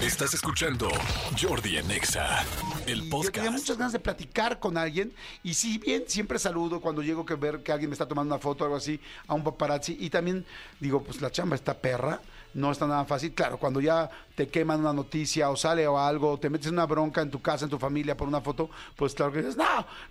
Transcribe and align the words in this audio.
Estás 0.00 0.34
escuchando 0.34 0.88
Jordi 1.40 1.78
en 1.78 1.90
Exa, 1.90 2.44
el 2.86 2.98
Yo 3.00 3.00
tenía 3.00 3.10
podcast. 3.10 3.50
muchas 3.50 3.78
ganas 3.78 3.92
de 3.92 3.98
platicar 3.98 4.60
con 4.60 4.76
alguien 4.76 5.12
y 5.42 5.54
si 5.54 5.78
bien 5.78 6.04
siempre 6.06 6.38
saludo 6.38 6.80
cuando 6.80 7.02
llego 7.02 7.24
que 7.24 7.34
ver 7.34 7.62
que 7.62 7.72
alguien 7.72 7.88
me 7.88 7.94
está 7.94 8.06
tomando 8.06 8.34
una 8.34 8.40
foto 8.40 8.64
o 8.64 8.66
algo 8.66 8.76
así 8.76 9.00
a 9.26 9.32
un 9.32 9.42
paparazzi 9.42 9.96
y 9.98 10.10
también 10.10 10.44
digo, 10.80 11.02
pues 11.02 11.22
la 11.22 11.30
chamba 11.30 11.56
está 11.56 11.78
perra, 11.78 12.20
no 12.56 12.72
está 12.72 12.86
nada 12.86 13.04
fácil. 13.04 13.32
Claro, 13.34 13.58
cuando 13.58 13.80
ya 13.80 14.08
te 14.34 14.48
queman 14.48 14.80
una 14.80 14.92
noticia 14.92 15.50
o 15.50 15.56
sale 15.56 15.86
o 15.86 15.98
algo, 15.98 16.38
te 16.38 16.48
metes 16.50 16.66
en 16.68 16.72
una 16.74 16.86
bronca 16.86 17.20
en 17.22 17.30
tu 17.30 17.40
casa, 17.40 17.64
en 17.66 17.70
tu 17.70 17.78
familia 17.78 18.16
por 18.16 18.26
una 18.28 18.40
foto, 18.40 18.68
pues 18.96 19.14
claro 19.14 19.30
que 19.32 19.38
dices, 19.38 19.56
no, 19.56 19.64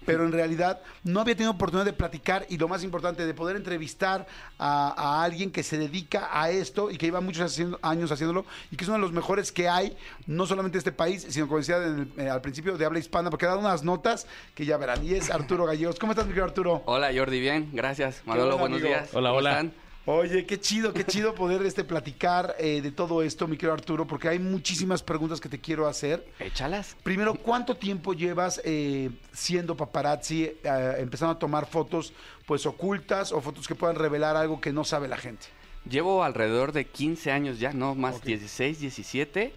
pero 0.05 0.23
en 0.25 0.31
realidad 0.31 0.79
no 1.03 1.21
había 1.21 1.35
tenido 1.35 1.51
oportunidad 1.51 1.85
de 1.85 1.93
platicar 1.93 2.45
y 2.49 2.57
lo 2.57 2.67
más 2.67 2.83
importante, 2.83 3.25
de 3.25 3.33
poder 3.33 3.55
entrevistar 3.55 4.25
a, 4.59 4.93
a 4.95 5.23
alguien 5.23 5.51
que 5.51 5.63
se 5.63 5.77
dedica 5.77 6.29
a 6.31 6.49
esto 6.51 6.89
y 6.91 6.97
que 6.97 7.07
lleva 7.07 7.19
muchos 7.21 7.43
haciendo- 7.51 7.79
años 7.81 8.11
haciéndolo 8.11 8.45
y 8.71 8.75
que 8.77 8.83
es 8.83 8.87
uno 8.89 8.97
de 8.97 9.01
los 9.03 9.11
mejores 9.11 9.51
que 9.51 9.67
hay, 9.69 9.97
no 10.27 10.45
solamente 10.45 10.77
en 10.77 10.79
este 10.79 10.91
país, 10.91 11.25
sino 11.29 11.47
como 11.47 11.59
decía 11.59 11.77
en 11.77 12.11
el- 12.17 12.25
eh, 12.25 12.29
al 12.29 12.41
principio 12.41 12.77
de 12.77 12.85
habla 12.85 12.99
hispana, 12.99 13.29
porque 13.29 13.45
ha 13.45 13.49
dado 13.49 13.59
unas 13.61 13.83
notas 13.83 14.27
que 14.53 14.65
ya 14.65 14.77
verán. 14.77 15.03
Y 15.05 15.13
es 15.15 15.29
Arturo 15.31 15.65
Gallegos. 15.65 15.99
¿Cómo 15.99 16.11
estás, 16.13 16.25
mi 16.25 16.31
querido 16.31 16.45
Arturo? 16.45 16.83
Hola 16.85 17.09
Jordi, 17.15 17.39
bien, 17.39 17.69
gracias. 17.73 18.21
Manolo, 18.25 18.57
bueno, 18.57 18.59
buenos 18.59 18.81
días. 18.81 19.09
Hola, 19.13 19.29
¿Cómo 19.29 19.39
hola. 19.39 19.49
están? 19.51 19.84
Oye, 20.07 20.45
qué 20.45 20.59
chido, 20.59 20.93
qué 20.93 21.03
chido 21.03 21.33
poder 21.33 21.63
este, 21.65 21.83
platicar 21.83 22.55
eh, 22.59 22.79
de 22.81 22.91
todo 22.91 23.23
esto, 23.23 23.47
mi 23.47 23.57
querido 23.57 23.73
Arturo, 23.73 24.05
porque 24.05 24.29
hay 24.29 24.37
muchísimas 24.37 25.01
preguntas 25.01 25.41
que 25.41 25.49
te 25.49 25.59
quiero 25.59 25.87
hacer. 25.87 26.27
Échalas. 26.39 26.95
Primero, 27.01 27.33
¿cuánto 27.33 27.75
tiempo 27.75 28.13
llevas 28.13 28.61
eh, 28.63 29.09
siendo 29.33 29.75
paparazzi, 29.75 30.43
eh, 30.43 30.95
empezando 30.99 31.33
a 31.33 31.39
tomar 31.39 31.65
fotos 31.65 32.13
pues 32.45 32.67
ocultas 32.67 33.31
o 33.31 33.41
fotos 33.41 33.67
que 33.67 33.73
puedan 33.73 33.95
revelar 33.95 34.35
algo 34.37 34.61
que 34.61 34.71
no 34.71 34.83
sabe 34.83 35.07
la 35.07 35.17
gente? 35.17 35.47
Llevo 35.89 36.23
alrededor 36.23 36.71
de 36.71 36.85
15 36.85 37.31
años 37.31 37.59
ya, 37.59 37.73
no 37.73 37.95
más, 37.95 38.17
Ok. 38.17 38.25
16, 38.25 38.79
17. 38.81 39.53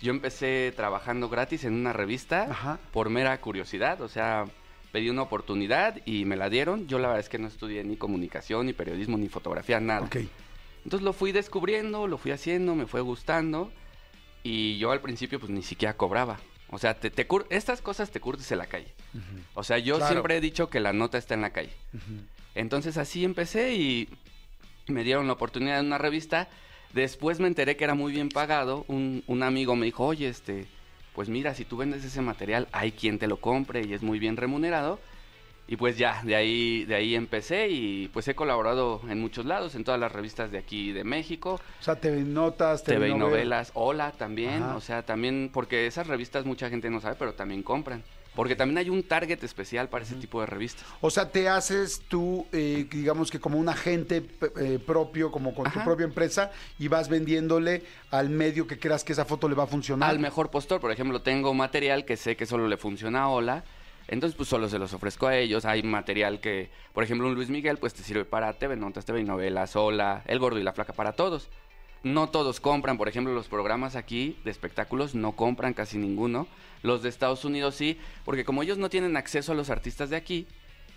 Yo 0.00 0.12
empecé 0.12 0.72
trabajando 0.76 1.28
gratis 1.28 1.64
en 1.64 1.74
una 1.74 1.92
revista 1.92 2.46
Ajá. 2.48 2.78
por 2.92 3.10
mera 3.10 3.40
curiosidad, 3.40 4.00
o 4.00 4.08
sea, 4.08 4.44
pedí 4.92 5.08
una 5.10 5.22
oportunidad 5.22 6.00
y 6.06 6.24
me 6.24 6.36
la 6.36 6.48
dieron. 6.50 6.86
Yo 6.88 6.98
la 6.98 7.08
verdad 7.08 7.20
es 7.20 7.28
que 7.28 7.38
no 7.38 7.48
estudié 7.48 7.84
ni 7.84 7.96
comunicación, 7.96 8.66
ni 8.66 8.72
periodismo, 8.72 9.16
ni 9.18 9.28
fotografía, 9.28 9.80
nada. 9.80 10.02
Ok. 10.06 10.16
Entonces 10.84 11.02
lo 11.04 11.12
fui 11.12 11.32
descubriendo, 11.32 12.06
lo 12.06 12.16
fui 12.18 12.30
haciendo, 12.32 12.74
me 12.74 12.86
fue 12.86 13.00
gustando 13.02 13.70
y 14.42 14.78
yo 14.78 14.90
al 14.92 15.00
principio 15.00 15.38
pues 15.38 15.50
ni 15.50 15.62
siquiera 15.62 15.96
cobraba. 15.96 16.40
O 16.70 16.78
sea, 16.78 16.94
te, 16.98 17.10
te 17.10 17.26
cur- 17.28 17.46
estas 17.50 17.82
cosas 17.82 18.10
te 18.10 18.20
curtes 18.20 18.50
en 18.52 18.58
la 18.58 18.66
calle. 18.66 18.94
O 19.54 19.62
sea, 19.64 19.78
yo 19.78 19.96
Claro. 19.96 20.12
siempre 20.12 20.36
he 20.36 20.40
dicho 20.40 20.70
que 20.70 20.80
la 20.80 20.92
nota 20.92 21.18
está 21.18 21.34
en 21.34 21.42
la 21.42 21.50
calle. 21.50 21.72
Entonces 22.54 22.96
así 22.96 23.24
empecé 23.24 23.74
y 23.74 24.08
me 24.86 25.04
dieron 25.04 25.26
la 25.26 25.32
oportunidad 25.34 25.80
en 25.80 25.86
una 25.86 25.98
revista. 25.98 26.48
Después 26.94 27.38
me 27.40 27.46
enteré 27.48 27.76
que 27.76 27.84
era 27.84 27.94
muy 27.94 28.12
bien 28.12 28.28
pagado. 28.28 28.84
Un, 28.88 29.22
un 29.26 29.42
amigo 29.42 29.76
me 29.76 29.86
dijo, 29.86 30.06
oye, 30.06 30.28
este, 30.28 30.66
pues 31.14 31.28
mira, 31.28 31.54
si 31.54 31.64
tú 31.64 31.76
vendes 31.76 32.04
ese 32.04 32.20
material, 32.22 32.68
hay 32.72 32.92
quien 32.92 33.18
te 33.18 33.26
lo 33.26 33.36
compre 33.40 33.84
y 33.86 33.92
es 33.94 34.02
muy 34.02 34.18
bien 34.18 34.36
remunerado. 34.36 34.98
Y 35.68 35.76
pues 35.76 35.96
ya, 35.96 36.20
de 36.24 36.34
ahí, 36.34 36.84
de 36.84 36.96
ahí 36.96 37.14
empecé 37.14 37.68
y 37.68 38.08
pues 38.08 38.26
he 38.26 38.34
colaborado 38.34 39.00
en 39.08 39.20
muchos 39.20 39.46
lados, 39.46 39.76
en 39.76 39.84
todas 39.84 40.00
las 40.00 40.10
revistas 40.10 40.50
de 40.50 40.58
aquí 40.58 40.90
de 40.90 41.04
México, 41.04 41.60
O 41.80 41.82
sea, 41.82 41.94
TV 41.94 42.22
Notas, 42.22 42.82
TV, 42.82 42.96
TV 43.06 43.08
novelas. 43.10 43.28
novelas, 43.30 43.70
Hola 43.74 44.10
también, 44.12 44.64
Ajá. 44.64 44.76
o 44.76 44.80
sea, 44.80 45.02
también, 45.04 45.48
porque 45.52 45.86
esas 45.86 46.08
revistas 46.08 46.44
mucha 46.44 46.68
gente 46.70 46.90
no 46.90 47.00
sabe, 47.00 47.14
pero 47.16 47.34
también 47.34 47.62
compran. 47.62 48.02
Porque 48.40 48.56
también 48.56 48.78
hay 48.78 48.88
un 48.88 49.02
target 49.02 49.44
especial 49.44 49.90
para 49.90 50.02
ese 50.02 50.14
tipo 50.14 50.40
de 50.40 50.46
revistas. 50.46 50.86
O 51.02 51.10
sea, 51.10 51.30
te 51.30 51.46
haces 51.46 52.00
tú, 52.08 52.46
eh, 52.52 52.86
digamos 52.90 53.30
que 53.30 53.38
como 53.38 53.58
un 53.58 53.68
agente 53.68 54.24
eh, 54.58 54.78
propio, 54.78 55.30
como 55.30 55.54
con 55.54 55.70
tu 55.70 55.78
propia 55.84 56.04
empresa, 56.04 56.50
y 56.78 56.88
vas 56.88 57.10
vendiéndole 57.10 57.82
al 58.10 58.30
medio 58.30 58.66
que 58.66 58.78
creas 58.78 59.04
que 59.04 59.12
esa 59.12 59.26
foto 59.26 59.46
le 59.46 59.54
va 59.54 59.64
a 59.64 59.66
funcionar. 59.66 60.08
Al 60.08 60.18
mejor 60.20 60.50
postor, 60.50 60.80
por 60.80 60.90
ejemplo, 60.90 61.20
tengo 61.20 61.52
material 61.52 62.06
que 62.06 62.16
sé 62.16 62.34
que 62.34 62.46
solo 62.46 62.66
le 62.66 62.78
funciona 62.78 63.24
a 63.24 63.28
Hola, 63.28 63.62
entonces 64.08 64.34
pues 64.34 64.48
solo 64.48 64.70
se 64.70 64.78
los 64.78 64.94
ofrezco 64.94 65.26
a 65.26 65.36
ellos. 65.36 65.66
Hay 65.66 65.82
material 65.82 66.40
que, 66.40 66.70
por 66.94 67.04
ejemplo, 67.04 67.28
un 67.28 67.34
Luis 67.34 67.50
Miguel 67.50 67.76
pues 67.76 67.92
te 67.92 68.02
sirve 68.02 68.24
para 68.24 68.54
TV 68.54 68.74
Notas, 68.74 69.04
TV 69.04 69.22
Novelas, 69.22 69.76
Hola, 69.76 70.22
El 70.26 70.38
Gordo 70.38 70.58
y 70.58 70.62
la 70.62 70.72
Flaca, 70.72 70.94
para 70.94 71.12
todos. 71.12 71.50
No 72.02 72.28
todos 72.30 72.60
compran, 72.60 72.96
por 72.96 73.08
ejemplo, 73.08 73.34
los 73.34 73.48
programas 73.48 73.94
aquí 73.94 74.36
de 74.44 74.50
espectáculos 74.50 75.14
no 75.14 75.32
compran 75.32 75.74
casi 75.74 75.98
ninguno. 75.98 76.46
Los 76.82 77.02
de 77.02 77.10
Estados 77.10 77.44
Unidos 77.44 77.74
sí, 77.74 77.98
porque 78.24 78.44
como 78.44 78.62
ellos 78.62 78.78
no 78.78 78.88
tienen 78.88 79.16
acceso 79.18 79.52
a 79.52 79.54
los 79.54 79.68
artistas 79.68 80.08
de 80.08 80.16
aquí, 80.16 80.46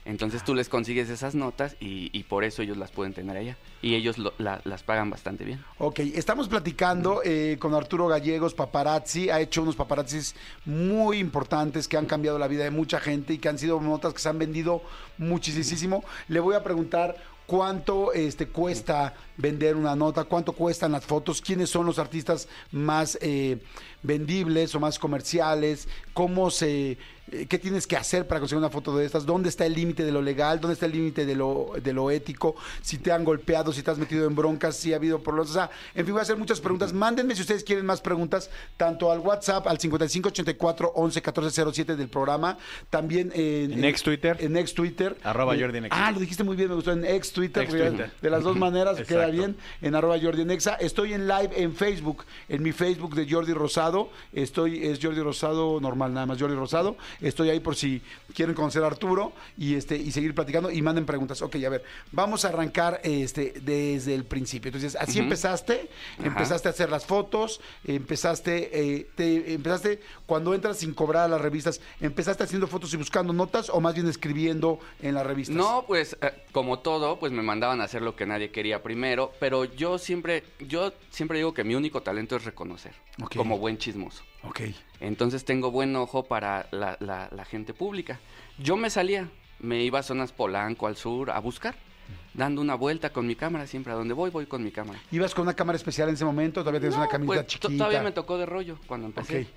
entonces 0.05 0.43
tú 0.43 0.53
les 0.53 0.67
consigues 0.67 1.09
esas 1.09 1.33
notas 1.35 1.77
y, 1.79 2.23
por 2.23 2.43
eso 2.43 2.61
ellos 2.61 2.75
las 2.77 2.91
pueden 2.91 3.13
tener 3.13 3.35
allá. 3.37 3.57
Y 3.81 3.95
ellos 3.95 4.17
lo- 4.17 4.33
la- 4.37 4.61
las 4.65 4.83
pagan 4.83 5.09
bastante 5.09 5.43
bien. 5.45 5.63
Ok, 5.77 5.99
estamos 5.99 6.47
platicando 6.49 7.21
eh, 7.23 7.57
con 7.59 7.73
Arturo 7.73 8.07
Gallegos, 8.07 8.53
paparazzi. 8.53 9.29
Ha 9.29 9.39
hecho 9.41 9.61
unos 9.61 9.75
paparazzis 9.77 10.35
muy 10.65 11.19
importantes 11.19 11.87
que 11.89 11.95
han 11.97 12.05
cambiado 12.05 12.37
la 12.39 12.47
vida 12.47 12.63
de 12.65 12.71
mucha 12.71 12.99
gente 12.99 13.33
y 13.33 13.37
que 13.37 13.47
han 13.49 13.57
sido 13.57 13.79
notas 13.81 14.13
que 14.13 14.19
se 14.19 14.27
han 14.29 14.39
vendido 14.39 14.81
muchísimo. 15.17 16.03
Le 16.27 16.39
voy 16.39 16.55
a 16.55 16.63
preguntar 16.63 17.15
cuánto 17.45 18.13
este, 18.13 18.47
cuesta 18.47 19.13
vender 19.37 19.75
una 19.75 19.95
nota, 19.95 20.23
cuánto 20.23 20.53
cuestan 20.53 20.91
las 20.91 21.05
fotos, 21.05 21.41
quiénes 21.41 21.69
son 21.69 21.85
los 21.85 21.99
artistas 21.99 22.47
más 22.71 23.17
eh, 23.21 23.61
vendibles 24.03 24.75
o 24.75 24.79
más 24.79 24.99
comerciales, 24.99 25.87
cómo 26.13 26.51
se, 26.51 26.97
eh, 27.31 27.45
qué 27.47 27.57
tienes 27.57 27.87
que 27.87 27.95
hacer 27.95 28.27
para 28.27 28.39
conseguir 28.39 28.59
una 28.59 28.69
foto 28.69 28.95
de 28.97 29.05
estas, 29.05 29.25
dónde 29.25 29.49
está 29.49 29.65
el 29.65 29.73
límite 29.73 30.03
de 30.03 30.11
lo 30.11 30.21
legal, 30.21 30.59
dónde 30.59 30.73
está 30.73 30.85
el 30.85 30.91
límite 30.91 31.25
de 31.25 31.35
lo, 31.35 31.71
de 31.81 31.93
lo 31.93 32.11
ético, 32.11 32.55
si 32.81 32.97
te 32.97 33.11
han 33.11 33.23
golpeado, 33.23 33.71
si 33.71 33.81
te 33.81 33.89
has 33.91 33.97
metido 33.97 34.27
en 34.27 34.35
broncas, 34.35 34.75
si 34.75 34.93
ha 34.93 34.97
habido 34.97 35.23
problemas, 35.23 35.49
o 35.51 35.53
sea, 35.53 35.71
en 35.95 36.05
fin, 36.05 36.13
voy 36.13 36.19
a 36.19 36.23
hacer 36.23 36.37
muchas 36.37 36.59
preguntas. 36.59 36.91
Mándenme 36.93 37.33
si 37.35 37.41
ustedes 37.41 37.63
quieren 37.63 37.85
más 37.85 38.01
preguntas, 38.01 38.49
tanto 38.77 39.11
al 39.11 39.19
WhatsApp, 39.19 39.65
al 39.67 39.79
5584 39.79 40.91
11 40.95 41.19
1407 41.21 41.95
del 41.95 42.09
programa, 42.09 42.57
también 42.89 43.31
en, 43.33 43.71
En 43.73 43.85
ex 43.85 44.03
Twitter. 44.03 44.37
En 44.39 44.57
ex 44.57 44.73
Twitter. 44.73 45.17
Arroba 45.23 45.55
Eh, 45.55 45.61
Jordi 45.61 45.77
en 45.77 45.85
Exa. 45.85 46.07
Ah, 46.07 46.11
lo 46.11 46.19
dijiste 46.19 46.43
muy 46.43 46.55
bien, 46.57 46.67
me 46.69 46.75
gustó 46.75 46.91
en 46.91 47.05
ex 47.05 47.31
Twitter, 47.31 47.63
Ex 47.63 47.71
Twitter. 47.71 48.11
de 48.21 48.29
las 48.29 48.43
dos 48.43 48.57
maneras 48.57 48.99
queda 49.07 49.27
bien 49.27 49.55
en 49.81 49.95
arroba 49.95 50.17
Jordi 50.21 50.41
en 50.41 50.51
Exa. 50.51 50.75
Estoy 50.75 51.13
en 51.13 51.27
live 51.27 51.51
en 51.55 51.73
Facebook, 51.73 52.25
en 52.49 52.61
mi 52.61 52.73
Facebook 52.73 53.15
de 53.15 53.31
Jordi 53.31 53.53
Rosado. 53.53 53.92
Estoy, 54.33 54.85
es 54.85 54.99
Jordi 55.01 55.21
Rosado 55.21 55.79
normal, 55.79 56.13
nada 56.13 56.25
más 56.25 56.39
Jordi 56.39 56.55
Rosado. 56.55 56.95
Estoy 57.21 57.49
ahí 57.49 57.59
por 57.59 57.75
si 57.75 58.01
quieren 58.33 58.55
conocer 58.55 58.83
a 58.83 58.87
Arturo 58.87 59.33
y 59.57 59.75
este 59.75 59.95
y 59.95 60.11
seguir 60.11 60.33
platicando 60.33 60.71
y 60.71 60.81
manden 60.81 61.05
preguntas. 61.05 61.41
Ok, 61.41 61.55
a 61.65 61.69
ver, 61.69 61.83
vamos 62.11 62.45
a 62.45 62.49
arrancar 62.49 62.99
este 63.03 63.53
desde 63.61 64.15
el 64.15 64.25
principio. 64.25 64.69
Entonces, 64.69 64.95
así 64.99 65.19
empezaste, 65.19 65.89
Ajá. 66.17 66.27
empezaste 66.27 66.67
a 66.67 66.71
hacer 66.71 66.89
las 66.89 67.05
fotos, 67.05 67.61
empezaste, 67.85 68.69
eh, 68.73 69.07
te, 69.15 69.53
empezaste 69.53 70.01
cuando 70.25 70.53
entras 70.53 70.77
sin 70.77 70.93
cobrar 70.93 71.25
a 71.25 71.27
las 71.27 71.41
revistas, 71.41 71.81
empezaste 72.01 72.43
haciendo 72.43 72.67
fotos 72.67 72.93
y 72.93 72.97
buscando 72.97 73.33
notas 73.33 73.69
o 73.69 73.79
más 73.79 73.93
bien 73.93 74.07
escribiendo 74.07 74.79
en 75.01 75.15
las 75.15 75.25
revistas. 75.25 75.55
No, 75.55 75.85
pues 75.87 76.17
eh, 76.21 76.31
como 76.51 76.79
todo, 76.79 77.19
pues 77.19 77.31
me 77.31 77.41
mandaban 77.41 77.81
a 77.81 77.85
hacer 77.85 78.01
lo 78.01 78.15
que 78.15 78.25
nadie 78.25 78.51
quería 78.51 78.81
primero, 78.81 79.31
pero 79.39 79.65
yo 79.65 79.97
siempre, 79.97 80.43
yo 80.59 80.93
siempre 81.09 81.37
digo 81.37 81.53
que 81.53 81.63
mi 81.63 81.75
único 81.75 82.01
talento 82.01 82.35
es 82.35 82.45
reconocer, 82.45 82.93
como 83.35 83.57
buen 83.57 83.77
chismoso. 83.83 84.23
Ok. 84.43 84.61
Entonces 84.99 85.45
tengo 85.45 85.71
buen 85.71 85.95
ojo 85.95 86.23
para 86.23 86.67
la, 86.71 86.97
la- 86.99 87.29
la 87.35 87.45
gente 87.45 87.73
pública. 87.73 88.19
Yo 88.57 88.77
me 88.77 88.89
salía, 88.89 89.29
me 89.59 89.83
iba 89.83 89.99
a 89.99 90.03
zonas 90.03 90.31
Polanco, 90.31 90.87
al 90.87 90.95
sur, 90.97 91.31
a 91.31 91.39
buscar, 91.39 91.75
dando 92.33 92.61
una 92.61 92.75
vuelta 92.75 93.11
con 93.11 93.27
mi 93.27 93.35
cámara, 93.35 93.67
siempre 93.67 93.93
a 93.93 93.95
donde 93.95 94.13
voy, 94.13 94.29
voy 94.29 94.45
con 94.45 94.63
mi 94.63 94.71
cámara. 94.71 94.99
¿Ibas 95.11 95.33
con 95.33 95.43
una 95.43 95.55
cámara 95.55 95.75
especial 95.77 96.09
en 96.09 96.15
ese 96.15 96.25
momento? 96.25 96.61
¿Todavía 96.61 96.79
tienes 96.79 96.97
una 96.97 97.07
camisa 97.07 97.33
pues, 97.33 97.47
chiquita? 97.47 97.77
Todavía 97.77 98.01
me 98.03 98.11
tocó 98.11 98.37
de 98.37 98.45
rollo 98.45 98.77
cuando 98.87 99.07
empecé. 99.07 99.41
Ok. 99.41 99.47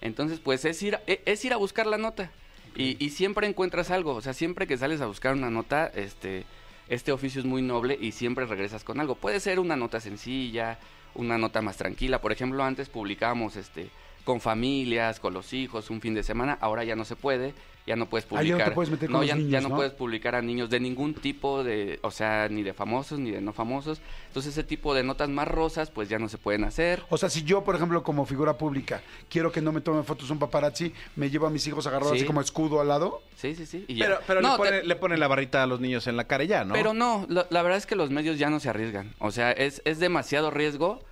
Entonces, 0.00 0.40
pues 0.40 0.64
es 0.64 0.82
ir, 0.82 0.96
a, 0.96 1.02
e- 1.06 1.22
es 1.26 1.44
ir 1.44 1.52
a 1.52 1.56
buscar 1.56 1.86
la 1.86 1.98
nota. 1.98 2.30
Y, 2.76 3.02
y 3.04 3.10
siempre 3.10 3.46
encuentras 3.46 3.90
algo. 3.90 4.14
O 4.14 4.20
sea, 4.20 4.32
siempre 4.34 4.66
que 4.66 4.76
sales 4.76 5.00
a 5.00 5.06
buscar 5.06 5.32
una 5.34 5.48
nota, 5.48 5.86
este, 5.94 6.44
este 6.88 7.12
oficio 7.12 7.40
es 7.40 7.46
muy 7.46 7.62
noble 7.62 7.96
y 8.00 8.12
siempre 8.12 8.46
regresas 8.46 8.82
con 8.84 8.98
algo. 9.00 9.14
Puede 9.14 9.38
ser 9.40 9.60
una 9.60 9.76
nota 9.76 10.00
sencilla, 10.00 10.78
una 11.14 11.38
nota 11.38 11.62
más 11.62 11.76
tranquila. 11.76 12.20
Por 12.20 12.32
ejemplo, 12.32 12.62
antes 12.64 12.88
publicábamos 12.88 13.56
este, 13.56 13.88
con 14.24 14.40
familias, 14.40 15.20
con 15.20 15.34
los 15.34 15.52
hijos, 15.52 15.90
un 15.90 16.00
fin 16.00 16.14
de 16.14 16.22
semana. 16.22 16.58
Ahora 16.60 16.84
ya 16.84 16.96
no 16.96 17.04
se 17.04 17.16
puede. 17.16 17.54
Ya 17.86 17.96
no 17.96 18.06
puedes 18.06 18.24
Ah, 18.32 18.36
ya 18.36 18.36
no 18.36 18.40
te 18.40 18.48
publicar. 18.52 18.74
puedes 18.74 18.90
meter 18.90 19.10
con 19.10 19.20
los 19.20 19.26
ya, 19.28 19.34
niños, 19.34 19.50
ya 19.52 19.60
no, 19.60 19.68
¿no? 19.68 19.76
puedes 19.76 19.92
publicar 19.92 20.34
a 20.34 20.40
niños 20.40 20.70
de 20.70 20.80
ningún 20.80 21.12
tipo 21.12 21.62
de, 21.62 21.98
o 22.02 22.10
sea, 22.10 22.48
ni 22.48 22.62
de 22.62 22.72
famosos 22.72 23.18
ni 23.18 23.30
de 23.30 23.42
no 23.42 23.52
famosos. 23.52 24.00
Entonces 24.28 24.52
ese 24.52 24.64
tipo 24.64 24.94
de 24.94 25.02
notas 25.02 25.28
más 25.28 25.46
rosas, 25.46 25.90
pues 25.90 26.08
ya 26.08 26.18
no 26.18 26.30
se 26.30 26.38
pueden 26.38 26.64
hacer. 26.64 27.02
O 27.10 27.18
sea, 27.18 27.28
si 27.28 27.42
yo, 27.42 27.62
por 27.62 27.76
ejemplo, 27.76 28.02
como 28.02 28.24
figura 28.24 28.56
pública, 28.56 29.02
quiero 29.28 29.52
que 29.52 29.60
no 29.60 29.70
me 29.70 29.82
tomen 29.82 30.02
fotos 30.06 30.30
un 30.30 30.38
paparazzi, 30.38 30.94
me 31.14 31.28
llevo 31.28 31.46
a 31.46 31.50
mis 31.50 31.66
hijos 31.66 31.86
agarrados 31.86 32.12
Sí. 32.12 32.20
así 32.20 32.26
como 32.26 32.40
escudo 32.40 32.80
al 32.80 32.88
lado. 32.88 33.20
Sí, 33.36 33.54
sí, 33.54 33.66
sí. 33.66 33.84
y. 33.86 33.98
Pero, 33.98 34.18
pero 34.26 34.40
No, 34.40 34.52
le, 34.52 34.56
pone, 34.56 34.70
te- 34.80 34.86
le 34.86 34.96
ponen 34.96 35.20
la 35.20 35.28
barrita 35.28 35.62
a 35.62 35.66
los 35.66 35.78
niños 35.80 36.06
en 36.06 36.16
la 36.16 36.24
cara 36.24 36.44
ya, 36.44 36.64
¿no? 36.64 36.72
Pero 36.72 36.94
no, 36.94 37.26
la, 37.28 37.46
la 37.50 37.60
verdad 37.60 37.76
es 37.76 37.84
que 37.84 37.96
los 37.96 38.08
medios 38.08 38.38
ya 38.38 38.48
no 38.48 38.60
se 38.60 38.70
arriesgan. 38.70 39.12
O 39.18 39.30
sea, 39.30 39.52
es, 39.52 39.82
es 39.84 39.98
demasiado 39.98 40.50
riesgo 40.50 41.02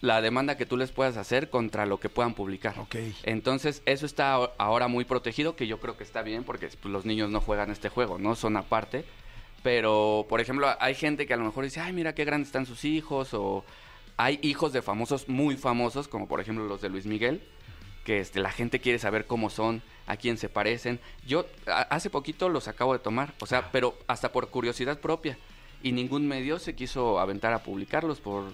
la 0.00 0.22
demanda 0.22 0.56
que 0.56 0.64
tú 0.66 0.76
les 0.78 0.92
puedas 0.92 1.16
hacer 1.18 1.50
contra 1.50 1.84
lo 1.86 2.00
que 2.00 2.08
puedan 2.08 2.34
publicar. 2.34 2.78
Ok. 2.78 2.96
Entonces, 3.22 3.82
eso 3.84 4.06
está 4.06 4.34
ahora 4.58 4.88
muy 4.88 5.04
protegido, 5.04 5.56
que 5.56 5.66
yo 5.66 5.78
creo 5.78 5.96
que 5.96 6.04
está 6.04 6.22
bien, 6.22 6.42
porque 6.44 6.68
pues, 6.68 6.90
los 6.92 7.04
niños 7.04 7.30
no 7.30 7.40
juegan 7.40 7.70
este 7.70 7.88
juego, 7.90 8.18
¿no? 8.18 8.34
Son 8.34 8.56
aparte. 8.56 9.04
Pero, 9.62 10.24
por 10.28 10.40
ejemplo, 10.40 10.68
hay 10.80 10.94
gente 10.94 11.26
que 11.26 11.34
a 11.34 11.36
lo 11.36 11.44
mejor 11.44 11.64
dice, 11.64 11.80
ay, 11.80 11.92
mira 11.92 12.14
qué 12.14 12.24
grandes 12.24 12.48
están 12.48 12.64
sus 12.64 12.84
hijos, 12.86 13.34
o 13.34 13.64
hay 14.16 14.38
hijos 14.42 14.72
de 14.72 14.80
famosos 14.80 15.28
muy 15.28 15.56
famosos, 15.56 16.08
como 16.08 16.26
por 16.28 16.40
ejemplo 16.40 16.64
los 16.64 16.80
de 16.80 16.88
Luis 16.88 17.04
Miguel, 17.04 17.42
que 18.04 18.20
este, 18.20 18.40
la 18.40 18.50
gente 18.50 18.80
quiere 18.80 18.98
saber 18.98 19.26
cómo 19.26 19.50
son, 19.50 19.82
a 20.06 20.16
quién 20.16 20.38
se 20.38 20.48
parecen. 20.48 20.98
Yo 21.26 21.44
a- 21.66 21.82
hace 21.82 22.08
poquito 22.08 22.48
los 22.48 22.68
acabo 22.68 22.94
de 22.94 23.00
tomar, 23.00 23.34
o 23.40 23.46
sea, 23.46 23.70
pero 23.70 23.98
hasta 24.06 24.32
por 24.32 24.48
curiosidad 24.48 24.98
propia. 24.98 25.36
Y 25.82 25.92
ningún 25.92 26.26
medio 26.26 26.58
se 26.58 26.74
quiso 26.74 27.20
aventar 27.20 27.52
a 27.52 27.62
publicarlos 27.62 28.20
por 28.20 28.52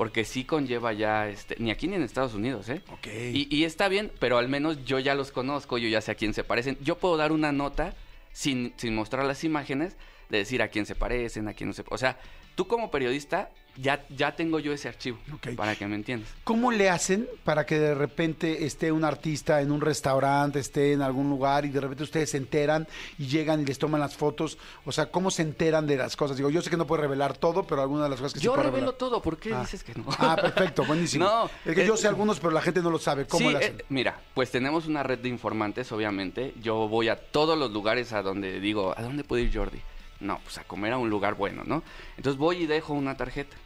porque 0.00 0.24
sí 0.24 0.44
conlleva 0.44 0.94
ya, 0.94 1.28
este, 1.28 1.56
ni 1.58 1.70
aquí 1.70 1.86
ni 1.86 1.94
en 1.94 2.02
Estados 2.02 2.32
Unidos, 2.32 2.70
¿eh? 2.70 2.80
Ok. 2.90 3.06
Y, 3.34 3.54
y 3.54 3.64
está 3.64 3.86
bien, 3.90 4.10
pero 4.18 4.38
al 4.38 4.48
menos 4.48 4.82
yo 4.86 4.98
ya 4.98 5.14
los 5.14 5.30
conozco, 5.30 5.76
yo 5.76 5.90
ya 5.90 6.00
sé 6.00 6.10
a 6.10 6.14
quién 6.14 6.32
se 6.32 6.42
parecen. 6.42 6.78
Yo 6.80 6.96
puedo 6.96 7.18
dar 7.18 7.32
una 7.32 7.52
nota 7.52 7.92
sin, 8.32 8.72
sin 8.78 8.94
mostrar 8.94 9.26
las 9.26 9.44
imágenes 9.44 9.98
de 10.30 10.38
decir 10.38 10.62
a 10.62 10.68
quién 10.68 10.86
se 10.86 10.94
parecen, 10.94 11.48
a 11.48 11.54
quién 11.54 11.68
no 11.68 11.74
se... 11.74 11.84
O 11.90 11.98
sea, 11.98 12.16
tú 12.54 12.66
como 12.66 12.90
periodista 12.90 13.50
ya, 13.76 14.04
ya 14.10 14.34
tengo 14.34 14.58
yo 14.58 14.72
ese 14.72 14.88
archivo, 14.88 15.16
Ok. 15.32 15.54
para 15.56 15.76
que 15.76 15.86
me 15.86 15.94
entiendas. 15.94 16.28
¿Cómo 16.44 16.70
le 16.72 16.90
hacen 16.90 17.28
para 17.44 17.64
que 17.64 17.78
de 17.78 17.94
repente 17.94 18.66
esté 18.66 18.90
un 18.92 19.04
artista 19.04 19.60
en 19.62 19.70
un 19.70 19.80
restaurante, 19.80 20.58
esté 20.58 20.92
en 20.92 21.02
algún 21.02 21.30
lugar 21.30 21.64
y 21.64 21.68
de 21.70 21.80
repente 21.80 22.02
ustedes 22.02 22.30
se 22.30 22.36
enteran 22.36 22.86
y 23.18 23.26
llegan 23.28 23.60
y 23.60 23.64
les 23.64 23.78
toman 23.78 24.00
las 24.00 24.16
fotos? 24.16 24.58
O 24.84 24.92
sea, 24.92 25.06
¿cómo 25.06 25.30
se 25.30 25.42
enteran 25.42 25.86
de 25.86 25.96
las 25.96 26.16
cosas? 26.16 26.36
Digo, 26.36 26.50
yo 26.50 26.60
sé 26.62 26.68
que 26.68 26.76
no 26.76 26.86
puede 26.86 27.02
revelar 27.02 27.36
todo, 27.38 27.62
pero 27.64 27.80
algunas 27.80 28.04
de 28.06 28.10
las 28.10 28.18
cosas 28.20 28.34
que 28.34 28.40
Yo 28.40 28.50
sí 28.52 28.56
puede 28.56 28.62
revelo 28.70 28.76
revelar. 28.92 28.98
todo, 28.98 29.22
¿por 29.22 29.38
qué 29.38 29.54
Ah. 29.54 29.60
dices 29.62 29.82
que 29.84 29.94
no? 29.94 30.04
Ah, 30.18 30.36
perfecto, 30.40 30.84
buenísimo. 30.84 31.24
No, 31.30 31.50
es 31.64 31.74
que 31.74 31.84
eh, 31.84 31.86
yo 31.86 31.96
sé 31.96 32.08
algunos, 32.08 32.40
pero 32.40 32.50
la 32.52 32.60
gente 32.62 32.82
no 32.82 32.90
lo 32.90 32.98
sabe. 32.98 33.26
¿Cómo 33.26 33.46
Sí, 33.48 33.52
le 33.52 33.58
hacen? 33.58 33.80
eh, 33.80 33.84
mira, 33.88 34.20
pues 34.34 34.50
tenemos 34.50 34.86
una 34.86 35.02
red 35.04 35.20
de 35.20 35.28
informantes, 35.28 35.90
obviamente. 35.92 36.54
Yo 36.60 36.88
voy 36.88 37.08
a 37.08 37.16
todos 37.16 37.56
los 37.56 37.70
lugares 37.70 38.12
a 38.12 38.20
donde 38.22 38.60
digo, 38.60 38.92
¿a 38.98 39.02
dónde 39.02 39.22
puede 39.24 39.42
ir 39.44 39.56
Jordi? 39.56 39.80
No, 40.20 40.38
pues 40.44 40.58
a 40.58 40.64
comer 40.64 40.92
a 40.92 40.98
un 40.98 41.10
lugar 41.10 41.34
bueno, 41.34 41.62
¿no? 41.64 41.82
Entonces 42.16 42.38
voy 42.38 42.58
y 42.58 42.66
dejo 42.66 42.92
una 42.92 43.16
tarjeta. 43.16 43.56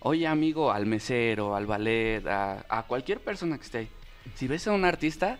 Oye, 0.00 0.26
amigo, 0.26 0.72
al 0.72 0.86
mesero, 0.86 1.54
al 1.54 1.66
ballet, 1.66 2.26
a, 2.26 2.64
a 2.68 2.82
cualquier 2.84 3.20
persona 3.20 3.58
que 3.58 3.64
esté 3.64 3.78
ahí. 3.78 3.88
Si 4.34 4.46
ves 4.46 4.66
a 4.68 4.72
un 4.72 4.84
artista, 4.84 5.38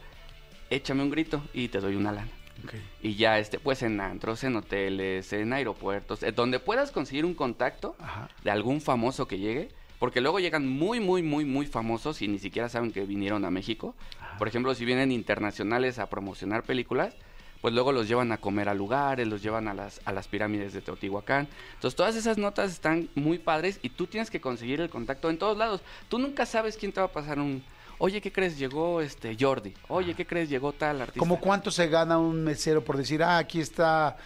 échame 0.70 1.02
un 1.02 1.10
grito 1.10 1.42
y 1.54 1.68
te 1.68 1.80
doy 1.80 1.94
una 1.94 2.12
lana. 2.12 2.30
Ok. 2.64 2.74
Y 3.02 3.14
ya, 3.14 3.38
este, 3.38 3.58
pues 3.60 3.82
en 3.82 4.00
antros, 4.00 4.42
en 4.44 4.56
hoteles, 4.56 5.32
en 5.32 5.52
aeropuertos, 5.52 6.22
eh, 6.22 6.32
donde 6.32 6.58
puedas 6.58 6.90
conseguir 6.90 7.24
un 7.24 7.34
contacto 7.34 7.94
Ajá. 8.00 8.28
de 8.42 8.50
algún 8.50 8.80
famoso 8.80 9.28
que 9.28 9.38
llegue, 9.38 9.68
porque 10.00 10.20
luego 10.20 10.40
llegan 10.40 10.66
muy, 10.68 10.98
muy, 11.00 11.22
muy, 11.22 11.44
muy 11.44 11.66
famosos 11.66 12.20
y 12.20 12.28
ni 12.28 12.38
siquiera 12.38 12.68
saben 12.68 12.92
que 12.92 13.04
vinieron 13.04 13.44
a 13.44 13.50
México. 13.50 13.94
Por 14.38 14.48
ejemplo, 14.48 14.74
si 14.74 14.84
vienen 14.84 15.12
internacionales 15.12 15.98
a 15.98 16.08
promocionar 16.08 16.62
películas, 16.62 17.14
pues 17.60 17.74
luego 17.74 17.92
los 17.92 18.08
llevan 18.08 18.32
a 18.32 18.38
comer 18.38 18.68
a 18.68 18.74
lugares, 18.74 19.26
los 19.26 19.42
llevan 19.42 19.68
a 19.68 19.74
las, 19.74 20.00
a 20.04 20.12
las 20.12 20.28
pirámides 20.28 20.72
de 20.72 20.80
Teotihuacán. 20.80 21.48
Entonces, 21.74 21.96
todas 21.96 22.16
esas 22.16 22.38
notas 22.38 22.70
están 22.70 23.08
muy 23.14 23.38
padres 23.38 23.78
y 23.82 23.90
tú 23.90 24.06
tienes 24.06 24.30
que 24.30 24.40
conseguir 24.40 24.80
el 24.80 24.90
contacto 24.90 25.30
en 25.30 25.38
todos 25.38 25.56
lados. 25.58 25.82
Tú 26.08 26.18
nunca 26.18 26.46
sabes 26.46 26.76
quién 26.76 26.92
te 26.92 27.00
va 27.00 27.06
a 27.06 27.12
pasar 27.12 27.38
un... 27.38 27.62
Oye, 28.00 28.20
¿qué 28.20 28.30
crees? 28.30 28.56
Llegó 28.58 29.00
este 29.00 29.36
Jordi. 29.38 29.74
Oye, 29.88 30.14
¿qué 30.14 30.24
crees? 30.24 30.48
Llegó 30.48 30.72
tal 30.72 31.00
artista. 31.00 31.18
¿Cómo 31.18 31.40
cuánto 31.40 31.72
se 31.72 31.88
gana 31.88 32.16
un 32.16 32.44
mesero 32.44 32.84
por 32.84 32.96
decir, 32.96 33.24
ah, 33.24 33.38
aquí 33.38 33.60
está, 33.60 34.16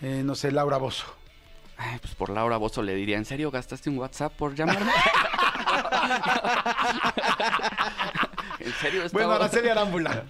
eh, 0.00 0.22
no 0.24 0.34
sé, 0.34 0.50
Laura 0.50 0.78
Bozo? 0.78 1.04
Ay, 1.76 1.98
pues 2.00 2.14
por 2.14 2.30
Laura 2.30 2.56
Bozo 2.56 2.82
le 2.82 2.94
diría, 2.94 3.18
¿en 3.18 3.26
serio 3.26 3.50
gastaste 3.50 3.90
un 3.90 3.98
WhatsApp 3.98 4.32
por 4.34 4.54
llamarme? 4.54 4.90
¿En 8.60 8.72
serio? 8.74 9.02
Bueno, 9.12 9.32
estaba- 9.32 9.34
Araceli 9.36 9.68
Arámbula. 9.68 10.24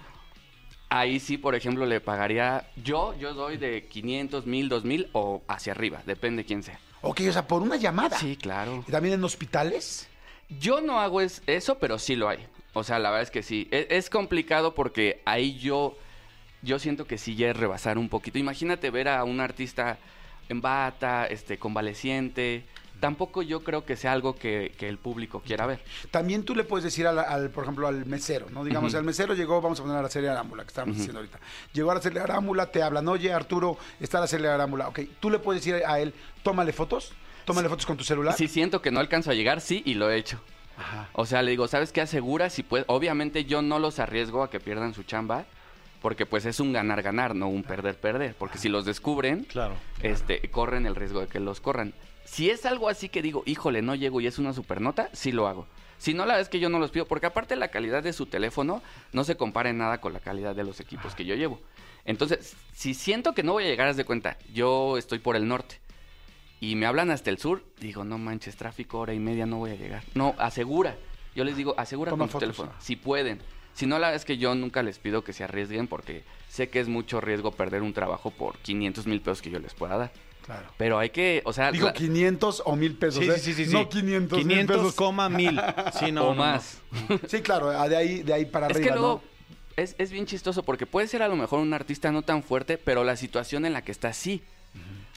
Ahí 0.95 1.19
sí, 1.19 1.39
por 1.39 1.55
ejemplo, 1.55 1.87
le 1.87 1.99
pagaría... 2.01 2.67
Yo, 2.75 3.15
yo 3.17 3.33
doy 3.33 3.57
de 3.57 3.87
500, 3.87 4.45
1000, 4.45 4.69
2000 4.69 5.09
o 5.13 5.41
hacia 5.47 5.71
arriba, 5.73 6.03
depende 6.05 6.45
quién 6.45 6.61
sea. 6.61 6.79
Ok, 7.01 7.21
o 7.27 7.31
sea, 7.33 7.47
por 7.47 7.63
una 7.63 7.77
llamada. 7.77 8.15
Sí, 8.19 8.37
claro. 8.37 8.85
¿Y 8.87 8.91
también 8.91 9.15
en 9.15 9.23
hospitales? 9.23 10.07
Yo 10.59 10.81
no 10.81 10.99
hago 10.99 11.19
es- 11.21 11.41
eso, 11.47 11.79
pero 11.79 11.97
sí 11.97 12.15
lo 12.15 12.29
hay. 12.29 12.45
O 12.73 12.83
sea, 12.83 12.99
la 12.99 13.09
verdad 13.09 13.23
es 13.23 13.31
que 13.31 13.41
sí. 13.41 13.67
E- 13.71 13.87
Es, 13.89 14.11
complicado 14.11 14.75
porque 14.75 15.19
ahí 15.25 15.57
yo, 15.57 15.97
yo 16.61 16.77
siento 16.77 17.07
que 17.07 17.17
sí 17.17 17.35
ya 17.35 17.49
es 17.49 17.57
rebasar 17.57 17.97
un 17.97 18.07
poquito. 18.07 18.37
Imagínate 18.37 18.91
ver 18.91 19.07
a 19.09 19.23
un 19.23 19.39
artista 19.39 19.97
en 20.47 20.61
bata, 20.61 21.25
este, 21.25 21.57
convaleciente. 21.57 22.65
Tampoco 23.03 23.41
yo 23.41 23.65
creo 23.65 23.83
que 23.85 23.97
sea 23.97 24.13
algo 24.13 24.33
que, 24.37 24.71
que 24.77 24.87
el 24.87 24.97
público 24.97 25.41
quiera 25.45 25.65
ver. 25.65 25.81
También 26.09 26.45
tú 26.45 26.55
le 26.55 26.63
puedes 26.63 26.85
decir, 26.85 27.05
al, 27.05 27.19
al, 27.19 27.49
por 27.49 27.65
ejemplo, 27.65 27.85
al 27.85 28.05
mesero, 28.05 28.45
¿no? 28.49 28.63
Digamos, 28.63 28.93
Ujú. 28.93 28.99
el 28.99 29.03
mesero 29.03 29.33
llegó, 29.33 29.59
vamos 29.59 29.77
a 29.81 29.83
poner 29.83 29.97
a 29.97 30.01
la 30.03 30.09
serie 30.09 30.29
Arámbula, 30.29 30.63
que 30.63 30.69
estábamos 30.69 30.93
Ujú. 30.95 30.99
diciendo 31.01 31.19
ahorita. 31.19 31.37
Llegó 31.73 31.91
a 31.91 31.95
la 31.95 32.01
serie 32.01 32.21
Arámbula, 32.21 32.67
te 32.71 32.81
hablan, 32.81 33.05
oye, 33.09 33.33
Arturo, 33.33 33.77
está 33.99 34.21
la 34.21 34.27
serie 34.27 34.47
Arámbula. 34.47 34.87
Ok, 34.87 35.01
tú 35.19 35.29
le 35.29 35.39
puedes 35.39 35.61
decir 35.65 35.83
a 35.85 35.99
él, 35.99 36.13
tómale 36.43 36.71
fotos, 36.71 37.11
tómale 37.43 37.67
fotos 37.67 37.85
con 37.85 37.97
tu 37.97 38.05
celular. 38.05 38.35
Si 38.37 38.47
siento 38.47 38.81
que 38.81 38.89
no 38.89 39.01
alcanzo 39.01 39.31
a 39.31 39.33
llegar, 39.33 39.59
sí, 39.59 39.83
y 39.85 39.95
lo 39.95 40.09
he 40.09 40.15
hecho. 40.15 40.39
Ajá. 40.77 41.09
O 41.11 41.25
sea, 41.25 41.41
le 41.41 41.51
digo, 41.51 41.67
¿sabes 41.67 41.91
qué 41.91 41.99
asegura? 41.99 42.49
Si 42.49 42.63
puede, 42.63 42.85
obviamente 42.87 43.43
yo 43.43 43.61
no 43.61 43.79
los 43.79 43.99
arriesgo 43.99 44.43
a 44.43 44.49
que 44.49 44.61
pierdan 44.61 44.93
su 44.93 45.03
chamba, 45.03 45.43
porque 46.01 46.25
pues 46.25 46.45
es 46.45 46.61
un 46.61 46.71
ganar-ganar, 46.71 47.35
no 47.35 47.49
un 47.49 47.63
perder-perder. 47.63 48.33
Porque 48.39 48.57
si 48.59 48.69
los 48.69 48.85
descubren, 48.85 49.43
Claro. 49.43 49.75
este, 50.01 50.39
corren 50.49 50.85
el 50.85 50.95
riesgo 50.95 51.19
de 51.19 51.27
que 51.27 51.41
los 51.41 51.59
corran. 51.59 51.93
Si 52.33 52.49
es 52.49 52.65
algo 52.65 52.89
así 52.89 53.09
que 53.09 53.21
digo, 53.21 53.43
híjole, 53.45 53.83
no 53.83 53.93
llego 53.93 54.19
y 54.19 54.25
es 54.25 54.39
una 54.39 54.53
supernota, 54.53 55.07
sí 55.13 55.31
lo 55.31 55.47
hago. 55.47 55.67
Si 55.99 56.15
no, 56.15 56.25
la 56.25 56.39
es 56.39 56.49
que 56.49 56.59
yo 56.59 56.67
no 56.67 56.79
los 56.79 56.89
pido, 56.89 57.05
porque 57.05 57.27
aparte 57.27 57.55
la 57.55 57.67
calidad 57.67 58.01
de 58.01 58.11
su 58.11 58.25
teléfono 58.25 58.81
no 59.11 59.23
se 59.23 59.37
compara 59.37 59.69
en 59.69 59.77
nada 59.77 60.01
con 60.01 60.13
la 60.13 60.19
calidad 60.19 60.55
de 60.55 60.63
los 60.63 60.79
equipos 60.79 61.13
que 61.13 61.25
yo 61.25 61.35
llevo. 61.35 61.61
Entonces, 62.05 62.55
si 62.73 62.95
siento 62.95 63.35
que 63.35 63.43
no 63.43 63.51
voy 63.51 63.65
a 63.65 63.67
llegar, 63.67 63.87
haz 63.87 63.97
de 63.97 64.03
cuenta, 64.03 64.39
yo 64.51 64.97
estoy 64.97 65.19
por 65.19 65.35
el 65.35 65.47
norte 65.47 65.79
y 66.59 66.75
me 66.75 66.87
hablan 66.87 67.11
hasta 67.11 67.29
el 67.29 67.37
sur, 67.37 67.63
digo, 67.79 68.03
no 68.03 68.17
manches, 68.17 68.55
tráfico, 68.55 68.97
hora 68.97 69.13
y 69.13 69.19
media, 69.19 69.45
no 69.45 69.57
voy 69.57 69.69
a 69.69 69.75
llegar. 69.75 70.03
No, 70.15 70.33
asegura. 70.39 70.97
Yo 71.35 71.43
les 71.43 71.55
digo, 71.55 71.75
asegura 71.77 72.09
Toma 72.09 72.23
con 72.23 72.29
tu 72.29 72.31
fotos, 72.31 72.47
teléfono, 72.47 72.71
ah. 72.73 72.81
si 72.81 72.95
pueden. 72.95 73.41
Si 73.75 73.85
no, 73.85 73.99
la 73.99 74.07
verdad 74.07 74.15
es 74.15 74.25
que 74.25 74.39
yo 74.39 74.55
nunca 74.55 74.81
les 74.81 74.97
pido 74.97 75.23
que 75.23 75.33
se 75.33 75.43
arriesguen 75.43 75.87
porque 75.87 76.23
sé 76.49 76.67
que 76.67 76.79
es 76.79 76.87
mucho 76.87 77.21
riesgo 77.21 77.51
perder 77.51 77.83
un 77.83 77.93
trabajo 77.93 78.31
por 78.31 78.57
500 78.57 79.05
mil 79.05 79.21
pesos 79.21 79.43
que 79.43 79.51
yo 79.51 79.59
les 79.59 79.75
pueda 79.75 79.97
dar. 79.97 80.11
Claro. 80.45 80.69
Pero 80.77 80.99
hay 80.99 81.09
que, 81.09 81.41
o 81.45 81.53
sea, 81.53 81.71
Digo 81.71 81.87
la- 81.87 81.93
500 81.93 82.63
o 82.65 82.75
1000 82.75 82.95
pesos. 82.97 83.23
Sí, 83.23 83.29
¿eh? 83.29 83.37
sí, 83.39 83.53
sí, 83.53 83.65
sí. 83.65 83.71
No 83.73 83.87
500, 83.87 84.39
500, 84.39 84.45
mil 84.45 84.65
pesos. 84.83 84.95
coma 84.95 85.29
mil. 85.29 85.59
Sí, 85.99 86.11
no, 86.11 86.23
o 86.23 86.29
no, 86.29 86.35
no. 86.35 86.35
más. 86.35 86.81
Sí, 87.27 87.41
claro, 87.41 87.69
ah, 87.69 87.87
de 87.87 87.95
ahí, 87.95 88.23
de 88.23 88.33
ahí 88.33 88.45
para 88.45 88.67
Es 88.67 88.75
arriba, 88.75 88.89
que 88.93 88.99
luego 88.99 89.21
¿no? 89.23 89.73
es, 89.77 89.95
es 89.97 90.11
bien 90.11 90.25
chistoso 90.25 90.63
porque 90.63 90.85
puede 90.85 91.07
ser 91.07 91.23
a 91.23 91.27
lo 91.27 91.35
mejor 91.35 91.59
un 91.59 91.73
artista 91.73 92.11
no 92.11 92.21
tan 92.23 92.43
fuerte, 92.43 92.77
pero 92.77 93.03
la 93.03 93.15
situación 93.15 93.65
en 93.65 93.73
la 93.73 93.83
que 93.83 93.91
está 93.91 94.11
sí. 94.13 94.43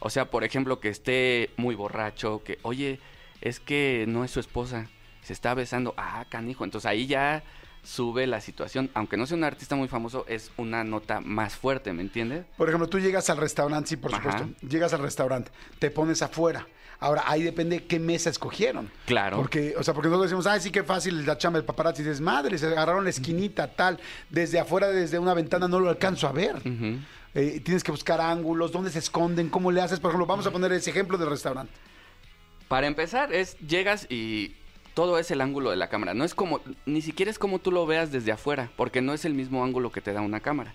O 0.01 0.11
sea, 0.11 0.27
por 0.31 0.45
ejemplo, 0.45 0.79
que 0.79 0.91
esté 0.91 1.51
muy 1.57 1.75
borracho, 1.75 2.43
que, 2.45 2.59
oye, 2.63 3.01
es 3.41 3.61
que 3.61 4.05
no 4.07 4.25
es 4.25 4.31
su 4.31 4.41
esposa, 4.41 4.89
se 5.23 5.33
está 5.33 5.55
besando, 5.55 5.95
ah, 5.97 6.27
canijo. 6.29 6.65
Entonces 6.65 6.87
ahí 6.87 7.07
ya 7.07 7.43
sube 7.87 8.27
la 8.27 8.41
situación. 8.41 8.91
Aunque 8.95 9.17
no 9.17 9.27
sea 9.27 9.37
un 9.37 9.45
artista 9.45 9.77
muy 9.77 9.89
famoso, 9.89 10.25
es 10.29 10.51
una 10.57 10.83
nota 10.83 11.21
más 11.21 11.55
fuerte, 11.55 11.93
¿me 11.93 12.03
entiendes? 12.03 12.45
Por 12.57 12.69
ejemplo, 12.69 12.89
tú 12.89 12.99
llegas 12.99 13.31
al 13.31 13.37
restaurante, 13.37 13.91
sí, 13.91 13.97
por 13.97 14.13
Ajá. 14.13 14.33
supuesto. 14.33 14.67
Llegas 14.67 14.93
al 14.93 15.01
restaurante, 15.01 15.51
te 15.79 15.91
pones 15.91 16.21
afuera. 16.21 16.67
Ahora, 16.99 17.25
ahí 17.27 17.43
depende 17.43 17.85
qué 17.85 17.99
mesa 17.99 18.31
escogieron. 18.31 18.91
Claro. 19.05 19.37
Porque, 19.37 19.75
o 19.79 19.83
sea, 19.83 19.93
porque 19.95 20.09
nosotros 20.09 20.31
decimos, 20.31 20.47
ay, 20.47 20.61
sí, 20.61 20.71
qué 20.71 20.83
fácil 20.83 21.27
la 21.27 21.37
chamba 21.37 21.59
del 21.59 21.67
paparazzi. 21.67 22.03
Dices, 22.03 22.23
madre, 22.23 22.57
se 22.57 22.67
agarraron 22.67 23.05
la 23.05 23.11
esquinita, 23.11 23.69
tal. 23.69 24.01
Desde 24.31 24.59
afuera, 24.59 24.89
desde 24.89 25.19
una 25.19 25.35
ventana, 25.35 25.69
no 25.69 25.79
lo 25.79 25.91
alcanzo 25.91 26.27
a 26.27 26.33
ver. 26.33 26.63
Eh, 27.35 27.61
tienes 27.63 27.85
que 27.85 27.91
buscar 27.93 28.19
ángulos, 28.21 28.73
dónde 28.73 28.91
se 28.91 28.99
esconden, 28.99 29.51
cómo 29.51 29.71
le 29.71 29.83
haces. 29.83 30.01
Por 30.01 30.11
ejemplo, 30.11 30.27
vamos 30.27 30.47
a 30.47 30.51
poner 30.51 30.73
ese 30.73 30.89
ejemplo 30.89 31.19
del 31.19 31.29
restaurante. 31.29 31.73
Para 32.67 32.87
empezar, 32.87 33.31
es 33.33 33.59
llegas 33.59 34.07
y 34.11 34.57
todo 34.97 35.19
es 35.19 35.31
el 35.31 35.43
ángulo 35.43 35.69
de 35.71 35.77
la 35.77 35.89
cámara. 35.91 36.15
No 36.15 36.25
es 36.25 36.35
como, 36.35 36.63
ni 36.87 37.03
siquiera 37.03 37.31
es 37.31 37.39
como 37.39 37.59
tú 37.59 37.71
lo 37.71 37.85
veas 37.85 38.11
desde 38.11 38.33
afuera, 38.33 38.71
porque 38.77 39.03
no 39.03 39.13
es 39.13 39.27
el 39.27 39.35
mismo 39.35 39.63
ángulo 39.63 39.93
que 39.93 40.01
te 40.01 40.15
da 40.15 40.23
una 40.23 40.41
cámara. 40.41 40.75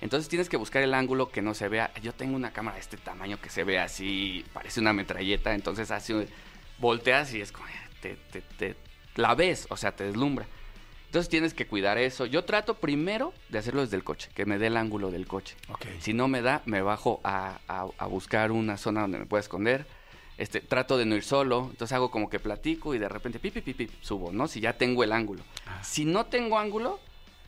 Entonces 0.00 0.28
tienes 0.28 0.48
que 0.48 0.56
buscar 0.56 0.82
el 0.82 0.92
ángulo 0.92 1.30
que 1.30 1.40
no 1.40 1.54
se 1.54 1.68
vea. 1.68 1.92
Yo 2.02 2.12
tengo 2.12 2.34
una 2.34 2.50
cámara 2.52 2.74
de 2.74 2.80
este 2.80 2.96
tamaño 2.96 3.40
que 3.40 3.48
se 3.48 3.62
ve 3.62 3.78
así, 3.78 4.44
parece 4.52 4.80
una 4.80 4.92
metralleta, 4.92 5.54
entonces 5.54 5.92
así 5.92 6.14
volteas 6.78 7.32
y 7.32 7.40
es 7.40 7.52
como, 7.52 7.66
te, 8.02 8.16
te- 8.32 8.40
te- 8.42 8.76
la 9.14 9.36
ves, 9.36 9.68
o 9.70 9.76
sea, 9.76 9.92
te 9.92 10.02
deslumbra. 10.04 10.46
Entonces 11.06 11.28
tienes 11.28 11.54
que 11.54 11.66
cuidar 11.68 11.96
eso. 11.96 12.26
Yo 12.26 12.44
trato 12.44 12.74
primero 12.74 13.32
de 13.50 13.58
hacerlo 13.58 13.82
desde 13.82 13.96
el 13.96 14.02
coche, 14.04 14.30
que 14.34 14.46
me 14.46 14.58
dé 14.58 14.66
el 14.66 14.76
ángulo 14.76 15.10
del 15.12 15.26
coche. 15.28 15.54
Si 16.00 16.12
no 16.12 16.26
me 16.28 16.42
da, 16.42 16.62
me 16.66 16.82
bajo 16.82 17.20
a, 17.22 17.58
a- 17.68 17.86
a 17.98 18.06
buscar 18.06 18.50
una 18.50 18.76
zona 18.78 19.02
donde 19.02 19.18
me 19.18 19.26
pueda 19.26 19.40
esconder. 19.42 19.86
Este, 20.40 20.62
trato 20.62 20.96
de 20.96 21.04
no 21.04 21.16
ir 21.16 21.22
solo, 21.22 21.68
entonces 21.70 21.92
hago 21.92 22.10
como 22.10 22.30
que 22.30 22.40
platico 22.40 22.94
y 22.94 22.98
de 22.98 23.10
repente 23.10 23.38
pipi 23.38 23.60
pipi 23.60 23.90
subo, 24.00 24.32
¿no? 24.32 24.48
Si 24.48 24.58
ya 24.58 24.72
tengo 24.72 25.04
el 25.04 25.12
ángulo. 25.12 25.42
Si 25.82 26.06
no 26.06 26.24
tengo 26.24 26.58
ángulo, 26.58 26.98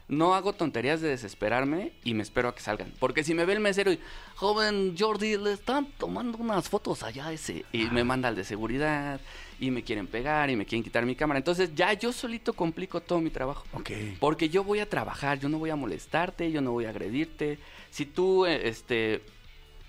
no 0.08 0.34
hago 0.34 0.52
tonterías 0.52 1.00
de 1.00 1.08
desesperarme 1.08 1.92
y 2.04 2.12
me 2.12 2.22
espero 2.22 2.50
a 2.50 2.54
que 2.54 2.60
salgan. 2.60 2.92
Porque 2.98 3.24
si 3.24 3.32
me 3.32 3.46
ve 3.46 3.54
el 3.54 3.60
mesero 3.60 3.90
y, 3.92 3.98
joven 4.34 4.94
Jordi, 4.98 5.38
le 5.38 5.54
están 5.54 5.86
tomando 5.96 6.36
unas 6.36 6.68
fotos 6.68 7.02
allá 7.02 7.32
ese. 7.32 7.64
Y 7.72 7.86
me 7.86 8.04
manda 8.04 8.28
al 8.28 8.36
de 8.36 8.44
seguridad 8.44 9.22
y 9.58 9.70
me 9.70 9.82
quieren 9.82 10.06
pegar 10.06 10.50
y 10.50 10.56
me 10.56 10.66
quieren 10.66 10.84
quitar 10.84 11.06
mi 11.06 11.16
cámara. 11.16 11.38
Entonces 11.38 11.74
ya 11.74 11.94
yo 11.94 12.12
solito 12.12 12.52
complico 12.52 13.00
todo 13.00 13.22
mi 13.22 13.30
trabajo. 13.30 13.64
Ok. 13.72 13.90
Porque 14.20 14.50
yo 14.50 14.64
voy 14.64 14.80
a 14.80 14.90
trabajar, 14.90 15.38
yo 15.38 15.48
no 15.48 15.58
voy 15.58 15.70
a 15.70 15.76
molestarte, 15.76 16.52
yo 16.52 16.60
no 16.60 16.72
voy 16.72 16.84
a 16.84 16.90
agredirte. 16.90 17.58
Si 17.90 18.04
tú, 18.04 18.44
eh, 18.44 18.68
este, 18.68 19.22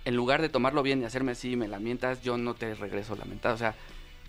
en 0.06 0.16
lugar 0.16 0.42
de 0.42 0.50
tomarlo 0.50 0.84
bien 0.84 1.02
y 1.02 1.06
hacerme 1.06 1.34
así, 1.34 1.56
me 1.56 1.68
lamentas, 1.68 2.22
yo 2.22 2.38
no 2.38 2.54
te 2.56 2.76
regreso 2.76 3.16
lamentado. 3.16 3.56
O 3.56 3.58
sea, 3.58 3.76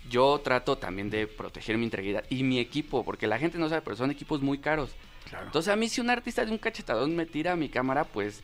yo 0.09 0.39
trato 0.43 0.77
también 0.77 1.09
de 1.09 1.27
proteger 1.27 1.77
mi 1.77 1.85
integridad 1.85 2.23
y 2.29 2.43
mi 2.43 2.59
equipo, 2.59 3.03
porque 3.03 3.27
la 3.27 3.39
gente 3.39 3.57
no 3.57 3.69
sabe, 3.69 3.81
pero 3.81 3.95
son 3.95 4.11
equipos 4.11 4.41
muy 4.41 4.59
caros. 4.59 4.91
Claro. 5.29 5.47
Entonces 5.47 5.73
a 5.73 5.75
mí 5.75 5.89
si 5.89 6.01
un 6.01 6.09
artista 6.09 6.45
de 6.45 6.51
un 6.51 6.57
cachetadón 6.57 7.15
me 7.15 7.25
tira 7.25 7.55
mi 7.55 7.69
cámara, 7.69 8.03
pues 8.05 8.43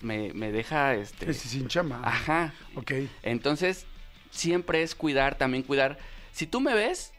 me, 0.00 0.32
me 0.34 0.52
deja 0.52 0.94
este... 0.94 1.30
Es 1.30 1.38
sin 1.38 1.68
chama. 1.68 2.00
Ajá. 2.04 2.54
Ok. 2.74 2.92
Entonces 3.22 3.86
siempre 4.30 4.82
es 4.82 4.94
cuidar, 4.94 5.36
también 5.36 5.62
cuidar. 5.62 5.98
Si 6.32 6.46
tú 6.46 6.60
me 6.60 6.74
ves 6.74 7.12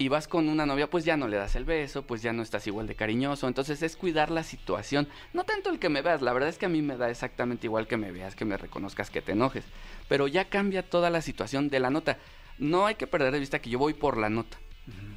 y 0.00 0.08
vas 0.08 0.26
con 0.26 0.48
una 0.48 0.64
novia, 0.64 0.88
pues 0.88 1.04
ya 1.04 1.18
no 1.18 1.28
le 1.28 1.36
das 1.36 1.56
el 1.56 1.66
beso, 1.66 2.06
pues 2.06 2.22
ya 2.22 2.32
no 2.32 2.42
estás 2.42 2.66
igual 2.66 2.86
de 2.86 2.94
cariñoso. 2.94 3.46
Entonces 3.46 3.82
es 3.82 3.96
cuidar 3.96 4.30
la 4.30 4.42
situación. 4.42 5.06
No 5.34 5.44
tanto 5.44 5.68
el 5.68 5.78
que 5.78 5.90
me 5.90 6.00
veas, 6.00 6.22
la 6.22 6.32
verdad 6.32 6.48
es 6.48 6.56
que 6.56 6.64
a 6.64 6.70
mí 6.70 6.80
me 6.80 6.96
da 6.96 7.10
exactamente 7.10 7.66
igual 7.66 7.86
que 7.86 7.98
me 7.98 8.10
veas, 8.10 8.34
que 8.34 8.46
me 8.46 8.56
reconozcas, 8.56 9.10
que 9.10 9.20
te 9.20 9.32
enojes. 9.32 9.62
Pero 10.08 10.26
ya 10.26 10.46
cambia 10.46 10.88
toda 10.88 11.10
la 11.10 11.20
situación 11.20 11.68
de 11.68 11.80
la 11.80 11.90
nota. 11.90 12.16
No 12.56 12.86
hay 12.86 12.94
que 12.94 13.06
perder 13.06 13.30
de 13.34 13.40
vista 13.40 13.58
que 13.58 13.68
yo 13.68 13.78
voy 13.78 13.92
por 13.92 14.16
la 14.16 14.30
nota. 14.30 14.56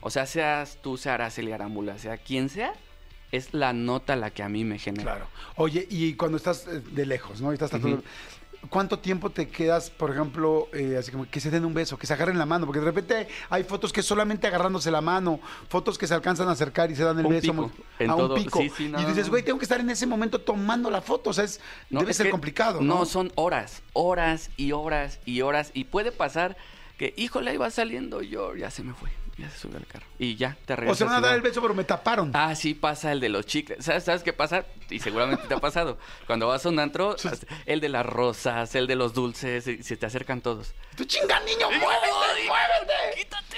O 0.01 0.09
sea, 0.09 0.25
seas 0.25 0.77
tú, 0.81 0.97
sea 0.97 1.13
Araceli 1.13 1.53
Arámbula, 1.53 1.97
sea 1.97 2.17
quien 2.17 2.49
sea, 2.49 2.73
es 3.31 3.53
la 3.53 3.71
nota 3.71 4.17
la 4.17 4.31
que 4.31 4.43
a 4.43 4.49
mí 4.49 4.65
me 4.65 4.79
genera. 4.79 5.03
Claro. 5.03 5.27
Oye, 5.55 5.87
y 5.89 6.15
cuando 6.15 6.35
estás 6.35 6.67
eh, 6.67 6.81
de 6.91 7.05
lejos, 7.05 7.39
¿no? 7.39 7.51
Y 7.51 7.53
estás 7.53 7.71
Ujú. 7.73 8.03
¿Cuánto 8.69 8.99
tiempo 8.99 9.29
te 9.29 9.49
quedas, 9.49 9.89
por 9.89 10.09
ejemplo, 10.11 10.69
eh, 10.73 10.95
así 10.97 11.11
como 11.11 11.29
que 11.29 11.39
se 11.39 11.51
den 11.51 11.65
un 11.65 11.73
beso, 11.73 11.97
que 11.97 12.07
se 12.07 12.13
agarren 12.13 12.37
la 12.37 12.45
mano? 12.45 12.65
Porque 12.65 12.79
de 12.79 12.85
repente 12.85 13.27
hay 13.49 13.63
fotos 13.63 13.91
que 13.91 14.01
solamente 14.01 14.47
agarrándose 14.47 14.89
la 14.89 15.01
mano, 15.01 15.39
fotos 15.69 15.97
que 15.97 16.07
se 16.07 16.13
alcanzan 16.13 16.47
a 16.47 16.51
acercar 16.51 16.89
y 16.89 16.95
se 16.95 17.03
dan 17.03 17.19
el 17.19 17.25
Un 17.25 17.31
beso 17.33 17.51
pico, 17.51 17.71
a 18.07 18.15
un 18.15 18.17
todo. 18.17 18.35
pico. 18.35 18.59
Sí, 18.59 18.71
sí, 18.75 18.87
no, 18.89 19.01
y 19.01 19.05
dices, 19.05 19.29
güey, 19.29 19.43
tengo 19.43 19.59
que 19.59 19.65
estar 19.65 19.79
en 19.79 19.89
ese 19.89 20.07
momento 20.07 20.39
tomando 20.39 20.89
la 20.89 21.01
foto. 21.01 21.31
O 21.31 21.33
sea, 21.33 21.43
es, 21.43 21.59
No, 21.89 21.99
debe 21.99 22.11
es 22.11 22.17
ser 22.17 22.29
complicado, 22.29 22.79
¿no? 22.81 22.99
No, 22.99 23.05
son 23.05 23.31
horas, 23.35 23.83
horas 23.93 24.49
y 24.55 24.71
horas 24.71 25.19
y 25.25 25.41
horas. 25.41 25.71
Y 25.73 25.83
puede 25.83 26.11
pasar 26.11 26.55
que, 26.97 27.13
híjole, 27.17 27.51
ahí 27.51 27.57
va 27.57 27.69
saliendo 27.69 28.21
yo, 28.21 28.55
ya 28.55 28.71
se 28.71 28.83
me 28.83 28.93
fue, 28.93 29.09
ya 29.37 29.49
se 29.49 29.59
subió 29.59 29.77
al 29.77 29.85
carro. 29.87 30.05
Y 30.19 30.35
ya, 30.35 30.55
te 30.65 30.73
O 30.73 30.75
regresas. 30.75 30.97
se 30.99 31.03
van 31.05 31.15
a 31.15 31.21
dar 31.21 31.35
el 31.35 31.41
beso, 31.41 31.61
pero 31.61 31.73
me 31.73 31.83
taparon. 31.83 32.31
Ah, 32.33 32.53
sí 32.55 32.73
pasa 32.73 33.11
el 33.11 33.19
de 33.19 33.29
los 33.29 33.45
chicles. 33.45 33.83
¿Sabes, 33.83 34.03
¿Sabes 34.03 34.23
qué 34.23 34.33
pasa? 34.33 34.65
Y 34.89 34.99
seguramente 34.99 35.47
te 35.47 35.53
ha 35.53 35.59
pasado. 35.59 35.97
Cuando 36.27 36.47
vas 36.47 36.65
a 36.65 36.69
un 36.69 36.79
antro, 36.79 37.15
el 37.65 37.79
de 37.79 37.89
las 37.89 38.05
rosas, 38.05 38.75
el 38.75 38.87
de 38.87 38.95
los 38.95 39.13
dulces, 39.13 39.67
y 39.67 39.81
se 39.83 39.97
te 39.97 40.05
acercan 40.05 40.41
todos. 40.41 40.73
¡Tú 40.95 41.05
chinga, 41.05 41.39
niño, 41.41 41.67
muévete, 41.67 42.47
muévete! 42.47 43.17
Quítate, 43.17 43.57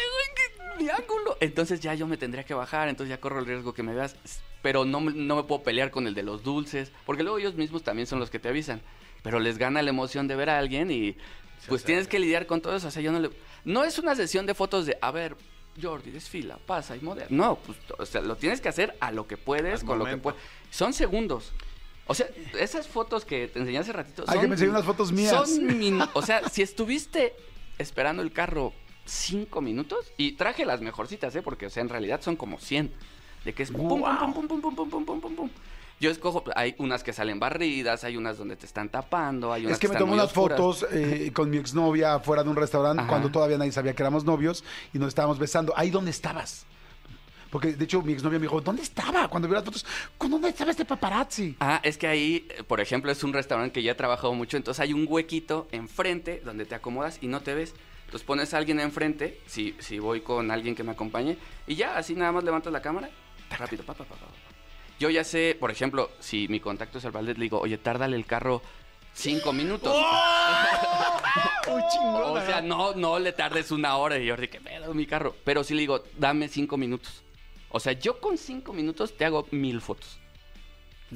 güey, 0.78 0.86
mi 0.86 0.90
ángulo. 0.90 1.38
Entonces 1.40 1.80
ya 1.80 1.94
yo 1.94 2.08
me 2.08 2.18
tendría 2.18 2.44
que 2.44 2.54
bajar, 2.54 2.90
entonces 2.90 3.10
ya 3.10 3.20
corro 3.22 3.40
el 3.40 3.46
riesgo 3.46 3.74
que 3.74 3.84
me 3.84 3.94
veas. 3.94 4.16
Pero 4.62 4.84
no, 4.86 5.00
no 5.02 5.36
me 5.36 5.44
puedo 5.44 5.62
pelear 5.64 5.92
con 5.92 6.08
el 6.08 6.16
de 6.16 6.24
los 6.24 6.44
dulces, 6.44 6.92
porque 7.06 7.24
luego 7.24 7.38
ellos 7.38 7.56
mismos 7.56 7.84
también 7.84 8.08
son 8.08 8.20
los 8.20 8.30
que 8.30 8.40
te 8.40 8.50
avisan. 8.50 8.82
Pero 9.22 9.40
les 9.40 9.58
gana 9.58 9.82
la 9.82 9.90
emoción 9.90 10.28
de 10.28 10.36
ver 10.36 10.50
a 10.50 10.58
alguien 10.58 10.92
y 10.92 11.18
pues 11.68 11.84
tienes 11.84 12.08
que 12.08 12.20
lidiar 12.20 12.46
con 12.46 12.62
todo 12.62 12.76
eso. 12.76 12.88
O 12.88 12.92
sea, 12.92 13.02
yo 13.02 13.12
no 13.12 13.20
le... 13.20 13.30
No 13.64 13.84
es 13.84 13.98
una 14.00 14.16
sesión 14.16 14.46
de 14.46 14.54
fotos 14.54 14.86
de, 14.86 14.98
a 15.02 15.10
ver, 15.12 15.36
Jordi, 15.82 16.12
desfila, 16.12 16.58
pasa 16.66 16.96
y 16.96 17.02
modela. 17.02 17.28
No, 17.30 17.58
pues, 17.58 17.78
o 17.98 18.06
sea, 18.06 18.22
lo 18.22 18.36
tienes 18.38 18.62
que 18.62 18.70
hacer 18.70 18.96
a 19.00 19.12
lo 19.12 19.28
que 19.28 19.38
puedes, 19.38 19.82
Al 19.82 19.86
con 19.88 20.00
lo 20.00 20.06
que 20.06 20.18
puedes. 20.18 20.40
Son 20.70 20.94
segundos. 20.94 21.52
O 22.08 22.14
sea, 22.14 22.28
esas 22.60 22.88
fotos 22.88 23.26
que 23.26 23.48
te 23.48 23.60
enseñé 23.60 23.80
hace 23.80 23.92
ratito. 23.92 24.24
Ay, 24.28 24.40
que 24.40 24.48
me 24.48 24.70
unas 24.70 24.86
fotos 24.86 25.12
mías. 25.12 25.32
Son 25.32 25.66
min- 25.80 26.02
o 26.14 26.22
sea, 26.22 26.48
si 26.50 26.62
estuviste 26.62 27.34
esperando 27.78 28.22
el 28.22 28.32
carro 28.32 28.74
cinco 29.06 29.62
minutos, 29.62 30.12
y 30.18 30.34
traje 30.34 30.66
las 30.66 30.82
mejorcitas, 30.82 31.36
¿eh? 31.36 31.42
Porque, 31.42 31.66
o 31.68 31.70
sea, 31.70 31.82
en 31.82 31.90
realidad 31.90 32.22
son 32.22 32.36
como 32.36 32.60
100. 32.60 32.92
De 33.44 33.54
que 33.54 33.62
es 33.64 33.70
pum, 33.72 33.88
pum, 33.88 34.02
pum, 34.02 34.34
pum, 34.34 34.48
pum, 34.48 34.62
pum, 34.62 34.76
pum, 34.76 34.90
pum, 34.90 35.06
pum, 35.06 35.22
pum, 35.22 35.36
pum. 35.36 35.50
Yo 36.00 36.12
escojo, 36.12 36.44
hay 36.56 36.76
unas 36.78 37.04
que 37.04 37.14
salen 37.14 37.40
barridas, 37.40 38.04
hay 38.04 38.18
unas 38.18 38.38
donde 38.38 38.58
te 38.58 38.66
están 38.66 38.90
tapando, 38.90 39.54
hay 39.54 39.66
unas 39.66 39.74
Es 39.76 39.80
que 39.80 39.88
me 39.88 39.98
muy 40.04 40.14
unas 40.16 40.26
oscuras. 40.28 40.58
fotos 40.58 40.86
eh, 40.92 41.32
con 41.34 41.50
mi 41.50 41.58
exnovia 41.58 42.16
afuera 42.16 42.44
de 42.44 42.50
un 42.50 42.58
restaurante 42.58 43.02
Ajá. 43.02 43.10
cuando 43.10 43.30
todavía 43.32 43.58
nadie 43.58 43.72
sabía 43.72 43.94
que 43.94 44.04
éramos 44.04 44.26
novios 44.26 44.64
y 44.94 45.00
nos 45.00 45.08
estábamos 45.10 45.40
besando. 45.40 45.74
¿Ahí 45.78 45.90
dónde 45.92 46.12
estabas? 46.12 46.66
Porque 47.50 47.72
de 47.72 47.86
hecho 47.86 48.02
mi 48.02 48.12
exnovia 48.12 48.38
me 48.40 48.44
dijo, 48.44 48.60
¿dónde 48.60 48.82
estaba? 48.82 49.30
Cuando 49.30 49.48
vi 49.48 49.54
las 49.54 49.64
fotos, 49.64 49.86
¿con 50.18 50.30
dónde 50.30 50.50
estaba 50.50 50.72
este 50.72 50.84
paparazzi? 50.84 51.56
Ah, 51.62 51.80
es 51.84 51.98
que 51.98 52.08
ahí, 52.08 52.46
eh, 52.50 52.64
por 52.64 52.82
ejemplo, 52.82 53.10
es 53.10 53.24
un 53.24 53.32
restaurante 53.32 53.72
que 53.72 53.82
ya 53.82 53.94
he 53.94 53.96
trabajado 53.96 54.34
mucho, 54.34 54.58
entonces 54.58 54.82
hay 54.82 54.92
un 54.92 55.06
huequito 55.08 55.70
enfrente 55.72 56.42
donde 56.44 56.66
te 56.66 56.76
acomodas 56.76 57.20
y 57.22 57.28
no 57.28 57.40
te 57.40 57.54
ves. 57.56 57.74
Entonces 58.06 58.26
pones 58.28 58.54
a 58.54 58.58
alguien 58.58 58.82
enfrente, 58.82 59.40
si, 59.46 59.76
si 59.80 60.00
voy 60.00 60.20
con 60.20 60.52
alguien 60.52 60.76
que 60.76 60.84
me 60.84 60.92
acompañe, 60.92 61.38
y 61.66 61.76
ya 61.76 61.98
así 61.98 62.14
nada 62.16 62.34
más 62.34 62.44
levantas 62.44 62.74
la 62.74 62.82
cámara, 62.82 63.10
rápido, 63.58 63.86
pa, 63.86 63.94
pa, 63.94 64.04
pa, 64.04 64.16
pa, 64.16 64.26
pa. 64.26 64.34
Yo 65.00 65.10
ya 65.10 65.24
sé, 65.24 65.58
por 65.60 65.72
ejemplo, 65.72 66.10
si 66.20 66.48
mi 66.48 66.60
contacto 66.60 66.98
es 67.00 67.06
el 67.06 67.12
Valdez, 67.12 67.38
le 67.38 67.44
digo, 67.44 67.60
oye, 67.60 67.78
tárdale 67.78 68.16
el 68.16 68.26
carro 68.26 68.62
cinco 69.14 69.52
minutos. 69.54 69.96
Chingón. 71.92 72.38
O 72.38 72.46
sea, 72.46 72.62
no, 72.62 72.94
no 72.94 73.20
le 73.20 73.32
tardes 73.34 73.72
una 73.72 73.98
hora 73.98 74.18
y 74.18 74.26
yo 74.26 74.36
que 74.38 74.48
pedo 74.48 74.94
mi 74.94 75.06
carro. 75.06 75.36
Pero 75.44 75.64
sí 75.64 75.74
le 75.74 75.82
digo, 75.82 76.04
dame 76.18 76.48
cinco 76.48 76.78
minutos. 76.78 77.24
O 77.70 77.80
sea, 77.80 77.94
yo 77.94 78.20
con 78.20 78.38
cinco 78.38 78.74
minutos 78.74 79.16
te 79.18 79.26
hago 79.26 79.48
mil 79.52 79.82
fotos. 79.82 80.20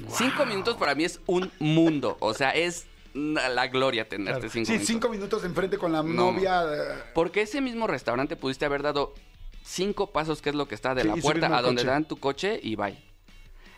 Cinco 0.08 0.46
minutos 0.46 0.76
para 0.76 0.94
mí 0.94 1.04
es 1.04 1.20
un 1.26 1.50
mundo. 1.58 2.16
O 2.20 2.34
sea, 2.34 2.50
es 2.50 2.86
la 3.14 3.66
gloria 3.68 4.08
tenerte 4.08 4.48
cinco 4.48 4.66
sí, 4.66 4.72
minutos. 4.72 4.86
cinco 4.86 5.08
minutos 5.08 5.44
enfrente 5.44 5.78
con 5.78 5.92
la 5.92 6.02
No. 6.02 6.32
novia. 6.32 6.62
eh, 6.64 7.02
Porque 7.14 7.42
ese 7.42 7.60
mismo 7.60 7.86
restaurante 7.86 8.36
pudiste 8.36 8.64
haber 8.64 8.82
dado 8.82 9.14
cinco 9.64 10.08
pasos, 10.10 10.42
que 10.42 10.50
es 10.50 10.54
lo 10.54 10.68
que 10.68 10.74
está 10.74 10.94
de 10.94 11.02
Sí, 11.02 11.08
la 11.08 11.16
puerta 11.16 11.46
a 11.56 11.62
donde 11.62 11.82
coche. 11.82 11.90
dan 11.90 12.04
tu 12.04 12.16
coche 12.18 12.60
y 12.62 12.76
bye. 12.76 12.96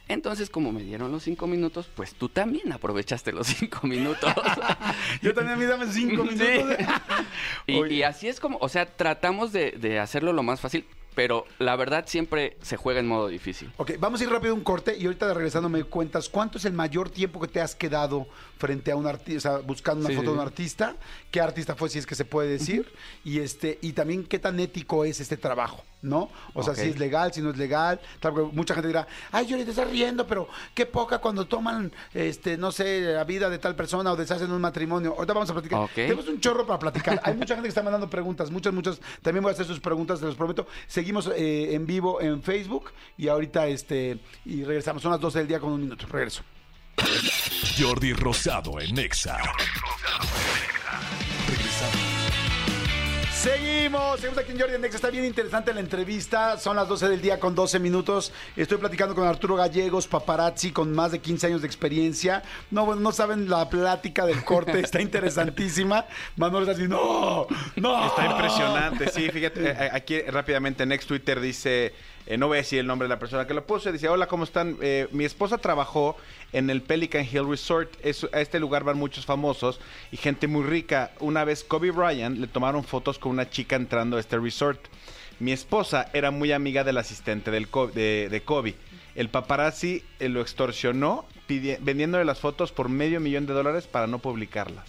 Entonces, 0.09 0.51
como 0.51 0.73
me 0.73 0.83
dieron 0.83 1.11
los 1.13 1.23
cinco 1.23 1.47
minutos, 1.47 1.89
pues 1.95 2.15
tú 2.15 2.29
también 2.29 2.73
aprovechaste 2.73 3.33
los 3.33 3.47
cinco 3.47 3.81
minutos. 3.87 4.33
Yo 5.23 5.33
también 5.35 5.57
a 5.57 5.61
mí 5.61 5.65
dame 5.67 5.87
cinco 5.93 6.25
Sí. 6.31 6.37
minutos. 6.37 6.77
Y, 7.67 8.03
así 8.03 8.29
es 8.29 8.41
como, 8.41 8.59
o 8.61 8.69
sea, 8.69 8.87
tratamos 8.87 9.53
de, 9.53 9.73
de 9.73 9.99
hacerlo 10.01 10.33
lo 10.33 10.43
más 10.43 10.61
fácil, 10.61 10.85
pero 11.15 11.45
la 11.59 11.77
verdad 11.77 12.05
siempre 12.07 12.57
se 12.63 12.77
juega 12.77 12.99
en 13.01 13.07
modo 13.07 13.29
difícil. 13.29 13.71
Ok, 13.77 13.93
vamos 14.01 14.21
a 14.21 14.25
ir 14.25 14.31
rápido 14.31 14.53
a 14.53 14.57
un 14.57 14.65
corte 14.65 14.97
y 14.99 15.05
ahorita 15.07 15.29
de 15.29 15.35
regresando 15.35 15.69
me 15.69 15.85
cuentas 15.85 16.29
cuánto 16.29 16.59
es 16.59 16.65
el 16.65 16.73
mayor 16.73 17.09
tiempo 17.11 17.41
que 17.41 17.49
te 17.49 17.61
has 17.61 17.75
quedado 17.75 18.27
frente 18.59 18.91
a 18.91 18.97
un 18.97 19.07
artista, 19.07 19.59
buscando 19.59 20.01
una 20.01 20.09
Sí, 20.11 20.17
foto 20.17 20.31
de 20.31 20.37
un 20.37 20.43
artista, 20.43 20.97
qué 21.31 21.41
artista 21.41 21.75
fue 21.77 21.89
si 21.89 21.99
es 21.99 22.07
que 22.07 22.15
se 22.15 22.25
puede 22.25 22.49
decir, 22.51 22.91
y 23.25 23.39
este, 23.39 23.79
y 23.81 23.93
también 23.93 24.25
qué 24.25 24.39
tan 24.39 24.59
ético 24.59 25.05
es 25.05 25.21
este 25.21 25.37
trabajo, 25.37 25.85
¿no? 26.03 26.31
O 26.53 26.63
sea, 26.63 26.75
si 26.75 26.89
es 26.89 26.99
legal, 26.99 27.33
si 27.33 27.41
no 27.41 27.51
es 27.51 27.57
legal, 27.57 28.01
tal, 28.21 28.35
mucha 28.53 28.75
gente 28.75 28.89
dirá, 28.89 29.07
ay, 29.31 29.47
yo 29.47 29.57
te 29.57 29.71
estás 29.71 29.89
riendo, 29.89 30.27
pero 30.27 30.49
qué 30.75 30.85
poca 30.87 31.19
cuando 31.19 31.47
toman, 31.47 31.93
este, 32.13 32.57
no 32.57 32.73
sé, 32.73 33.01
la 33.01 33.25
vida 33.25 33.49
de 33.49 33.59
tal 33.59 33.75
persona 33.75 34.13
o 34.13 34.17
deshacen 34.17 34.51
un 34.51 34.61
matrimonio. 34.61 35.15
Ahorita 35.17 35.33
vamos 35.33 35.51
a 35.51 35.53
platicar. 35.55 35.89
Tenemos 35.95 36.29
un 36.29 36.41
chorro 36.41 36.67
para 36.67 36.79
platicar. 36.79 37.21
Hay 37.25 37.35
mucha 37.35 37.55
gente 37.55 37.67
que 37.67 37.71
está 37.71 37.83
mandando 37.83 38.11
preguntas, 38.11 38.51
muchas, 38.51 38.75
muchas. 38.75 39.01
También 39.23 39.43
voy 39.43 39.51
a 39.51 39.55
hacer 39.55 39.67
sus 39.67 39.81
preguntas, 39.81 40.21
te 40.21 40.27
los 40.27 40.35
prometo. 40.35 40.67
Seguimos 40.87 41.31
eh, 41.35 41.75
en 41.75 41.87
vivo 41.87 42.21
en 42.21 42.43
Facebook 42.43 42.93
y 43.17 43.29
ahorita 43.29 43.67
este 43.69 44.19
y 44.45 44.65
regresamos. 44.65 45.03
Son 45.03 45.13
las 45.13 45.21
12 45.21 45.39
del 45.39 45.49
día 45.49 45.61
con 45.61 45.73
un 45.73 45.81
minuto. 45.81 46.07
Regreso. 46.11 46.43
Jordi 47.79 48.13
Rosado 48.13 48.81
en 48.81 48.95
Nexa. 48.95 49.39
Regresamos. 51.49 52.13
Seguimos, 53.77 54.21
seguimos 54.21 54.39
aquí 54.39 54.53
en 54.53 54.61
Jordi 54.61 54.79
Next. 54.79 54.95
Está 54.97 55.09
bien 55.11 55.25
interesante 55.25 55.73
la 55.73 55.81
entrevista. 55.81 56.59
Son 56.59 56.77
las 56.77 56.87
12 56.89 57.09
del 57.09 57.23
día 57.23 57.41
con 57.41 57.55
12 57.55 57.79
minutos. 57.79 58.31
Estoy 58.55 58.77
platicando 58.77 59.15
con 59.15 59.27
Arturo 59.27 59.57
Gallegos, 59.57 60.07
paparazzi, 60.07 60.73
con 60.73 60.93
más 60.93 61.11
de 61.13 61.21
15 61.21 61.47
años 61.47 61.63
de 61.63 61.69
experiencia. 61.69 62.43
No, 62.71 62.85
bueno, 62.85 63.01
no 63.01 63.13
saben 63.13 63.49
la 63.49 63.71
plática 63.71 64.27
del 64.27 64.45
corte, 64.45 64.79
está 64.79 65.01
interesantísima. 65.01 66.05
Manuel 66.37 66.65
está 66.69 66.73
así, 66.75 66.87
no, 66.87 67.47
no. 67.77 68.07
Está 68.07 68.27
impresionante, 68.27 69.09
sí, 69.11 69.31
fíjate, 69.31 69.71
eh, 69.71 69.91
aquí 69.93 70.21
rápidamente 70.21 70.83
en 70.83 70.93
ex 70.93 71.07
Twitter 71.07 71.41
dice, 71.41 71.95
eh, 72.27 72.37
no 72.37 72.49
voy 72.49 72.59
a 72.59 72.61
decir 72.61 72.79
el 72.79 72.87
nombre 72.87 73.09
de 73.09 73.15
la 73.15 73.19
persona 73.19 73.47
que 73.47 73.55
lo 73.55 73.65
puso, 73.67 73.91
dice, 73.91 74.09
hola, 74.09 74.27
¿cómo 74.29 74.45
están? 74.45 74.77
Eh, 74.83 75.09
mi 75.13 75.25
esposa 75.25 75.57
trabajó 75.59 76.17
en 76.53 76.69
el 76.69 76.83
Pelican 76.83 77.25
Hill 77.25 77.49
Resort, 77.49 77.91
Es- 78.03 78.27
a 78.33 78.41
este 78.43 78.61
lugar 78.61 78.85
van 78.85 78.99
muchos 78.99 79.25
famosos 79.25 79.81
y 80.11 80.19
gente 80.19 80.47
muy 80.47 80.63
rica. 80.65 81.13
Una 81.21 81.45
vez 81.45 81.65
Kobe 81.65 81.91
Bryant 81.91 82.39
le 82.39 82.47
tomaron 82.47 82.85
fotos 82.85 83.19
con 83.19 83.33
una 83.33 83.49
chica 83.49 83.62
entrando 83.71 84.17
a 84.17 84.21
este 84.21 84.39
resort. 84.39 84.81
Mi 85.39 85.53
esposa 85.53 86.09
era 86.13 86.31
muy 86.31 86.53
amiga 86.53 86.85
del 86.85 86.99
asistente 86.99 87.51
del 87.51 87.69
Co- 87.69 87.89
de, 87.89 88.29
de 88.31 88.43
Kobe. 88.43 88.75
El 89.15 89.29
paparazzi 89.29 90.05
eh, 90.21 90.29
lo 90.29 90.41
extorsionó 90.41 91.27
vendiéndole 91.81 92.25
las 92.25 92.41
fotos 92.41 92.73
por 92.73 92.89
medio 92.89 93.21
millón 93.21 93.47
de 93.47 93.53
dólares 93.53 93.87
para 93.87 94.07
no 94.07 94.21
publicarlas. 94.21 94.85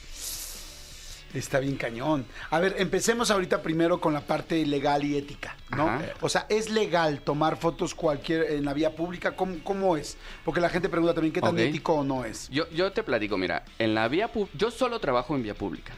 Está 1.34 1.60
bien 1.60 1.76
cañón. 1.78 2.26
A 2.52 2.60
ver, 2.60 2.76
empecemos 2.78 3.32
ahorita 3.32 3.64
primero 3.64 4.00
con 4.00 4.14
la 4.14 4.22
parte 4.22 4.64
legal 4.68 5.04
y 5.04 5.18
ética, 5.18 5.58
¿no? 5.76 5.90
Ajá. 5.90 6.04
O 6.22 6.30
sea, 6.30 6.46
¿es 6.48 6.70
legal 6.70 7.22
tomar 7.22 7.58
fotos 7.58 7.96
cualquier 7.96 8.52
en 8.52 8.66
la 8.66 8.74
vía 8.74 8.96
pública? 8.96 9.36
¿Cómo, 9.36 9.58
cómo 9.64 9.98
es? 9.98 10.16
Porque 10.46 10.62
la 10.62 10.70
gente 10.70 10.90
pregunta 10.90 11.16
también 11.16 11.34
qué 11.34 11.42
tan 11.42 11.58
ético 11.58 11.94
o 11.96 12.04
no 12.04 12.24
es. 12.24 12.50
Yo, 12.50 12.70
yo 12.70 12.92
te 12.92 13.02
platico, 13.02 13.36
mira, 13.38 13.66
en 13.80 13.96
la 13.96 14.08
vía 14.08 14.32
pública, 14.32 14.56
yo 14.58 14.70
solo 14.70 15.00
trabajo 15.00 15.36
en 15.36 15.42
vía 15.42 15.56
pública. 15.56 15.94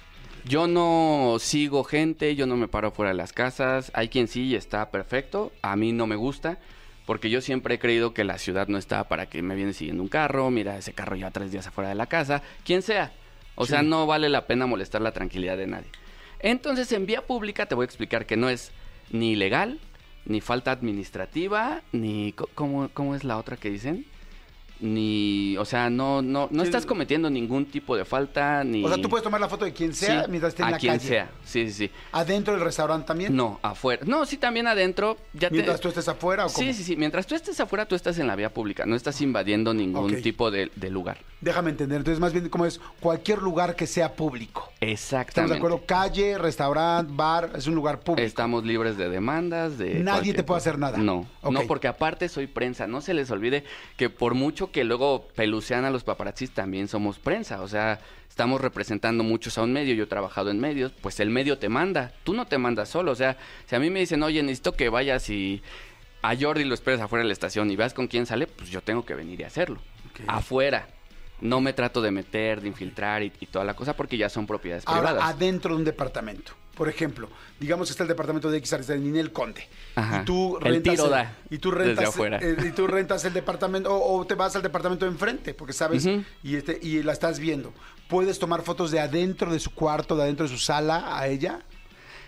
Yo 0.48 0.68
no 0.68 1.38
sigo 1.40 1.84
gente, 1.84 2.36
yo 2.36 2.46
no 2.46 2.56
me 2.56 2.68
paro 2.68 2.92
fuera 2.92 3.10
de 3.10 3.18
las 3.18 3.34
casas. 3.34 3.90
Hay 3.96 4.10
quien 4.10 4.28
sí 4.28 4.44
y 4.44 4.56
está 4.56 4.92
perfecto. 4.92 5.52
A 5.64 5.76
mí 5.76 5.92
no 5.92 6.06
me 6.06 6.16
gusta, 6.16 6.60
porque 7.08 7.32
yo 7.32 7.42
siempre 7.42 7.76
he 7.76 7.80
creído 7.80 8.14
que 8.14 8.24
la 8.24 8.38
ciudad 8.38 8.68
no 8.68 8.78
está 8.78 9.08
para 9.08 9.26
que 9.26 9.42
me 9.42 9.56
viene 9.56 9.74
siguiendo 9.74 10.04
un 10.04 10.10
carro. 10.10 10.52
Mira, 10.52 10.78
ese 10.78 10.94
carro 10.94 11.16
ya 11.16 11.32
tres 11.32 11.52
días 11.52 11.66
afuera 11.66 11.90
de 11.90 11.96
la 11.96 12.06
casa. 12.06 12.44
Quien 12.64 12.84
sea. 12.84 13.12
O 13.56 13.66
sea, 13.66 13.82
no 13.82 14.06
vale 14.06 14.30
la 14.30 14.46
pena 14.46 14.68
molestar 14.68 15.02
la 15.02 15.14
tranquilidad 15.14 15.58
de 15.58 15.66
nadie. 15.66 15.90
Entonces, 16.40 16.92
en 16.92 17.08
vía 17.08 17.26
pública 17.26 17.66
te 17.66 17.74
voy 17.74 17.84
a 17.84 17.86
explicar 17.86 18.28
que 18.28 18.38
no 18.38 18.48
es 18.48 18.72
ni 19.10 19.32
ilegal, 19.32 19.80
ni 20.26 20.42
falta 20.42 20.72
administrativa, 20.72 21.82
ni... 21.92 22.34
¿Cómo, 22.34 22.90
cómo 22.94 23.16
es 23.16 23.24
la 23.24 23.38
otra 23.38 23.58
que 23.58 23.72
dicen? 23.72 24.06
Ni... 24.80 25.56
O 25.58 25.66
sea, 25.66 25.90
no, 25.90 26.22
no, 26.22 26.48
no 26.52 26.62
Sí. 26.62 26.68
estás 26.68 26.86
cometiendo 26.86 27.30
ningún 27.30 27.66
tipo 27.66 27.96
de 27.96 28.06
falta, 28.06 28.64
ni... 28.64 28.84
O 28.84 28.88
sea, 28.88 28.98
tú 29.02 29.10
puedes 29.10 29.24
tomar 29.24 29.40
la 29.40 29.48
foto 29.50 29.66
de 29.66 29.74
quien 29.74 29.94
sea 29.94 30.24
Sí, 30.24 30.30
mientras 30.32 30.52
esté 30.54 30.64
en 30.64 30.68
a 30.68 30.72
la 30.72 30.78
quien 30.78 30.94
calle. 30.98 31.08
sea, 31.08 31.30
sí, 31.44 31.68
sí, 31.68 31.88
sí. 31.88 31.92
¿Adentro 32.12 32.54
del 32.54 32.64
restaurante 32.64 33.08
también? 33.08 33.36
No, 33.36 33.60
afuera. 33.62 34.04
No, 34.06 34.26
sí, 34.26 34.38
también 34.38 34.68
adentro. 34.68 35.18
Ya 35.34 35.50
Mientras 35.50 35.78
te... 35.78 35.84
tú 35.84 35.88
estés 35.90 36.08
afuera 36.08 36.46
o 36.46 36.50
cómo? 36.50 36.58
Sí, 36.68 36.74
sí, 36.74 36.84
sí. 36.84 36.96
Mientras 36.96 37.26
tú 37.26 37.36
estés 37.36 37.60
afuera, 37.60 37.86
tú 37.86 37.96
estás 37.96 38.20
en 38.20 38.28
la 38.28 38.36
vía 38.36 38.54
pública. 38.54 38.86
No 38.86 38.96
estás 38.96 39.22
invadiendo 39.22 39.74
ningún 39.74 40.22
tipo 40.22 40.52
de, 40.52 40.72
de 40.76 40.90
lugar. 40.90 41.18
Déjame 41.42 41.70
entender. 41.72 41.98
Entonces, 42.00 42.20
más 42.20 42.34
bien, 42.34 42.50
como 42.50 42.66
es 42.66 42.80
cualquier 43.00 43.42
lugar 43.42 43.76
que 43.76 43.88
sea 43.88 44.14
público. 44.14 44.72
¿Estamos 44.82 44.92
Exactamente. 44.92 45.54
de 45.54 45.58
acuerdo? 45.58 45.82
Calle, 45.86 46.38
restaurante, 46.38 47.12
bar, 47.16 47.52
es 47.56 47.68
un 47.68 47.76
lugar 47.76 48.00
público. 48.00 48.26
Estamos 48.26 48.66
libres 48.66 48.98
de 48.98 49.10
demandas, 49.10 49.78
de... 49.78 49.96
Nadie 50.00 50.34
te 50.34 50.44
puede 50.44 50.58
hacer 50.60 50.78
nada. 50.80 50.98
No, 50.98 51.26
no, 51.44 51.62
porque 51.68 51.88
aparte 51.88 52.30
soy 52.30 52.48
prensa. 52.48 52.88
No 52.88 53.02
se 53.02 53.14
les 53.14 53.30
olvide 53.32 53.64
que 53.98 54.10
por 54.10 54.34
mucho 54.34 54.65
que 54.72 54.84
luego 54.84 55.28
pelucean 55.36 55.86
a 55.86 55.90
los 55.90 56.04
paparazzis, 56.04 56.52
también 56.52 56.88
somos 56.88 57.20
prensa. 57.20 57.62
O 57.62 57.68
sea, 57.68 58.00
estamos 58.30 58.62
representando 58.62 59.24
muchos 59.24 59.58
a 59.58 59.64
un 59.64 59.74
medio. 59.74 59.94
Yo 59.96 60.04
he 60.04 60.08
trabajado 60.08 60.52
en 60.52 60.60
medios, 60.60 60.92
pues 61.02 61.20
el 61.20 61.30
medio 61.30 61.58
te 61.58 61.70
manda. 61.70 62.14
Tú 62.24 62.34
no 62.34 62.46
te 62.46 62.58
mandas 62.58 62.90
solo. 62.90 63.12
O 63.12 63.16
sea, 63.16 63.38
si 63.66 63.76
a 63.76 63.80
mí 63.80 63.90
me 63.90 64.00
dicen, 64.00 64.22
oye, 64.24 64.42
necesito 64.44 64.74
que 64.74 64.90
vayas 64.90 65.30
y 65.30 65.62
a 66.22 66.36
Jordi 66.36 66.64
lo 66.64 66.74
esperes 66.74 67.02
afuera 67.02 67.24
de 67.24 67.28
la 67.28 67.34
estación 67.34 67.70
y 67.72 67.76
veas 67.76 67.94
con 67.94 68.08
quién 68.08 68.26
sale, 68.26 68.48
pues 68.48 68.70
yo 68.70 68.82
tengo 68.82 69.06
que 69.06 69.14
venir 69.16 69.40
y 69.40 69.44
hacerlo. 69.44 69.80
Afuera. 70.28 70.88
No 71.42 71.60
me 71.60 71.74
trato 71.74 72.02
de 72.02 72.12
meter, 72.12 72.62
de 72.62 72.68
infiltrar 72.70 73.22
y, 73.22 73.32
y 73.42 73.46
toda 73.48 73.66
la 73.66 73.74
cosa 73.74 73.96
porque 73.96 74.16
ya 74.18 74.30
son 74.30 74.48
propiedades 74.48 74.86
Ahora, 74.88 75.10
privadas. 75.10 75.36
adentro 75.36 75.72
de 75.74 75.78
un 75.80 75.84
departamento. 75.84 76.54
Por 76.76 76.90
ejemplo, 76.90 77.30
digamos 77.60 77.88
que 77.88 77.92
está 77.92 78.04
el 78.04 78.10
departamento 78.10 78.52
de 78.52 78.58
X 78.58 78.88
de 78.88 79.00
Ninel 79.00 79.32
Conde. 79.32 79.68
Ajá. 79.96 80.22
Y 80.22 80.26
tú 80.26 80.58
El 80.58 80.74
rentas 80.74 80.96
tiro 80.96 81.10
da 81.10 81.34
y 81.50 81.58
tú 81.58 81.72
desde 81.72 81.86
rentas 81.86 82.10
afuera. 82.10 82.40
eh, 82.42 82.58
y 82.68 82.72
tú 82.72 82.86
rentas 82.86 83.24
el 83.26 83.34
departamento 83.34 83.96
o, 83.96 84.20
o 84.20 84.26
te 84.28 84.36
vas 84.36 84.56
al 84.56 84.62
departamento 84.62 85.06
de 85.06 85.12
enfrente 85.12 85.54
porque 85.54 85.72
sabes 85.74 86.06
y 86.44 86.56
este 86.56 86.78
y 86.82 87.02
la 87.02 87.14
estás 87.14 87.40
viendo. 87.40 87.74
¿Puedes 88.10 88.38
tomar 88.40 88.62
fotos 88.62 88.92
de 88.92 89.00
adentro 89.00 89.52
de 89.52 89.60
su 89.60 89.74
cuarto, 89.74 90.16
de 90.18 90.24
adentro 90.24 90.46
de 90.48 90.52
su 90.54 90.60
sala 90.60 91.18
a 91.18 91.28
ella? 91.28 91.62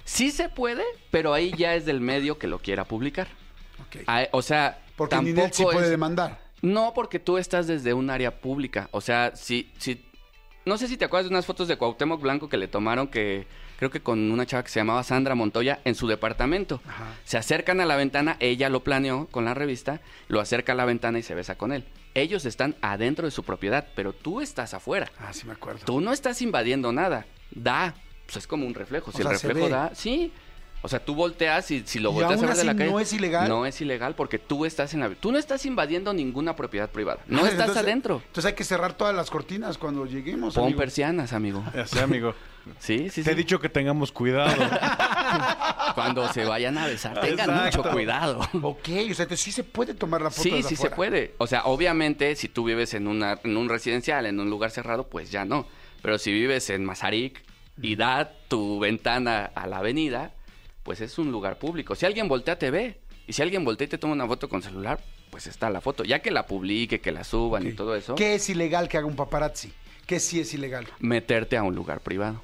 Sí 0.06 0.32
se 0.32 0.48
puede, 0.48 0.84
pero 1.12 1.34
ahí 1.34 1.51
ya 1.58 1.75
es 1.75 1.86
del 1.86 2.00
medio 2.00 2.38
que 2.38 2.48
lo 2.48 2.60
quiera 2.60 2.86
publicar. 2.86 3.27
Ok. 3.82 4.04
Ah, 4.08 4.27
o 4.32 4.42
sea, 4.42 4.80
Porque 4.96 5.16
tampoco 5.16 5.36
Ninel 5.36 5.54
sí 5.54 5.63
puede 5.63 5.89
demandar. 5.89 6.39
No, 6.62 6.94
porque 6.96 7.20
tú 7.20 7.38
estás 7.38 7.68
desde 7.68 7.94
un 7.94 8.10
área 8.10 8.39
pública. 8.39 8.88
O 8.92 9.01
sea, 9.01 9.36
si, 9.36 9.72
si... 9.77 10.04
No 10.66 10.77
sé 10.77 10.88
si 10.88 10.98
te 10.98 11.06
acuerdas 11.06 11.25
de 11.30 11.34
unas 11.36 11.46
fotos 11.46 11.68
de 11.68 11.77
Cuauhtémoc 11.77 12.22
Blanco 12.22 12.48
que 12.50 12.58
le 12.58 12.68
tomaron 12.70 13.08
que... 13.10 13.46
Creo 13.77 13.91
que 13.91 14.01
con 14.01 14.31
una 14.31 14.46
chava 14.46 14.63
que 14.63 14.69
se 14.69 14.79
llamaba 14.79 15.03
Sandra 15.03 15.36
Montoya 15.36 15.79
en 15.86 15.96
su 15.96 16.07
departamento. 16.07 16.81
Ajá. 16.88 17.05
Se 17.25 17.38
acercan 17.38 17.79
a 17.79 17.86
la 17.86 17.96
ventana, 17.96 18.36
ella 18.39 18.69
lo 18.69 18.84
planeó 18.84 19.27
con 19.27 19.46
la 19.46 19.53
revista, 19.53 20.01
lo 20.27 20.39
acerca 20.39 20.72
a 20.74 20.75
la 20.75 20.86
ventana 20.86 21.19
y 21.19 21.24
se 21.24 21.36
besa 21.36 21.55
con 21.57 21.72
él. 21.72 21.86
Ellos 22.15 22.46
están 22.46 22.75
adentro 22.81 23.25
de 23.27 23.31
su 23.31 23.43
propiedad, 23.43 23.88
pero 23.96 24.13
tú 24.13 24.41
estás 24.41 24.74
afuera. 24.74 25.12
Ah, 25.19 25.31
sí 25.34 25.46
me 25.46 25.53
acuerdo. 25.53 25.81
Tú 25.86 26.01
no 26.01 26.12
estás 26.12 26.41
invadiendo 26.41 26.91
nada. 26.91 27.25
Da. 27.51 27.93
Pues 28.25 28.38
es 28.38 28.48
como 28.48 28.65
un 28.65 28.74
reflejo. 28.74 29.12
Si 29.12 29.22
O 29.22 29.29
el 29.29 29.38
sea, 29.38 29.48
reflejo 29.50 29.69
da, 29.69 29.91
sí. 29.93 30.31
O 30.81 30.88
sea, 30.89 31.03
tú 31.03 31.15
volteas 31.15 31.69
y 31.72 31.84
si 31.86 32.00
lo 32.00 32.12
¿Y 32.12 32.13
volteas 32.15 32.41
a 32.41 32.46
ver 32.48 32.55
de 32.55 32.63
la 32.63 32.75
calle. 32.75 32.91
no 32.91 33.00
es 33.00 33.12
ilegal? 33.13 33.48
No 33.50 33.65
es 33.65 33.79
ilegal 33.81 34.15
porque 34.15 34.38
tú 34.39 34.65
estás 34.65 34.93
en 34.93 35.00
la. 35.01 35.10
Tú 35.10 35.31
no 35.31 35.38
estás 35.38 35.65
invadiendo 35.65 36.13
ninguna 36.13 36.55
propiedad 36.55 36.89
privada. 36.89 37.19
No 37.27 37.39
estás 37.46 37.53
entonces- 37.62 37.77
adentro. 37.84 38.22
Entonces 38.25 38.46
hay 38.46 38.53
que 38.55 38.63
cerrar 38.63 38.93
todas 38.93 39.15
las 39.15 39.29
cortinas 39.29 39.77
cuando 39.77 40.05
lleguemos. 40.05 40.55
Pon 40.55 40.65
amigo. 40.65 40.79
persianas, 40.79 41.34
amigo. 41.34 41.63
Sé, 41.86 42.00
amigo. 42.01 42.34
Sí, 42.79 43.09
sí, 43.09 43.24
Te 43.24 43.31
he 43.31 43.36
dicho 43.36 43.59
que 43.59 43.69
tengamos 43.69 44.12
cuidado. 44.12 44.55
Cuando 45.95 46.31
se 46.31 46.45
vayan 46.45 46.77
a 46.77 46.88
besar, 46.88 47.19
tengan 47.19 47.50
Exacto. 47.50 47.79
mucho 47.79 47.91
cuidado. 47.91 48.39
Ok, 48.62 48.89
o 49.09 49.13
sea, 49.13 49.24
entonces 49.24 49.39
sí 49.39 49.51
se 49.51 49.63
puede 49.63 49.93
tomar 49.93 50.21
la 50.21 50.29
foto 50.29 50.43
Sí, 50.43 50.51
desde 50.51 50.69
sí 50.69 50.75
se 50.75 50.89
puede. 50.89 51.33
O 51.38 51.47
sea, 51.47 51.65
obviamente, 51.65 52.36
si 52.36 52.47
tú 52.47 52.63
vives 52.65 52.93
en, 52.93 53.07
una, 53.07 53.39
en 53.43 53.57
un 53.57 53.67
residencial, 53.69 54.25
en 54.25 54.39
un 54.39 54.50
lugar 54.50 54.71
cerrado, 54.71 55.07
pues 55.07 55.31
ya 55.31 55.46
no. 55.46 55.68
Pero 56.01 56.18
si 56.18 56.31
vives 56.31 56.70
en 56.70 56.85
Mazarik 56.85 57.44
y 57.81 57.96
da 57.96 58.31
tu 58.48 58.79
ventana 58.79 59.51
a 59.55 59.68
la 59.68 59.77
avenida, 59.79 60.33
pues 60.83 61.01
es 61.01 61.18
un 61.18 61.31
lugar 61.31 61.57
público. 61.57 61.96
Si 61.96 62.05
alguien 62.05 62.27
voltea, 62.27 62.57
te 62.59 62.72
ve. 62.72 63.00
Y 63.27 63.33
si 63.33 63.42
alguien 63.42 63.65
voltea 63.65 63.85
y 63.85 63.89
te 63.89 63.98
toma 63.98 64.13
una 64.13 64.27
foto 64.27 64.48
con 64.48 64.61
celular, 64.61 65.00
pues 65.31 65.48
está 65.48 65.70
la 65.70 65.81
foto. 65.81 66.03
Ya 66.03 66.20
que 66.20 66.31
la 66.31 66.46
publique, 66.46 67.01
que 67.01 67.11
la 67.11 67.24
suban 67.24 67.68
y 67.68 67.74
todo 67.74 67.96
eso, 67.96 68.15
¿Qué 68.15 68.35
es 68.35 68.50
ilegal 68.50 68.87
que 68.87 68.98
haga 68.98 69.07
un 69.07 69.15
paparazzi? 69.15 69.74
¿Qué 70.05 70.20
sí 70.22 70.39
es 70.39 70.53
ilegal? 70.53 70.87
meterte 71.00 71.57
a 71.57 71.63
un 71.63 71.75
lugar 71.75 72.00
privado. 72.00 72.42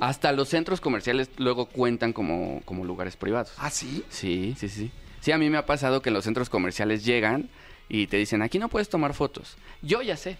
Hasta 0.00 0.32
los 0.32 0.48
centros 0.48 0.80
comerciales 0.80 1.30
luego 1.36 1.66
cuentan 1.66 2.12
como, 2.12 2.62
como 2.64 2.84
lugares 2.84 3.16
privados. 3.16 3.52
¿Ah, 3.58 3.70
sí? 3.70 4.04
Sí, 4.08 4.54
sí, 4.58 4.68
sí. 4.68 4.90
Sí, 5.20 5.32
a 5.32 5.38
mí 5.38 5.48
me 5.50 5.58
ha 5.58 5.66
pasado 5.66 6.02
que 6.02 6.10
en 6.10 6.14
los 6.14 6.24
centros 6.24 6.50
comerciales 6.50 7.04
llegan 7.04 7.48
y 7.88 8.06
te 8.06 8.16
dicen, 8.16 8.42
aquí 8.42 8.58
no 8.58 8.68
puedes 8.68 8.88
tomar 8.88 9.14
fotos. 9.14 9.56
Yo 9.82 10.02
ya 10.02 10.16
sé, 10.16 10.36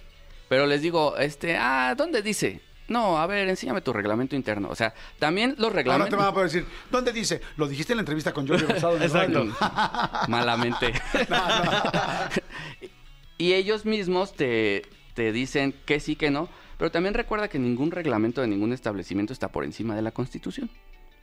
pero 0.48 0.66
les 0.66 0.82
digo, 0.82 1.16
este, 1.16 1.56
ah, 1.56 1.94
¿dónde 1.96 2.22
dice? 2.22 2.60
No, 2.86 3.18
a 3.18 3.26
ver, 3.26 3.48
enséñame 3.48 3.80
tu 3.80 3.92
reglamento 3.92 4.36
interno. 4.36 4.68
O 4.68 4.74
sea, 4.74 4.92
también 5.18 5.54
los 5.56 5.68
Ahora 5.68 5.72
te 5.72 5.76
reglamentos... 5.78 6.18
van 6.18 6.28
a 6.28 6.32
poder 6.32 6.50
decir, 6.50 6.66
¿dónde 6.90 7.12
dice? 7.12 7.40
Lo 7.56 7.66
dijiste 7.66 7.94
en 7.94 7.98
la 7.98 8.02
entrevista 8.02 8.32
con 8.32 8.46
Jordi 8.46 8.66
Rosado. 8.66 8.96
Exacto. 9.00 9.46
radio. 9.58 10.28
Malamente. 10.28 10.92
y 13.38 13.54
ellos 13.54 13.86
mismos 13.86 14.34
te, 14.34 14.82
te 15.14 15.32
dicen 15.32 15.74
que 15.86 15.98
sí, 15.98 16.14
que 16.14 16.30
no, 16.30 16.50
pero 16.78 16.90
también 16.90 17.14
recuerda 17.14 17.48
que 17.48 17.58
ningún 17.58 17.90
reglamento 17.90 18.40
de 18.40 18.46
ningún 18.48 18.72
establecimiento 18.72 19.32
está 19.32 19.48
por 19.48 19.64
encima 19.64 19.94
de 19.94 20.02
la 20.02 20.10
Constitución. 20.12 20.70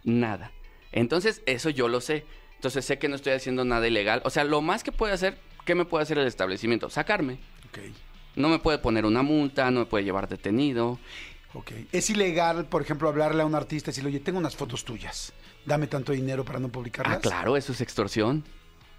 Nada. 0.03 0.51
Entonces, 0.91 1.41
eso 1.45 1.69
yo 1.69 1.87
lo 1.87 2.01
sé. 2.01 2.25
Entonces 2.55 2.85
sé 2.85 2.99
que 2.99 3.07
no 3.09 3.15
estoy 3.15 3.33
haciendo 3.33 3.65
nada 3.65 3.87
ilegal. 3.87 4.21
O 4.25 4.29
sea, 4.29 4.43
lo 4.43 4.61
más 4.61 4.83
que 4.83 4.91
puede 4.91 5.13
hacer, 5.13 5.37
¿qué 5.65 5.73
me 5.75 5.85
puede 5.85 6.03
hacer 6.03 6.17
el 6.17 6.27
establecimiento? 6.27 6.89
Sacarme. 6.89 7.39
Ok, 7.69 7.79
No 8.35 8.49
me 8.49 8.59
puede 8.59 8.77
poner 8.77 9.05
una 9.05 9.23
multa, 9.23 9.71
no 9.71 9.81
me 9.81 9.85
puede 9.85 10.03
llevar 10.03 10.27
detenido. 10.29 10.99
ok. 11.53 11.71
Es 11.91 12.09
ilegal, 12.09 12.65
por 12.65 12.81
ejemplo, 12.81 13.07
hablarle 13.09 13.41
a 13.41 13.45
un 13.45 13.55
artista 13.55 13.89
y 13.89 13.91
decirle, 13.91 14.09
oye, 14.09 14.19
tengo 14.19 14.37
unas 14.39 14.55
fotos 14.55 14.85
tuyas. 14.85 15.33
Dame 15.65 15.87
tanto 15.87 16.11
dinero 16.11 16.43
para 16.45 16.59
no 16.59 16.69
publicarlas. 16.69 17.17
Ah, 17.17 17.19
claro, 17.19 17.57
eso 17.57 17.71
es 17.71 17.81
extorsión. 17.81 18.43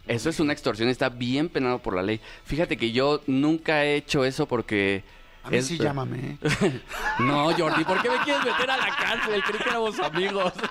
Eso 0.08 0.28
es 0.28 0.40
una 0.40 0.52
extorsión, 0.52 0.88
está 0.88 1.08
bien 1.08 1.48
penado 1.48 1.80
por 1.80 1.94
la 1.94 2.02
ley. 2.02 2.20
Fíjate 2.44 2.76
que 2.76 2.90
yo 2.90 3.22
nunca 3.26 3.84
he 3.84 3.94
hecho 3.96 4.24
eso 4.24 4.46
porque... 4.48 5.04
A 5.44 5.50
mí 5.50 5.56
es- 5.56 5.66
sí 5.66 5.78
llámame. 5.78 6.38
¿eh? 6.42 6.80
No, 7.20 7.52
Jordi, 7.56 7.84
¿por 7.84 8.00
qué 8.02 8.10
me 8.10 8.18
quieres 8.24 8.44
meter 8.44 8.70
a 8.70 8.76
la 8.76 8.96
cárcel? 8.96 9.42
Creí 9.44 9.58
que 9.62 9.68
éramos 9.68 9.98
amigos. 10.00 10.52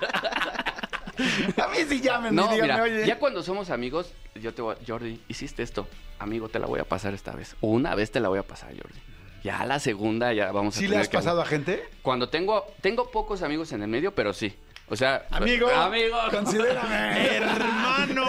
A 1.62 1.68
mí 1.68 1.76
sí 1.88 2.00
llámenme, 2.00 2.34
No, 2.40 2.48
díganme, 2.48 2.62
mira, 2.72 2.82
oye. 2.82 3.06
ya 3.06 3.18
cuando 3.18 3.42
somos 3.42 3.68
amigos, 3.70 4.12
yo 4.34 4.54
te 4.54 4.62
voy 4.62 4.74
a... 4.74 4.78
Jordi, 4.86 5.20
hiciste 5.28 5.62
esto. 5.62 5.86
Amigo, 6.18 6.48
te 6.48 6.58
la 6.58 6.66
voy 6.66 6.80
a 6.80 6.84
pasar 6.84 7.12
esta 7.12 7.32
vez. 7.32 7.54
Una 7.60 7.94
vez 7.94 8.10
te 8.10 8.18
la 8.18 8.28
voy 8.28 8.38
a 8.38 8.42
pasar, 8.46 8.70
Jordi. 8.70 8.98
Ya 9.44 9.64
la 9.66 9.78
segunda 9.78 10.32
ya 10.32 10.50
vamos 10.52 10.74
a 10.76 10.78
¿Sí 10.78 10.84
le 10.84 10.90
tener 10.90 11.02
has 11.02 11.08
que- 11.10 11.18
pasado 11.18 11.42
a 11.42 11.44
gente? 11.44 11.84
Cuando 12.00 12.28
tengo... 12.30 12.66
Tengo 12.80 13.10
pocos 13.10 13.42
amigos 13.42 13.72
en 13.72 13.82
el 13.82 13.88
medio, 13.88 14.14
pero 14.14 14.32
sí. 14.32 14.56
O 14.88 14.96
sea... 14.96 15.26
Amigo, 15.30 15.68
Amigo. 15.70 16.16
considérame. 16.30 17.36
¡Hermano! 17.36 18.24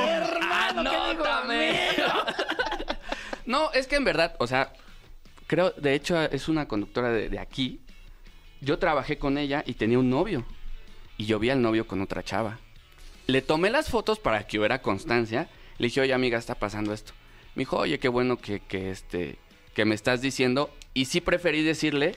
¡Anótame! 0.76 1.90
no, 3.46 3.72
es 3.72 3.88
que 3.88 3.96
en 3.96 4.04
verdad, 4.04 4.36
o 4.40 4.48
sea, 4.48 4.74
creo, 5.54 5.72
de 5.72 5.94
hecho, 5.94 6.22
es 6.22 6.48
una 6.50 6.68
conductora 6.68 7.10
de, 7.10 7.30
de 7.30 7.40
aquí. 7.40 7.80
Yo 8.62 8.80
trabajé 8.80 9.18
con 9.18 9.38
ella 9.38 9.64
y 9.66 9.74
tenía 9.74 10.00
un 10.00 10.10
novio. 10.10 10.46
Y 11.18 11.26
yo 11.26 11.40
vi 11.40 11.50
al 11.50 11.62
novio 11.62 11.86
con 11.88 12.02
otra 12.02 12.24
chava. 12.24 12.60
Le 13.28 13.42
tomé 13.42 13.70
las 13.70 13.90
fotos 13.90 14.20
para 14.20 14.46
que 14.48 14.58
hubiera 14.60 14.82
constancia. 14.82 15.48
Le 15.78 15.88
dije, 15.88 16.02
oye, 16.02 16.14
amiga, 16.14 16.38
está 16.38 16.56
pasando 16.56 16.94
esto. 16.94 17.14
Me 17.56 17.62
dijo, 17.62 17.78
oye, 17.78 18.00
qué 18.00 18.08
bueno 18.08 18.38
que, 18.38 18.60
que, 18.62 18.90
este, 18.92 19.38
que 19.74 19.86
me 19.86 19.96
estás 19.96 20.22
diciendo. 20.22 20.70
Y 20.94 21.06
sí 21.06 21.22
preferí 21.22 21.62
decirle, 21.64 22.16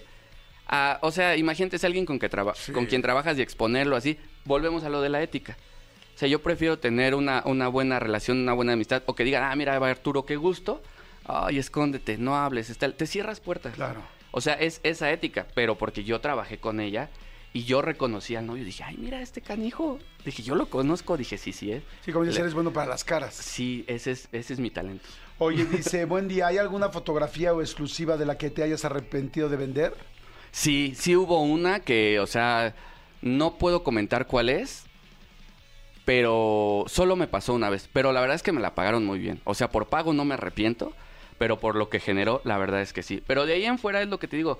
a- 0.67 0.99
o 1.03 1.11
sea, 1.13 1.37
imagínate 1.37 1.77
es 1.77 1.85
alguien 1.85 2.07
con, 2.07 2.19
que 2.19 2.29
traba- 2.29 2.55
Sí. 2.55 2.73
con 2.73 2.87
quien 2.87 3.03
trabajas 3.03 3.39
y 3.39 3.43
exponerlo 3.43 3.97
así. 3.97 4.19
Volvemos 4.45 4.85
a 4.85 4.89
lo 4.89 5.01
de 5.01 5.09
la 5.11 5.23
ética. 5.23 5.57
O 6.15 6.19
sea, 6.19 6.29
yo 6.29 6.41
prefiero 6.43 6.79
tener 6.79 7.15
una, 7.15 7.43
una 7.45 7.69
buena 7.69 7.99
relación, 7.99 8.39
una 8.39 8.55
buena 8.55 8.73
amistad, 8.73 9.03
o 9.07 9.15
que 9.15 9.25
digan, 9.25 9.45
ah, 9.45 9.55
mira, 9.55 9.79
va 9.79 9.91
Arturo, 9.91 10.25
qué 10.25 10.37
gusto. 10.37 10.83
Ay, 11.29 11.59
escóndete, 11.59 12.19
no 12.19 12.37
hables, 12.37 12.71
está- 12.71 12.91
te 12.93 13.07
cierras 13.07 13.41
puertas. 13.41 13.75
Claro. 13.75 14.01
O 14.31 14.41
sea, 14.41 14.55
es 14.55 14.81
esa 14.85 15.11
ética, 15.11 15.47
pero 15.55 15.77
porque 15.77 16.05
yo 16.05 16.21
trabajé 16.21 16.59
con 16.59 16.79
ella 16.81 17.09
y 17.53 17.65
yo 17.65 17.81
reconocí 17.83 18.37
al 18.37 18.47
novio, 18.47 18.65
dije, 18.65 18.85
ay, 18.85 18.97
mira 18.99 19.21
este 19.23 19.41
canijo. 19.41 19.99
Dije, 20.25 20.43
yo 20.43 20.55
lo 20.55 20.69
conozco, 20.69 21.17
dije, 21.17 21.39
sí, 21.39 21.53
sí, 21.53 21.73
es. 21.73 21.83
Sí, 22.05 22.13
como 22.13 22.25
dices, 22.25 22.37
Le- 22.37 22.43
eres 22.43 22.55
bueno 22.55 22.73
para 22.73 22.87
las 22.89 23.03
caras. 23.03 23.35
Sí, 23.35 23.85
ese 23.89 24.11
es, 24.13 24.29
ese 24.33 24.53
es 24.53 24.61
mi 24.61 24.71
talento. 24.71 25.05
Oye, 25.39 25.65
dice, 26.01 26.05
buen 26.05 26.29
día, 26.29 26.49
¿hay 26.49 26.59
alguna 26.59 26.91
fotografía 26.91 27.55
o 27.55 27.61
exclusiva 27.63 28.17
de 28.17 28.27
la 28.27 28.37
que 28.39 28.51
te 28.51 28.63
hayas 28.63 28.85
arrepentido 28.85 29.49
de 29.49 29.57
vender? 29.57 29.95
Sí, 30.53 30.95
sí 30.97 31.17
hubo 31.17 31.41
una 31.43 31.81
que, 31.81 32.21
o 32.21 32.27
sea, 32.27 32.75
no 33.23 33.57
puedo 33.59 33.83
comentar 33.83 34.27
cuál 34.27 34.49
es, 34.51 34.85
pero 36.05 36.85
solo 36.89 37.17
me 37.17 37.27
pasó 37.27 37.53
una 37.55 37.71
vez. 37.71 37.89
Pero 37.93 38.13
la 38.13 38.21
verdad 38.21 38.37
es 38.37 38.43
que 38.43 38.53
me 38.53 38.61
la 38.61 38.75
pagaron 38.75 39.05
muy 39.05 39.19
bien. 39.19 39.41
O 39.45 39.55
sea, 39.55 39.71
por 39.71 39.87
pago 39.89 40.13
no 40.13 40.25
me 40.25 40.35
arrepiento, 40.35 40.93
pero 41.39 41.59
por 41.59 41.77
lo 41.77 41.89
que 41.89 42.01
generó, 42.01 42.41
la 42.45 42.59
verdad 42.59 42.81
es 42.81 42.93
que 42.93 43.03
sí. 43.03 43.23
Pero 43.27 43.47
de 43.47 43.55
ahí 43.55 43.65
en 43.65 43.79
fuera 43.79 44.03
es 44.03 44.09
lo 44.09 44.19
que 44.19 44.29
te 44.29 44.37
digo. 44.37 44.59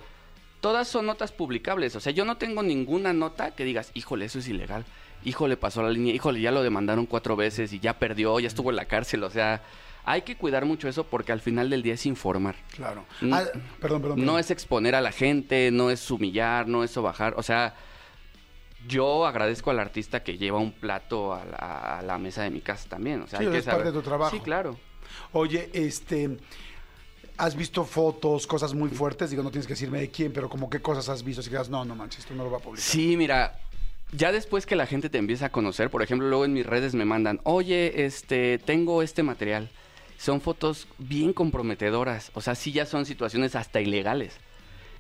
todas 0.61 0.89
son 0.89 1.07
notas 1.07 1.33
publicables. 1.33 1.95
O 1.97 2.01
sea, 2.01 2.13
yo 2.13 2.25
no 2.25 2.37
tengo 2.39 2.63
ninguna 2.63 3.13
nota 3.13 3.53
que 3.55 3.65
digas, 3.65 3.91
híjole, 3.95 4.25
eso 4.25 4.39
es 4.41 4.49
ilegal. 4.49 4.85
Híjole, 5.25 5.57
pasó 5.57 5.83
la 5.83 5.91
línea. 5.91 6.15
Híjole, 6.15 6.41
ya 6.41 6.51
lo 6.51 6.63
demandaron 6.63 7.07
cuatro 7.07 7.37
veces 7.37 7.73
y 7.73 7.79
ya 7.81 7.99
perdió, 7.99 8.39
ya 8.41 8.49
estuvo 8.49 8.71
en 8.71 8.77
la 8.77 8.85
cárcel. 8.87 9.23
O 9.25 9.31
sea, 9.31 9.63
hay 10.05 10.23
que 10.23 10.37
cuidar 10.37 10.65
mucho 10.65 10.89
eso 10.89 11.05
porque 11.05 11.33
al 11.33 11.41
final 11.41 11.69
del 11.71 11.83
día 11.83 11.95
es 11.95 12.07
informar. 12.07 12.57
Claro. 12.75 13.05
Mm. 13.21 13.33
Ah, 13.33 13.43
perdón, 13.81 14.03
perdón. 14.03 14.25
No 14.25 14.39
es 14.39 14.51
exponer 14.51 14.95
a 14.95 15.01
la 15.01 15.13
gente, 15.13 15.71
no 15.73 15.91
es 15.91 16.11
humillar, 16.11 16.67
no 16.69 16.83
es 16.85 16.91
sobajar. 16.93 17.35
O 17.37 17.43
sea, 17.43 17.75
yo 18.87 19.27
agradezco 19.27 19.71
al 19.71 19.81
artista 19.81 20.23
que 20.23 20.39
lleva 20.39 20.59
un 20.59 20.73
plato 20.73 21.35
a 21.35 21.45
la, 21.45 21.99
a 21.99 22.03
la 22.03 22.19
mesa 22.19 22.43
de 22.43 22.51
mi 22.51 22.61
casa 22.61 22.89
también. 22.89 23.23
O 23.23 23.27
sea, 23.27 23.41
Sí, 23.41 23.47
hay 23.47 23.53
que 23.53 23.59
es 23.59 23.65
parte 23.65 23.85
de 23.85 23.93
tu 23.93 24.03
trabajo. 24.03 24.31
Sí, 24.35 24.41
claro. 24.41 24.79
Oye, 25.33 25.71
este. 25.73 26.39
¿Has 27.39 27.55
visto 27.55 27.85
fotos, 27.85 28.47
cosas 28.47 28.73
muy 28.73 28.89
fuertes? 28.89 29.29
Digo, 29.29 29.43
no 29.43 29.51
tienes 29.51 29.67
que 29.67 29.75
decirme 29.75 30.01
de 30.01 30.11
quién, 30.11 30.33
pero 30.33 30.49
como 30.49 30.71
qué 30.71 30.81
cosas 30.81 31.11
has 31.11 31.23
visto. 31.23 31.43
Si 31.43 31.51
digas, 31.51 31.69
no, 31.69 31.85
no 31.85 31.95
manches, 31.95 32.21
esto 32.21 32.35
no 32.35 32.45
lo 32.45 32.51
va 32.51 32.57
a 32.57 32.61
publicar. 32.61 32.89
Sí, 32.89 33.15
mira, 33.17 33.59
ya 34.13 34.33
después 34.33 34.65
que 34.65 34.77
la 34.77 34.87
gente 34.87 35.11
te 35.11 35.19
empieza 35.19 35.47
a 35.47 35.53
conocer, 35.53 35.91
por 35.91 36.03
ejemplo, 36.03 36.29
luego 36.29 36.45
en 36.45 36.55
mis 36.55 36.65
redes 36.65 36.95
me 36.95 37.05
mandan, 37.05 37.41
oye, 37.43 38.07
este, 38.07 38.59
tengo 38.59 39.03
este 39.03 39.23
material. 39.23 39.71
Son 40.17 40.41
fotos 40.41 40.89
bien 40.97 41.35
comprometedoras, 41.35 42.31
o 42.33 42.41
sea, 42.41 42.55
sí 42.55 42.73
ya 42.73 42.87
son 42.87 43.05
situaciones 43.05 43.55
hasta 43.55 43.83
ilegales. 43.83 44.39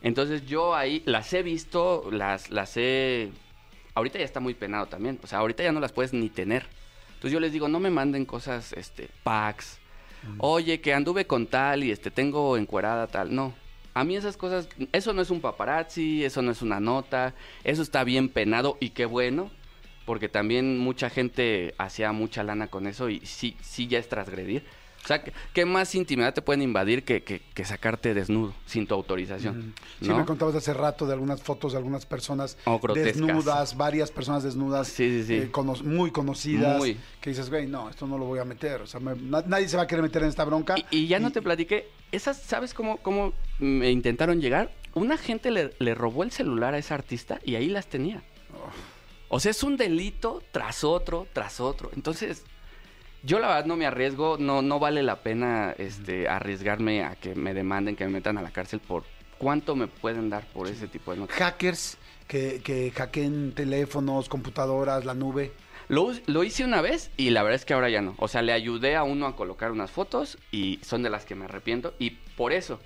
Entonces 0.02 0.44
yo 0.46 0.74
ahí 0.74 1.02
las 1.07 1.33
he 1.33 1.42
visto, 1.42 2.11
las, 2.12 2.50
las 2.50 2.76
he... 2.76 3.31
Ahorita 3.94 4.18
ya 4.18 4.26
está 4.26 4.40
muy 4.40 4.52
penado 4.52 4.87
también, 4.87 5.18
o 5.22 5.26
sea, 5.26 5.38
ahorita 5.38 5.62
ya 5.62 5.72
no 5.72 5.81
las 5.81 5.92
puedes 5.92 6.12
ni 6.12 6.29
tener. 6.29 6.66
Entonces 7.14 7.33
yo 7.33 7.40
les 7.40 7.52
digo, 7.52 7.66
no 7.66 7.81
me 7.81 7.88
manden 7.88 8.26
cosas, 8.26 8.74
este, 8.74 9.09
packs. 9.22 9.79
Oye, 10.38 10.81
que 10.81 10.92
anduve 10.92 11.26
con 11.26 11.46
tal 11.46 11.85
y 11.85 11.90
este, 11.90 12.11
tengo 12.11 12.57
encuerada 12.57 13.07
tal. 13.07 13.35
No, 13.35 13.55
a 13.94 14.05
mí 14.05 14.14
esas 14.14 14.37
cosas, 14.37 14.68
eso 14.92 15.12
no 15.12 15.22
es 15.22 15.31
un 15.31 15.40
paparazzi, 15.40 16.24
eso 16.24 16.42
no 16.42 16.50
es 16.50 16.61
una 16.61 16.81
nota, 16.81 17.35
eso 17.64 17.83
está 17.83 18.05
bien 18.05 18.29
penado 18.29 18.76
y 18.81 18.90
qué 18.90 19.07
bueno, 19.07 19.50
porque 20.05 20.29
también 20.29 20.79
mucha 20.79 21.09
gente 21.09 21.74
hacía 21.79 22.12
mucha 22.12 22.42
lana 22.42 22.68
con 22.68 22.87
eso 22.87 23.09
y 23.09 23.20
sí, 23.24 23.57
sí 23.62 23.87
ya 23.87 23.98
es 23.98 24.09
transgredir. 24.09 24.64
O 25.07 25.09
sea, 25.09 25.23
¿qué- 25.23 25.33
¿qué 25.55 25.64
más 25.64 25.95
intimidad 25.95 26.35
te 26.35 26.42
pueden 26.42 26.62
invadir 26.62 27.05
que, 27.05 27.23
que- 27.23 27.40
que 27.55 27.64
sacarte 27.64 28.12
desnudo 28.12 28.53
sin 28.66 28.88
tu 28.88 28.95
autorización? 28.95 29.73
Sí, 30.01 30.09
¿no? 30.09 30.19
me 30.19 30.25
contabas 30.25 30.57
hace 30.57 30.75
rato 30.75 31.07
de 31.07 31.12
algunas 31.12 31.40
fotos 31.40 31.71
de 31.71 31.79
algunas 31.79 32.05
personas 32.05 32.59
O 32.64 32.81
grotescas. 32.81 33.14
desnudas, 33.16 33.77
varias 33.77 34.11
personas 34.11 34.42
desnudas, 34.42 34.88
Sí, 34.88 35.21
sí, 35.21 35.25
sí. 35.25 35.35
eh, 35.45 35.51
cono- 35.53 35.77
muy 35.85 36.11
conocidas, 36.11 36.79
Muy. 36.79 36.97
que 37.21 37.31
dices, 37.31 37.49
güey, 37.51 37.69
no, 37.69 37.88
esto 37.88 38.09
no 38.09 38.19
lo 38.19 38.25
voy 38.25 38.40
a 38.40 38.45
meter. 38.45 38.81
O 38.83 38.87
sea, 38.88 38.99
me- 38.99 39.14
na- 39.14 39.45
nadie 39.47 39.69
se 39.69 39.77
va 39.77 39.85
a 39.85 39.87
querer 39.87 40.03
meter 40.03 40.25
en 40.25 40.29
esta 40.29 40.45
bronca. 40.45 40.75
Y, 40.90 41.05
y 41.05 41.07
ya 41.07 41.21
no 41.21 41.31
te 41.31 41.40
platiqué, 41.40 41.88
esas, 42.11 42.42
¿sabes 42.42 42.75
cómo, 42.75 42.97
cómo 42.97 43.33
me 43.61 43.92
intentaron 43.92 44.40
llegar? 44.40 44.73
Una 44.95 45.16
gente 45.19 45.53
le, 45.53 45.73
le 45.79 45.95
robó 45.95 46.25
el 46.25 46.33
celular 46.33 46.75
a 46.75 46.79
esa 46.79 46.95
artista 46.97 47.38
y 47.45 47.55
ahí 47.55 47.69
las 47.69 47.87
tenía. 47.87 48.25
O 49.29 49.38
sea, 49.40 49.51
es 49.53 49.62
un 49.62 49.77
delito 49.77 50.42
tras 50.51 50.83
otro, 50.85 51.27
tras 51.33 51.61
otro. 51.61 51.90
Entonces, 51.95 52.42
yo 53.22 53.38
la 53.38 53.48
verdad 53.48 53.64
no 53.66 53.76
me 53.76 53.87
arriesgo, 53.87 54.37
no, 54.38 54.62
no 54.62 54.79
vale 54.79 55.02
la 55.02 55.16
pena 55.22 55.74
este, 55.79 56.29
arriesgarme 56.29 57.05
a 57.05 57.16
que 57.16 57.35
me 57.35 57.55
demanden, 57.55 57.96
que 57.96 58.05
me 58.05 58.11
metan 58.11 58.38
a 58.38 58.42
la 58.42 58.50
cárcel 58.50 58.81
por 58.81 59.05
cuánto 59.38 59.76
me 59.76 59.87
pueden 59.87 60.31
dar 60.31 60.46
por 60.46 60.68
ese 60.68 60.88
tipo 60.88 61.12
de 61.12 61.18
notas. 61.18 61.37
Hackers 61.37 61.98
que, 62.26 62.61
que 62.62 62.90
hackeen 62.90 63.52
teléfonos, 63.52 64.29
computadoras, 64.29 65.05
la 65.05 65.14
nube. 65.14 65.52
Lo, 65.88 66.12
lo 66.26 66.42
hice 66.42 66.64
una 66.64 66.81
vez 66.81 67.11
y 67.16 67.31
la 67.31 67.42
verdad 67.42 67.57
es 67.57 67.64
que 67.64 67.74
ahora 67.74 67.88
ya 67.88 68.02
no. 68.02 68.14
O 68.18 68.29
sea, 68.29 68.42
le 68.42 68.52
ayudé 68.52 68.96
a 68.96 69.05
uno 69.05 69.26
a 69.26 69.37
colocar 69.37 69.70
unas 69.70 69.90
fotos 69.90 70.38
y 70.50 70.81
son 70.83 71.02
de 71.02 71.11
las 71.11 71.24
que 71.24 71.37
me 71.37 71.44
arrepiento. 71.44 71.94
Y 71.98 72.11
por 72.11 72.52
eso, 72.52 72.81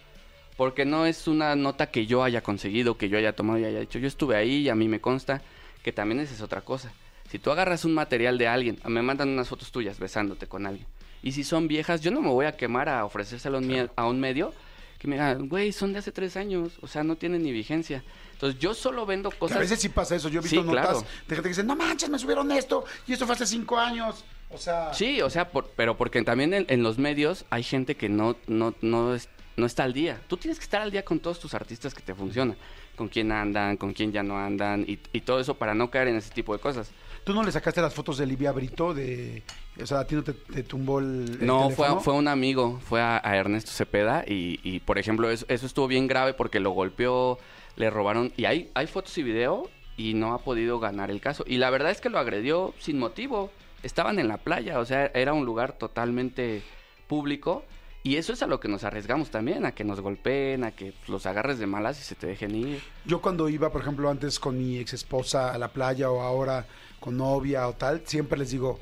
porque 0.56 0.84
no 0.84 1.06
es 1.06 1.26
una 1.26 1.56
nota 1.56 1.90
que 1.90 2.06
yo 2.06 2.22
haya 2.22 2.42
conseguido, 2.42 2.98
que 2.98 3.08
yo 3.08 3.16
haya 3.16 3.34
tomado 3.34 3.58
y 3.58 3.64
haya 3.64 3.80
hecho. 3.80 3.98
Yo 3.98 4.06
estuve 4.06 4.36
ahí 4.36 4.56
y 4.56 4.68
a 4.68 4.74
mí 4.74 4.88
me 4.88 5.00
consta 5.00 5.40
que 5.82 5.92
también 5.92 6.20
esa 6.20 6.34
es 6.34 6.42
otra 6.42 6.60
cosa. 6.60 6.92
Si 7.30 7.38
tú 7.38 7.50
agarras 7.50 7.84
un 7.84 7.94
material 7.94 8.38
de 8.38 8.48
alguien, 8.48 8.78
me 8.86 9.02
mandan 9.02 9.28
unas 9.28 9.48
fotos 9.48 9.70
tuyas 9.70 9.98
besándote 9.98 10.46
con 10.46 10.66
alguien. 10.66 10.86
Y 11.22 11.32
si 11.32 11.44
son 11.44 11.68
viejas, 11.68 12.00
yo 12.00 12.10
no 12.10 12.20
me 12.22 12.28
voy 12.28 12.46
a 12.46 12.56
quemar 12.56 12.88
a 12.88 13.04
ofrecérselo 13.04 13.58
a 13.58 13.60
un 13.60 13.90
a 13.94 14.06
un 14.06 14.20
medio 14.20 14.52
que 14.98 15.06
me 15.08 15.14
digan, 15.16 15.48
güey, 15.48 15.72
son 15.72 15.92
de 15.92 15.98
hace 16.00 16.12
tres 16.12 16.36
años. 16.36 16.78
O 16.82 16.86
sea, 16.86 17.04
no 17.04 17.16
tienen 17.16 17.42
ni 17.42 17.52
vigencia. 17.52 18.02
Entonces 18.32 18.58
yo 18.60 18.74
solo 18.74 19.06
vendo 19.06 19.30
Que 19.30 19.38
cosas... 19.38 19.58
a 19.58 19.60
veces 19.60 19.80
sí 19.80 19.88
pasa 19.90 20.16
eso. 20.16 20.28
Yo 20.28 20.40
he 20.40 20.42
visto 20.42 20.60
Sí, 20.60 20.66
notas 20.66 20.84
claro. 20.86 21.00
de 21.00 21.06
gente 21.36 21.42
que 21.42 21.48
dice, 21.50 21.62
no 21.64 21.76
manches, 21.76 22.08
me 22.10 22.18
subieron 22.18 22.50
esto 22.52 22.84
y 23.06 23.12
esto 23.12 23.26
fue 23.26 23.34
hace 23.34 23.46
cinco 23.46 23.78
años. 23.78 24.24
O 24.50 24.58
sea, 24.58 24.92
Sí, 24.92 25.20
o 25.22 25.30
sea, 25.30 25.50
por- 25.50 25.68
pero 25.76 25.96
porque 25.96 26.22
también 26.22 26.52
en, 26.52 26.66
en 26.68 26.82
los 26.82 26.98
medios 26.98 27.44
hay 27.50 27.62
gente 27.62 27.94
que 27.96 28.08
no, 28.08 28.36
no, 28.46 28.74
no, 28.80 29.14
es- 29.14 29.28
no 29.56 29.66
está 29.66 29.84
al 29.84 29.92
día. 29.92 30.20
Tú 30.26 30.36
tienes 30.36 30.58
que 30.58 30.64
estar 30.64 30.80
al 30.82 30.90
día 30.90 31.04
con 31.04 31.20
todos 31.20 31.38
tus 31.38 31.54
artistas 31.54 31.94
que 31.94 32.02
te 32.02 32.14
funcionan. 32.14 32.56
Con 32.96 33.08
quién 33.08 33.30
andan, 33.32 33.76
con 33.76 33.92
quién 33.94 34.12
ya 34.12 34.22
no 34.22 34.38
andan 34.38 34.84
y, 34.86 34.98
y 35.12 35.20
todo 35.20 35.38
eso 35.40 35.54
para 35.54 35.74
no 35.74 35.90
caer 35.90 36.08
en 36.08 36.16
ese 36.16 36.30
tipo 36.32 36.52
de 36.54 36.60
cosas. 36.60 36.90
¿Tú 37.24 37.34
no 37.34 37.42
le 37.42 37.52
sacaste 37.52 37.80
las 37.80 37.94
fotos 37.94 38.18
de 38.18 38.26
Livia 38.26 38.52
Brito? 38.52 38.94
De, 38.94 39.42
o 39.80 39.86
sea, 39.86 40.00
a 40.00 40.06
ti 40.06 40.14
no 40.14 40.22
te, 40.22 40.32
te 40.32 40.62
tumbó 40.62 40.98
el, 40.98 41.38
el 41.40 41.46
No, 41.46 41.70
fue, 41.70 41.88
fue 42.00 42.14
un 42.14 42.28
amigo, 42.28 42.80
fue 42.82 43.00
a, 43.00 43.20
a 43.22 43.36
Ernesto 43.36 43.70
Cepeda 43.70 44.24
y, 44.26 44.60
y, 44.62 44.80
por 44.80 44.98
ejemplo, 44.98 45.30
eso, 45.30 45.46
eso 45.48 45.66
estuvo 45.66 45.86
bien 45.86 46.06
grave 46.06 46.34
porque 46.34 46.60
lo 46.60 46.70
golpeó, 46.70 47.38
le 47.76 47.90
robaron 47.90 48.32
y 48.36 48.44
hay, 48.44 48.70
hay 48.74 48.86
fotos 48.86 49.16
y 49.18 49.22
video 49.22 49.70
y 49.96 50.14
no 50.14 50.32
ha 50.34 50.38
podido 50.38 50.80
ganar 50.80 51.10
el 51.10 51.20
caso. 51.20 51.44
Y 51.46 51.58
la 51.58 51.70
verdad 51.70 51.90
es 51.90 52.00
que 52.00 52.08
lo 52.08 52.18
agredió 52.18 52.74
sin 52.78 52.98
motivo. 52.98 53.50
Estaban 53.82 54.18
en 54.18 54.28
la 54.28 54.38
playa, 54.38 54.78
o 54.78 54.84
sea, 54.84 55.06
era 55.14 55.32
un 55.32 55.44
lugar 55.44 55.72
totalmente 55.72 56.62
público 57.06 57.64
y 58.02 58.16
eso 58.16 58.32
es 58.32 58.42
a 58.42 58.46
lo 58.46 58.60
que 58.60 58.68
nos 58.68 58.84
arriesgamos 58.84 59.30
también, 59.30 59.66
a 59.66 59.72
que 59.72 59.84
nos 59.84 60.00
golpeen, 60.00 60.64
a 60.64 60.70
que 60.70 60.94
los 61.06 61.26
agarres 61.26 61.58
de 61.58 61.66
malas 61.66 62.00
y 62.00 62.02
se 62.02 62.14
te 62.14 62.26
dejen 62.26 62.54
ir. 62.54 62.82
Yo 63.04 63.20
cuando 63.20 63.48
iba, 63.50 63.70
por 63.70 63.82
ejemplo, 63.82 64.08
antes 64.08 64.38
con 64.38 64.56
mi 64.56 64.78
ex 64.78 64.94
esposa 64.94 65.52
a 65.52 65.58
la 65.58 65.68
playa 65.68 66.10
o 66.10 66.22
ahora 66.22 66.66
con 67.00 67.16
novia 67.16 67.66
o 67.66 67.72
tal, 67.72 68.02
siempre 68.04 68.38
les 68.38 68.50
digo, 68.50 68.78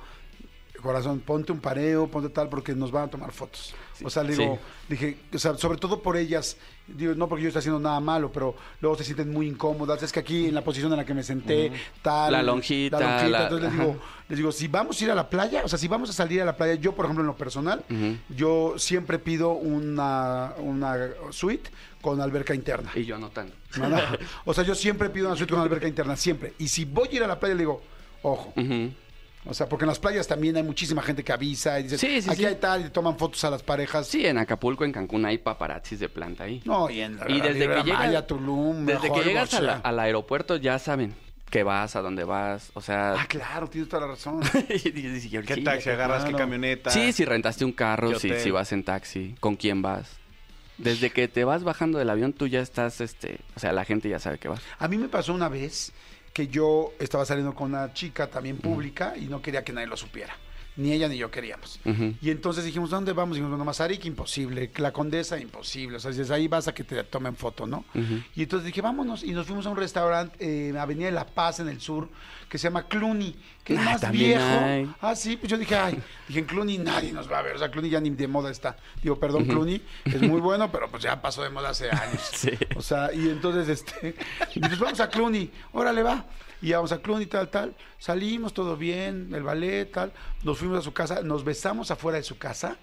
corazón, 0.83 1.21
ponte 1.21 1.51
un 1.53 1.61
pareo, 1.61 2.07
ponte 2.09 2.29
tal, 2.29 2.49
porque 2.49 2.75
nos 2.75 2.91
van 2.93 3.05
a 3.05 3.09
tomar 3.09 3.33
fotos. 3.33 3.75
o 4.05 4.11
sea, 4.11 4.23
le 4.23 4.37
digo, 4.37 4.59
sí. 4.61 4.85
dije, 4.95 5.17
o 5.35 5.39
sea, 5.39 5.57
sobre 5.57 5.77
todo 5.79 6.01
por 6.03 6.17
ellas, 6.17 6.57
digo, 6.87 7.15
no 7.17 7.29
porque 7.29 7.43
yo 7.43 7.49
esté 7.49 7.59
haciendo 7.59 7.81
nada 7.81 7.99
malo, 7.99 8.31
pero 8.31 8.55
luego 8.81 8.97
se 8.97 9.03
sienten 9.03 9.33
muy 9.33 9.49
incómodas. 9.49 10.01
Es 10.05 10.13
que 10.13 10.21
aquí 10.21 10.47
en 10.47 10.55
la 10.55 10.63
posición 10.63 10.93
en 10.93 10.99
la 10.99 11.05
que 11.05 11.15
me 11.15 11.25
senté, 11.25 11.73
tal. 12.01 12.31
La 12.31 12.43
lonjita, 12.45 13.01
La 13.01 13.11
lonjita. 13.19 13.29
la- 13.39 13.43
entonces 13.45 13.69
les 13.71 13.79
digo, 13.81 13.97
les 14.29 14.39
digo, 14.39 14.53
si 14.53 14.69
vamos 14.69 15.01
a 15.01 15.05
ir 15.05 15.11
a 15.11 15.15
la 15.17 15.29
playa, 15.29 15.63
o 15.65 15.69
sea, 15.69 15.79
si 15.81 15.89
vamos 15.89 16.11
a 16.11 16.13
salir 16.13 16.41
a 16.43 16.45
la 16.45 16.57
playa, 16.57 16.75
yo, 16.75 16.95
por 16.95 17.07
ejemplo, 17.07 17.23
en 17.23 17.27
lo 17.29 17.37
personal, 17.37 17.85
yo 18.29 18.75
siempre 18.79 19.19
pido 19.19 19.51
una, 19.53 20.53
una 20.59 20.97
suite 21.31 21.71
con 22.01 22.21
alberca 22.21 22.55
interna. 22.55 22.93
Y 22.95 23.05
yo 23.05 23.17
anotando. 23.17 23.53
No, 23.77 23.89
no. 23.89 23.99
O 24.45 24.55
sea, 24.55 24.63
yo 24.63 24.77
siempre 24.77 25.11
pido 25.11 25.27
una 25.27 25.37
suite 25.37 25.53
con 25.53 25.61
alberca 25.61 25.89
interna, 25.89 26.15
siempre. 26.17 26.55
Y 26.59 26.69
si 26.69 26.85
voy 26.85 27.09
a 27.09 27.15
ir 27.17 27.25
a 27.25 27.27
la 27.27 27.41
playa, 27.41 27.57
le 27.57 27.63
digo, 27.63 27.83
ojo. 28.23 28.53
O 29.47 29.55
sea, 29.55 29.69
porque 29.69 29.85
en 29.85 29.89
las 29.89 29.99
playas 29.99 30.27
también 30.27 30.57
hay 30.57 30.63
muchísima 30.63 31.01
gente 31.01 31.25
que 31.25 31.33
avisa 31.33 31.79
y 31.81 31.85
dice, 31.85 31.97
Sí, 31.97 32.21
sí, 32.21 32.29
aquí 32.29 32.41
sí. 32.41 32.45
hay 32.45 32.57
tal, 32.57 32.87
y 32.87 32.91
toman 32.91 33.17
fotos 33.17 33.43
a 33.45 33.51
las 33.51 33.63
parejas. 33.63 34.07
Sí, 34.07 34.27
en 34.27 34.37
Acapulco, 34.37 34.85
en 34.85 34.93
Cancún 34.93 35.25
hay 35.25 35.39
paparazzis 35.39 36.01
de 36.01 36.09
planta 36.09 36.45
ahí. 36.45 36.61
No, 36.65 36.91
y 36.91 37.01
en 37.01 37.17
la 37.17 37.31
Y 37.31 37.41
desde 37.41 37.61
que 37.69 37.83
llegas, 37.85 37.99
Maya, 38.01 38.27
Tulum, 38.27 38.85
desde 38.85 39.03
que 39.03 39.09
Holbox, 39.11 39.27
llegas 39.27 39.55
a 39.55 39.61
la- 39.63 39.73
o 39.75 39.81
sea. 39.81 39.89
al 39.89 39.99
aeropuerto 40.01 40.57
ya 40.57 40.79
saben 40.79 41.15
que 41.49 41.63
vas, 41.63 41.97
a 41.97 42.03
dónde 42.03 42.25
vas, 42.25 42.71
o 42.75 42.83
sea... 42.83 43.15
Ah, 43.19 43.27
claro, 43.27 43.69
tienes 43.71 43.89
toda 43.89 44.03
la 44.03 44.09
razón. 44.09 44.41
y 44.69 44.91
dices, 44.91 45.25
"Y 45.33 45.41
¿Qué 45.43 45.63
taxi 45.63 45.89
agarras? 45.91 46.25
¿Qué 46.25 46.33
camioneta? 46.35 46.91
Sí, 46.91 47.13
si 47.13 47.25
rentaste 47.25 47.65
un 47.65 47.73
carro, 47.73 48.11
¿Qué 48.11 48.19
si, 48.19 48.35
si 48.41 48.51
vas 48.51 48.71
en 48.73 48.85
taxi, 48.85 49.35
con 49.41 49.57
quién 49.57 49.81
vas. 49.81 50.11
Desde 50.77 51.09
que 51.11 51.27
te 51.27 51.45
vas 51.45 51.65
bajando 51.65 51.99
del 51.99 52.11
avión, 52.11 52.35
tú 52.35 52.49
ya 52.49 52.61
estás, 52.61 53.01
este, 53.01 53.39
o 53.57 53.61
sea, 53.61 53.73
la 53.73 53.85
gente 53.87 54.09
ya 54.11 54.19
sabe 54.19 54.39
que 54.39 54.49
vas. 54.49 54.61
A 54.79 54.89
mí 54.89 54.99
me 54.99 55.09
pasó 55.09 55.33
una 55.33 55.49
vez 55.49 55.93
que 56.39 56.47
yo 56.47 56.93
estaba 57.01 57.25
saliendo 57.25 57.53
con 57.53 57.75
una 57.75 57.93
chica 57.93 58.29
también 58.29 58.59
pública 58.59 59.15
y 59.17 59.23
no 59.23 59.43
quería 59.43 59.65
que 59.65 59.73
nadie 59.73 59.89
lo 59.89 59.97
supiera. 59.97 60.37
Ni 60.79 60.93
ella 60.93 61.09
ni 61.09 61.17
yo 61.19 61.29
queríamos. 61.31 61.81
Y 62.23 62.31
entonces 62.31 62.65
dijimos, 62.65 62.89
¿dónde 62.91 63.13
vamos? 63.13 63.35
Dijimos, 63.35 63.51
bueno, 63.51 63.65
Mazarik, 63.65 64.05
imposible. 64.07 64.71
La 64.77 64.93
Condesa, 64.93 65.39
imposible. 65.39 65.97
O 65.97 66.01
sea, 66.01 66.13
desde 66.13 66.33
ahí 66.33 66.47
vas 66.49 66.69
a 66.69 66.73
que 66.73 66.85
te 66.85 67.03
tomen 67.05 67.35
foto, 67.37 67.67
¿no? 67.67 67.85
Y 68.37 68.43
entonces 68.45 68.65
dije, 68.67 68.81
vámonos. 68.81 69.25
Y 69.25 69.33
nos 69.33 69.47
fuimos 69.47 69.67
a 69.67 69.71
un 69.71 69.77
restaurante 69.77 70.37
eh, 70.39 70.69
en 70.69 70.77
Avenida 70.77 71.07
de 71.07 71.13
la 71.13 71.27
Paz, 71.27 71.59
en 71.59 71.69
el 71.69 71.81
sur, 71.81 72.09
que 72.49 72.59
se 72.59 72.65
llama 72.69 72.85
Cluny, 72.87 73.35
que 73.65 73.75
es 73.75 73.81
Ah, 73.81 73.85
más 73.85 74.11
viejo. 74.13 74.41
hay. 74.43 74.89
Ah, 75.01 75.15
sí, 75.17 75.37
pues 75.37 75.51
yo 75.51 75.59
dije, 75.59 75.75
ay, 75.75 75.99
dije, 76.29 76.41
en 76.41 76.47
Cluny 76.47 76.79
nadie 76.79 77.13
nos 77.13 77.31
va 77.31 77.41
a 77.41 77.43
ver. 77.43 77.57
O 77.57 77.59
sea, 77.59 77.71
Cluny 77.73 77.91
ya 77.91 78.01
ni 78.01 78.11
de 78.11 78.29
moda 78.29 78.51
está. 78.51 78.77
Digo, 79.03 79.19
perdón, 79.19 79.47
Cluny, 79.47 79.83
es 80.05 80.23
muy 80.23 80.41
bueno, 80.41 80.71
pero 80.71 80.89
pues 80.89 81.03
ya 81.03 81.21
pasó 81.21 81.43
de 81.43 81.51
moda 81.51 81.71
hace 81.71 81.91
años. 81.91 82.23
Sí. 82.33 82.51
O 82.77 82.83
sea, 82.83 83.13
y 83.13 83.29
entonces, 83.29 83.69
este, 83.69 84.15
y 84.55 84.61
pues 84.61 84.79
vamos 84.79 85.01
a 85.01 85.09
Cluny, 85.11 85.51
órale, 85.73 86.05
va. 86.05 86.25
Y 86.61 86.73
vamos 86.73 86.93
a 86.93 87.01
Cluny, 87.01 87.27
tal, 87.27 87.49
tal. 87.51 87.75
Salimos, 87.99 88.53
todo 88.53 88.77
bien, 88.77 89.31
el 89.33 89.43
ballet, 89.43 89.91
tal. 89.91 90.13
Nos 90.43 90.59
fuimos 90.59 90.79
a 90.79 90.83
su 90.83 90.93
casa, 90.93 91.23
nos 91.23 91.45
besamos 91.45 91.91
afuera 91.91 92.19
de 92.19 92.25
su 92.25 92.39
casa. 92.39 92.77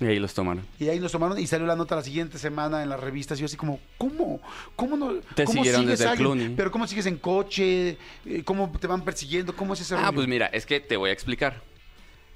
Y 0.00 0.06
ahí 0.06 0.18
los 0.18 0.34
tomaron. 0.34 0.66
Y 0.80 0.88
ahí 0.88 0.98
nos 0.98 1.12
tomaron 1.12 1.38
y 1.38 1.46
salió 1.46 1.66
la 1.66 1.76
nota 1.76 1.94
la 1.94 2.02
siguiente 2.02 2.36
semana 2.38 2.82
en 2.82 2.88
las 2.88 2.98
revistas. 2.98 3.38
Y 3.38 3.42
yo 3.42 3.46
así 3.46 3.56
como, 3.56 3.78
¿cómo? 3.98 4.40
¿Cómo 4.74 4.96
no? 4.96 5.14
Te 5.34 5.44
¿Cómo 5.44 5.58
siguieron 5.58 5.82
sigues 5.82 5.98
desde 6.00 6.12
el? 6.12 6.18
Clooney. 6.18 6.54
Pero 6.56 6.70
¿cómo 6.72 6.86
sigues 6.86 7.06
en 7.06 7.18
coche? 7.18 7.96
Eh, 8.26 8.42
¿Cómo 8.44 8.72
te 8.80 8.86
van 8.86 9.02
persiguiendo? 9.02 9.54
¿Cómo 9.54 9.74
es 9.74 9.80
ese 9.80 9.94
Ah, 9.94 10.10
pues 10.12 10.26
mira, 10.26 10.46
es 10.46 10.66
que 10.66 10.80
te 10.80 10.96
voy 10.96 11.10
a 11.10 11.12
explicar. 11.12 11.62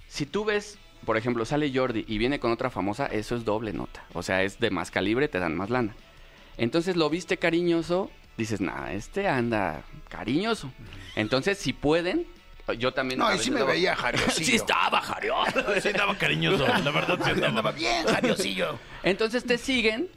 Si 0.06 0.26
tú 0.26 0.44
ves, 0.44 0.78
por 1.04 1.16
ejemplo, 1.16 1.44
sale 1.44 1.72
Jordi 1.74 2.04
y 2.06 2.18
viene 2.18 2.38
con 2.38 2.52
otra 2.52 2.70
famosa, 2.70 3.06
eso 3.06 3.34
es 3.34 3.44
doble 3.44 3.72
nota. 3.72 4.04
O 4.12 4.22
sea, 4.22 4.44
es 4.44 4.60
de 4.60 4.70
más 4.70 4.90
calibre, 4.92 5.26
te 5.26 5.40
dan 5.40 5.56
más 5.56 5.68
lana. 5.68 5.96
Entonces 6.58 6.94
lo 6.96 7.10
viste 7.10 7.36
cariñoso, 7.36 8.10
dices, 8.36 8.60
nah, 8.60 8.90
este 8.92 9.28
anda 9.28 9.82
cariñoso. 10.08 10.72
Entonces, 11.14 11.58
si 11.58 11.72
pueden, 11.72 12.26
yo 12.78 12.92
también... 12.92 13.18
No, 13.18 13.34
y 13.34 13.38
sí 13.38 13.50
me 13.50 13.62
veía 13.62 13.94
jariosillo. 13.96 14.46
sí 14.46 14.56
estaba 14.56 15.00
jarioso. 15.00 15.64
Sí, 15.80 15.88
estaba 15.88 16.16
cariñoso. 16.16 16.66
La 16.66 16.90
verdad, 16.90 17.18
sí 17.24 17.30
andaba. 17.30 17.48
Andaba 17.48 17.72
bien, 17.72 18.06
jariosillo. 18.06 18.78
Entonces 19.02 19.44
te 19.44 19.58
siguen, 19.58 20.08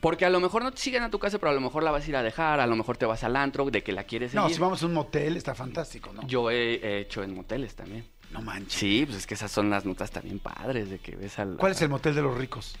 porque 0.00 0.24
a 0.24 0.30
lo 0.30 0.40
mejor 0.40 0.62
no 0.62 0.72
te 0.72 0.80
siguen 0.80 1.02
a 1.02 1.10
tu 1.10 1.18
casa, 1.18 1.38
pero 1.38 1.50
a 1.50 1.54
lo 1.54 1.60
mejor 1.60 1.82
la 1.82 1.90
vas 1.90 2.06
a 2.06 2.08
ir 2.08 2.16
a 2.16 2.22
dejar, 2.22 2.60
a 2.60 2.66
lo 2.66 2.76
mejor 2.76 2.96
te 2.96 3.06
vas 3.06 3.24
al 3.24 3.36
antro 3.36 3.64
de 3.70 3.82
que 3.82 3.92
la 3.92 4.04
quieres 4.04 4.32
seguir. 4.32 4.42
No, 4.42 4.48
si 4.54 4.60
vamos 4.60 4.82
a 4.82 4.86
un 4.86 4.94
motel, 4.94 5.36
está 5.36 5.54
fantástico, 5.54 6.12
¿no? 6.12 6.26
Yo 6.26 6.50
he, 6.50 6.74
he 6.74 7.00
hecho 7.00 7.22
en 7.22 7.34
moteles 7.34 7.74
también. 7.74 8.06
No 8.30 8.40
manches. 8.42 8.72
Sí, 8.72 9.04
pues 9.06 9.18
es 9.18 9.26
que 9.26 9.34
esas 9.34 9.50
son 9.50 9.70
las 9.70 9.84
notas 9.84 10.10
también 10.10 10.40
padres 10.40 10.90
de 10.90 10.98
que 10.98 11.14
ves 11.14 11.38
al... 11.38 11.56
¿Cuál 11.56 11.72
es 11.72 11.82
el 11.82 11.88
motel 11.88 12.14
de 12.14 12.22
los 12.22 12.36
ricos? 12.36 12.76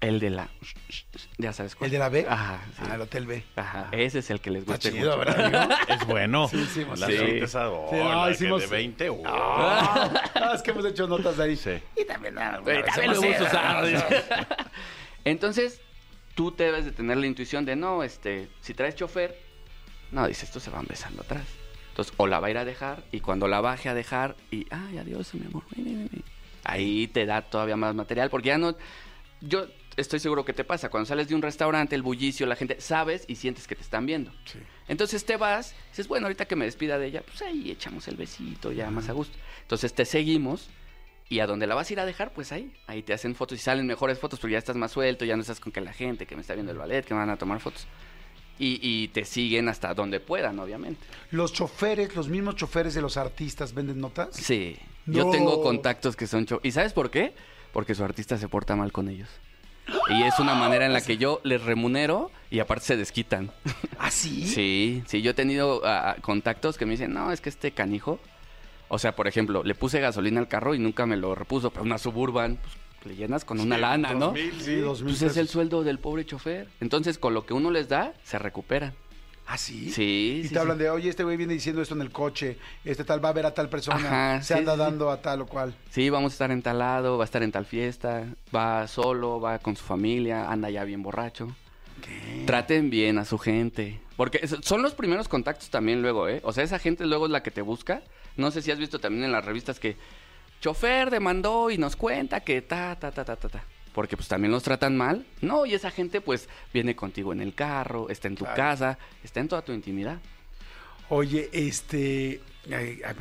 El 0.00 0.20
de 0.20 0.28
la... 0.30 0.48
Ya 1.38 1.52
sabes 1.54 1.74
cuál. 1.74 1.86
¿El 1.88 1.92
de 1.92 1.98
la 1.98 2.08
B? 2.10 2.26
Ajá, 2.28 2.60
sí. 2.76 2.82
Ah, 2.86 2.94
el 2.96 3.00
hotel 3.00 3.26
B. 3.26 3.42
Ajá, 3.56 3.88
ese 3.92 4.18
es 4.18 4.28
el 4.30 4.40
que 4.40 4.50
les 4.50 4.60
Está 4.62 4.72
gusta 4.74 4.90
chido, 4.90 5.16
mucho. 5.16 5.30
¿verdad, 5.30 5.62
amigo? 5.72 5.74
Es 5.88 6.06
bueno. 6.06 6.48
Sí, 6.48 6.66
sí, 6.66 6.84
La 6.96 7.06
sí. 7.06 7.16
Sí, 7.16 7.56
no, 7.56 8.30
hicimos- 8.30 8.60
de 8.60 8.66
20. 8.66 9.08
oh. 9.10 10.10
Es 10.54 10.62
que 10.62 10.70
hemos 10.72 10.84
hecho 10.84 11.06
notas 11.08 11.38
de 11.38 11.44
ahí. 11.44 11.56
Sí. 11.56 11.70
Y 11.96 12.04
también, 12.04 12.36
Eh, 12.36 12.42
alguna 12.42 12.72
vez 12.74 12.84
también 12.86 13.12
lo 13.14 13.22
hemos- 13.22 13.40
usado. 13.40 13.86
Entonces, 15.24 15.80
tú 16.34 16.54
debes 16.56 16.84
de 16.84 16.92
tener 16.92 17.16
la 17.16 17.26
intuición 17.26 17.64
de, 17.64 17.76
no, 17.76 18.02
este, 18.02 18.48
si 18.60 18.74
traes 18.74 18.94
chofer, 18.94 19.38
no, 20.12 20.26
dice, 20.28 20.44
estos 20.44 20.62
se 20.62 20.70
van 20.70 20.86
besando 20.86 21.22
atrás. 21.22 21.46
Entonces, 21.88 22.12
o 22.18 22.26
la 22.26 22.38
va 22.40 22.48
a 22.48 22.50
ir 22.50 22.58
a 22.58 22.64
dejar, 22.64 23.02
y 23.10 23.20
cuando 23.20 23.48
la 23.48 23.60
baje 23.60 23.88
a 23.88 23.94
dejar, 23.94 24.36
y, 24.50 24.66
ay, 24.70 24.98
adiós, 24.98 25.32
mi 25.34 25.46
amor, 25.46 25.62
ven, 25.74 25.84
ven, 25.84 26.08
ven". 26.12 26.24
ahí 26.64 27.06
te 27.08 27.24
da 27.26 27.42
todavía 27.42 27.76
más 27.76 27.94
material, 27.94 28.28
porque 28.28 28.48
ya 28.48 28.58
no, 28.58 28.76
yo 29.40 29.66
estoy 29.96 30.18
seguro 30.20 30.44
que 30.44 30.52
te 30.52 30.64
pasa, 30.64 30.88
cuando 30.90 31.06
sales 31.06 31.28
de 31.28 31.34
un 31.34 31.42
restaurante, 31.42 31.94
el 31.94 32.02
bullicio, 32.02 32.46
la 32.46 32.56
gente, 32.56 32.80
sabes 32.80 33.24
y 33.28 33.36
sientes 33.36 33.66
que 33.66 33.74
te 33.76 33.82
están 33.82 34.06
viendo. 34.06 34.30
Sí. 34.44 34.58
Entonces 34.88 35.24
te 35.24 35.36
vas, 35.36 35.74
dices, 35.90 36.06
bueno, 36.08 36.26
ahorita 36.26 36.44
que 36.46 36.56
me 36.56 36.64
despida 36.64 36.98
de 36.98 37.06
ella, 37.06 37.22
pues 37.26 37.42
ahí 37.42 37.70
echamos 37.70 38.06
el 38.08 38.16
besito, 38.16 38.72
ya 38.72 38.90
más 38.90 39.08
a 39.08 39.12
gusto. 39.12 39.36
Entonces 39.62 39.92
te 39.94 40.04
seguimos 40.04 40.68
y 41.28 41.40
a 41.40 41.46
donde 41.46 41.66
la 41.66 41.74
vas 41.74 41.90
a 41.90 41.92
ir 41.92 42.00
a 42.00 42.04
dejar, 42.06 42.32
pues 42.32 42.52
ahí, 42.52 42.72
ahí 42.86 43.02
te 43.02 43.12
hacen 43.12 43.34
fotos 43.34 43.58
y 43.58 43.62
salen 43.62 43.86
mejores 43.86 44.18
fotos, 44.18 44.38
porque 44.38 44.52
ya 44.52 44.58
estás 44.58 44.76
más 44.76 44.92
suelto, 44.92 45.24
ya 45.24 45.34
no 45.34 45.40
estás 45.42 45.58
con 45.60 45.72
que 45.72 45.80
la 45.80 45.92
gente 45.92 46.26
que 46.26 46.36
me 46.36 46.42
está 46.42 46.54
viendo 46.54 46.70
el 46.72 46.78
ballet, 46.78 47.04
que 47.04 47.14
me 47.14 47.20
van 47.20 47.30
a 47.30 47.36
tomar 47.36 47.58
fotos. 47.60 47.86
Y, 48.58 48.78
y 48.80 49.08
te 49.08 49.24
siguen 49.26 49.68
hasta 49.68 49.92
donde 49.92 50.18
puedan, 50.18 50.58
obviamente. 50.58 51.04
Los 51.30 51.52
choferes, 51.52 52.14
los 52.16 52.28
mismos 52.28 52.54
choferes 52.56 52.94
de 52.94 53.02
los 53.02 53.16
artistas 53.18 53.74
venden 53.74 54.00
notas. 54.00 54.28
Sí, 54.34 54.76
No. 55.04 55.14
yo 55.14 55.30
tengo 55.30 55.62
contactos 55.62 56.16
que 56.16 56.26
son... 56.26 56.46
cho- 56.46 56.60
¿Y 56.62 56.70
sabes 56.70 56.94
por 56.94 57.10
qué? 57.10 57.34
Porque 57.74 57.94
su 57.94 58.02
artista 58.02 58.38
se 58.38 58.48
porta 58.48 58.74
mal 58.74 58.92
con 58.92 59.10
ellos. 59.10 59.28
Y 60.10 60.22
es 60.22 60.38
una 60.38 60.54
manera 60.54 60.86
en 60.86 60.92
la 60.92 61.00
que 61.00 61.16
yo 61.16 61.40
les 61.44 61.62
remunero 61.62 62.30
y 62.50 62.60
aparte 62.60 62.84
se 62.84 62.96
desquitan. 62.96 63.50
¿Ah, 63.98 64.10
sí? 64.10 64.46
Sí, 64.56 65.02
sí, 65.06 65.22
yo 65.22 65.32
he 65.32 65.34
tenido 65.34 65.82
ah, 65.84 66.10
ah, 66.10 66.16
contactos 66.20 66.76
que 66.76 66.86
me 66.86 66.92
dicen, 66.92 67.12
no, 67.12 67.32
es 67.32 67.40
que 67.40 67.48
este 67.48 67.72
canijo, 67.72 68.18
o 68.88 68.98
sea, 68.98 69.14
por 69.14 69.28
ejemplo, 69.28 69.62
le 69.62 69.74
puse 69.74 70.00
gasolina 70.00 70.40
al 70.40 70.48
carro 70.48 70.74
y 70.74 70.78
nunca 70.78 71.06
me 71.06 71.16
lo 71.16 71.34
repuso, 71.34 71.70
pero 71.70 71.84
una 71.84 71.98
suburban, 71.98 72.58
pues 73.02 73.06
le 73.06 73.16
llenas 73.16 73.44
con 73.44 73.60
una 73.60 73.78
lana, 73.78 74.14
¿no? 74.14 74.34
Sí, 74.34 74.76
dos 74.76 75.02
mil 75.02 75.14
Pues 75.14 75.22
es 75.22 75.36
el 75.36 75.48
sueldo 75.48 75.82
del 75.82 75.98
pobre 75.98 76.24
chofer. 76.24 76.68
Entonces, 76.80 77.18
con 77.18 77.34
lo 77.34 77.46
que 77.46 77.54
uno 77.54 77.70
les 77.70 77.88
da, 77.88 78.14
se 78.24 78.38
recuperan. 78.38 78.94
¿Ah, 79.48 79.56
sí? 79.58 79.90
Sí, 79.92 80.40
Y 80.44 80.48
sí, 80.48 80.52
te 80.54 80.58
hablan 80.58 80.76
sí. 80.76 80.82
de, 80.84 80.90
oye, 80.90 81.08
este 81.08 81.22
güey 81.22 81.36
viene 81.36 81.52
diciendo 81.54 81.80
esto 81.80 81.94
en 81.94 82.00
el 82.00 82.10
coche, 82.10 82.58
este 82.84 83.04
tal 83.04 83.24
va 83.24 83.28
a 83.28 83.32
ver 83.32 83.46
a 83.46 83.54
tal 83.54 83.68
persona, 83.68 83.96
Ajá, 84.34 84.42
se 84.42 84.54
sí, 84.54 84.58
anda 84.58 84.76
dando 84.76 85.08
a 85.10 85.22
tal 85.22 85.42
o 85.42 85.46
cual. 85.46 85.74
Sí, 85.90 86.10
vamos 86.10 86.32
a 86.32 86.34
estar 86.34 86.50
en 86.50 86.62
tal 86.62 86.78
lado, 86.80 87.16
va 87.16 87.24
a 87.24 87.26
estar 87.26 87.42
en 87.44 87.52
tal 87.52 87.64
fiesta, 87.64 88.24
va 88.54 88.88
solo, 88.88 89.40
va 89.40 89.60
con 89.60 89.76
su 89.76 89.84
familia, 89.84 90.50
anda 90.50 90.68
ya 90.70 90.82
bien 90.84 91.02
borracho. 91.02 91.54
Traten 92.46 92.90
bien 92.90 93.18
a 93.18 93.24
su 93.24 93.38
gente. 93.38 94.00
Porque 94.16 94.46
son 94.46 94.82
los 94.82 94.94
primeros 94.94 95.28
contactos 95.28 95.70
también 95.70 96.02
luego, 96.02 96.28
¿eh? 96.28 96.40
O 96.44 96.52
sea, 96.52 96.64
esa 96.64 96.78
gente 96.78 97.06
luego 97.06 97.26
es 97.26 97.32
la 97.32 97.42
que 97.42 97.50
te 97.50 97.62
busca. 97.62 98.02
No 98.36 98.50
sé 98.50 98.62
si 98.62 98.70
has 98.70 98.78
visto 98.78 98.98
también 98.98 99.24
en 99.24 99.32
las 99.32 99.44
revistas 99.44 99.78
que 99.80 99.96
chofer 100.60 101.10
demandó 101.10 101.70
y 101.70 101.78
nos 101.78 101.96
cuenta 101.96 102.40
que 102.40 102.62
ta, 102.62 102.96
ta, 102.98 103.10
ta, 103.12 103.24
ta, 103.24 103.36
ta, 103.36 103.48
ta. 103.48 103.64
Porque 103.96 104.14
pues 104.16 104.28
también 104.28 104.52
los 104.52 104.62
tratan 104.62 104.94
mal. 104.96 105.24
No, 105.40 105.64
y 105.66 105.74
esa 105.74 105.90
gente 105.90 106.20
pues 106.20 106.48
viene 106.72 106.94
contigo 106.94 107.32
en 107.32 107.40
el 107.40 107.54
carro, 107.54 108.10
está 108.10 108.28
en 108.28 108.36
tu 108.36 108.44
Claro. 108.44 108.56
casa, 108.56 108.98
está 109.24 109.40
en 109.40 109.48
toda 109.48 109.62
tu 109.62 109.72
intimidad. 109.72 110.18
Oye, 111.08 111.48
este... 111.52 112.40
Ay, 112.68 113.00
ay, 113.06 113.14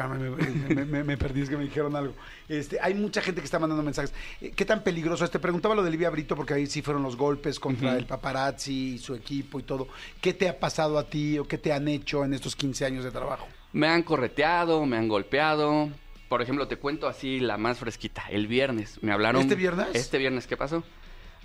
me, 0.87 1.03
me- 1.03 1.17
perdí, 1.17 1.41
es 1.43 1.49
que 1.49 1.55
me 1.55 1.63
dijeron 1.65 1.95
algo. 1.95 2.13
Este, 2.49 2.79
hay 2.81 2.95
mucha 2.95 3.21
gente 3.21 3.39
que 3.41 3.45
está 3.45 3.59
mandando 3.59 3.83
mensajes. 3.83 4.11
Eh, 4.41 4.51
¿Qué 4.55 4.65
tan 4.65 4.83
peligroso 4.83 5.23
es? 5.23 5.29
Te 5.31 5.37
preguntaba 5.39 5.75
lo 5.75 5.83
de 5.83 5.91
Livia 5.91 6.09
Brito 6.09 6.35
porque 6.35 6.55
ahí 6.55 6.65
sí 6.67 6.81
fueron 6.81 7.03
los 7.03 7.15
golpes 7.15 7.59
contra 7.59 7.95
el 7.95 8.05
paparazzi 8.07 8.95
y 8.95 8.97
su 8.97 9.13
equipo 9.15 9.59
y 9.59 9.63
todo. 9.63 9.87
¿Qué 10.19 10.33
te 10.33 10.49
ha 10.49 10.59
pasado 10.59 10.97
a 10.97 11.07
ti 11.07 11.37
o 11.39 11.47
qué 11.47 11.57
te 11.59 11.71
han 11.71 11.87
hecho 11.87 12.25
en 12.25 12.33
estos 12.33 12.55
15 12.55 12.85
años 12.85 13.03
de 13.05 13.11
trabajo? 13.11 13.47
Me 13.71 13.87
han 13.87 14.01
correteado, 14.03 14.83
me 14.87 14.97
han 14.97 15.07
golpeado. 15.07 15.89
Por 16.29 16.41
ejemplo, 16.41 16.67
te 16.67 16.77
cuento 16.77 17.07
así 17.07 17.39
la 17.39 17.57
más 17.57 17.79
fresquita. 17.79 18.23
El 18.29 18.47
viernes 18.47 19.01
me 19.03 19.11
hablaron. 19.11 19.41
¿Este 19.41 19.55
viernes? 19.55 19.87
Este 19.93 20.17
viernes, 20.17 20.47
¿qué 20.47 20.57
pasó? 20.57 20.83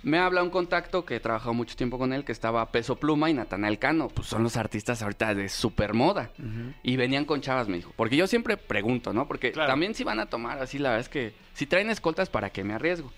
Me 0.03 0.17
habla 0.17 0.41
un 0.41 0.49
contacto 0.49 1.05
que 1.05 1.17
he 1.17 1.19
trabajado 1.19 1.53
mucho 1.53 1.75
tiempo 1.75 1.99
con 1.99 2.11
él, 2.11 2.25
que 2.25 2.31
estaba 2.31 2.71
Peso 2.71 2.95
Pluma 2.95 3.29
y 3.29 3.35
Natanael 3.35 3.77
Cano. 3.77 4.07
Pues 4.07 4.27
son 4.27 4.41
los 4.41 4.57
artistas 4.57 5.03
ahorita 5.03 5.35
de 5.35 5.47
super 5.47 5.93
moda. 5.93 6.31
Y 6.81 6.95
venían 6.95 7.25
con 7.25 7.41
chavas, 7.41 7.67
me 7.67 7.77
dijo. 7.77 7.93
Porque 7.95 8.17
yo 8.17 8.25
siempre 8.25 8.57
pregunto, 8.57 9.13
¿no? 9.13 9.27
Porque 9.27 9.51
Claro. 9.51 9.69
también 9.69 9.93
si 9.93 10.03
van 10.03 10.19
a 10.19 10.25
tomar 10.25 10.57
así, 10.59 10.79
la 10.79 10.89
verdad 10.89 11.01
es 11.05 11.09
que 11.09 11.35
si 11.53 11.67
traen 11.67 11.91
escoltas, 11.91 12.29
¿para 12.29 12.49
qué 12.49 12.63
me 12.63 12.73
arriesgo? 12.73 13.11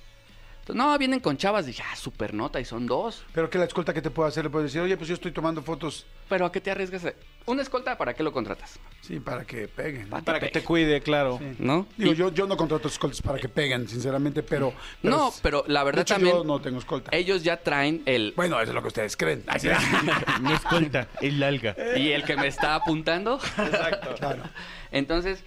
Entonces, 0.59 0.75
no, 0.85 0.97
vienen 0.97 1.19
con 1.21 1.37
chavas. 1.37 1.65
Dije, 1.65 1.83
ah, 1.89 1.95
super 1.95 2.33
nota 2.33 2.59
y 2.59 2.65
son 2.65 2.85
dos. 2.85 3.25
Pero 3.33 3.49
que 3.49 3.57
la 3.57 3.65
escolta 3.65 3.93
que 3.93 4.01
te 4.01 4.09
puede 4.09 4.27
hacer, 4.29 4.43
le 4.45 4.49
puedes 4.49 4.71
decir, 4.71 4.81
oye, 4.81 4.97
pues 4.97 5.07
yo 5.07 5.13
estoy 5.13 5.31
tomando 5.31 5.61
fotos, 5.61 6.05
Pero 6.29 6.45
¿a 6.45 6.51
qué 6.51 6.59
te 6.61 6.71
arriesgas? 6.71 7.13
¿Una 7.45 7.61
escolta 7.61 7.97
para 7.97 8.13
qué 8.13 8.23
lo 8.23 8.31
contratas? 8.31 8.79
sí, 9.01 9.19
para 9.19 9.43
que 9.43 9.67
peguen. 9.67 10.07
Pa- 10.09 10.21
Para 10.21 10.39
que 10.39 10.47
te 10.47 10.63
cuide, 10.63 11.01
claro. 11.01 11.37
Sí. 11.37 11.55
¿No? 11.59 11.85
Digo, 11.97 12.13
Y- 12.13 12.15
yo, 12.15 12.31
yo 12.33 12.47
no 12.47 12.55
contrato 12.55 12.87
escoltas 12.87 13.21
para 13.21 13.37
que 13.37 13.49
peguen, 13.49 13.85
sinceramente, 13.87 14.43
pero... 14.43 14.73
pero 15.01 15.17
no, 15.17 15.27
es- 15.29 15.39
pero 15.41 15.65
la 15.67 15.81
de 15.81 15.85
verdad 15.87 16.01
hecho, 16.03 16.13
también... 16.13 16.35
yo 16.37 16.43
no 16.45 16.61
tengo 16.61 16.79
escolta. 16.79 17.11
Ellos 17.13 17.43
ya 17.43 17.57
traen 17.57 18.01
el... 18.05 18.31
Bueno, 18.37 18.61
eso 18.61 18.71
es 18.71 18.75
lo 18.75 18.81
que 18.81 18.87
ustedes 18.87 19.17
creen. 19.17 19.43
Ay, 19.47 19.59
sí. 19.59 19.67
No 20.41 20.53
escolta, 20.53 21.09
el 21.19 21.43
alga. 21.43 21.75
Y 21.97 22.11
el 22.11 22.23
que 22.23 22.37
me 22.37 22.47
está 22.47 22.75
apuntando. 22.75 23.39
claro. 24.19 24.43
Entonces, 24.91 25.43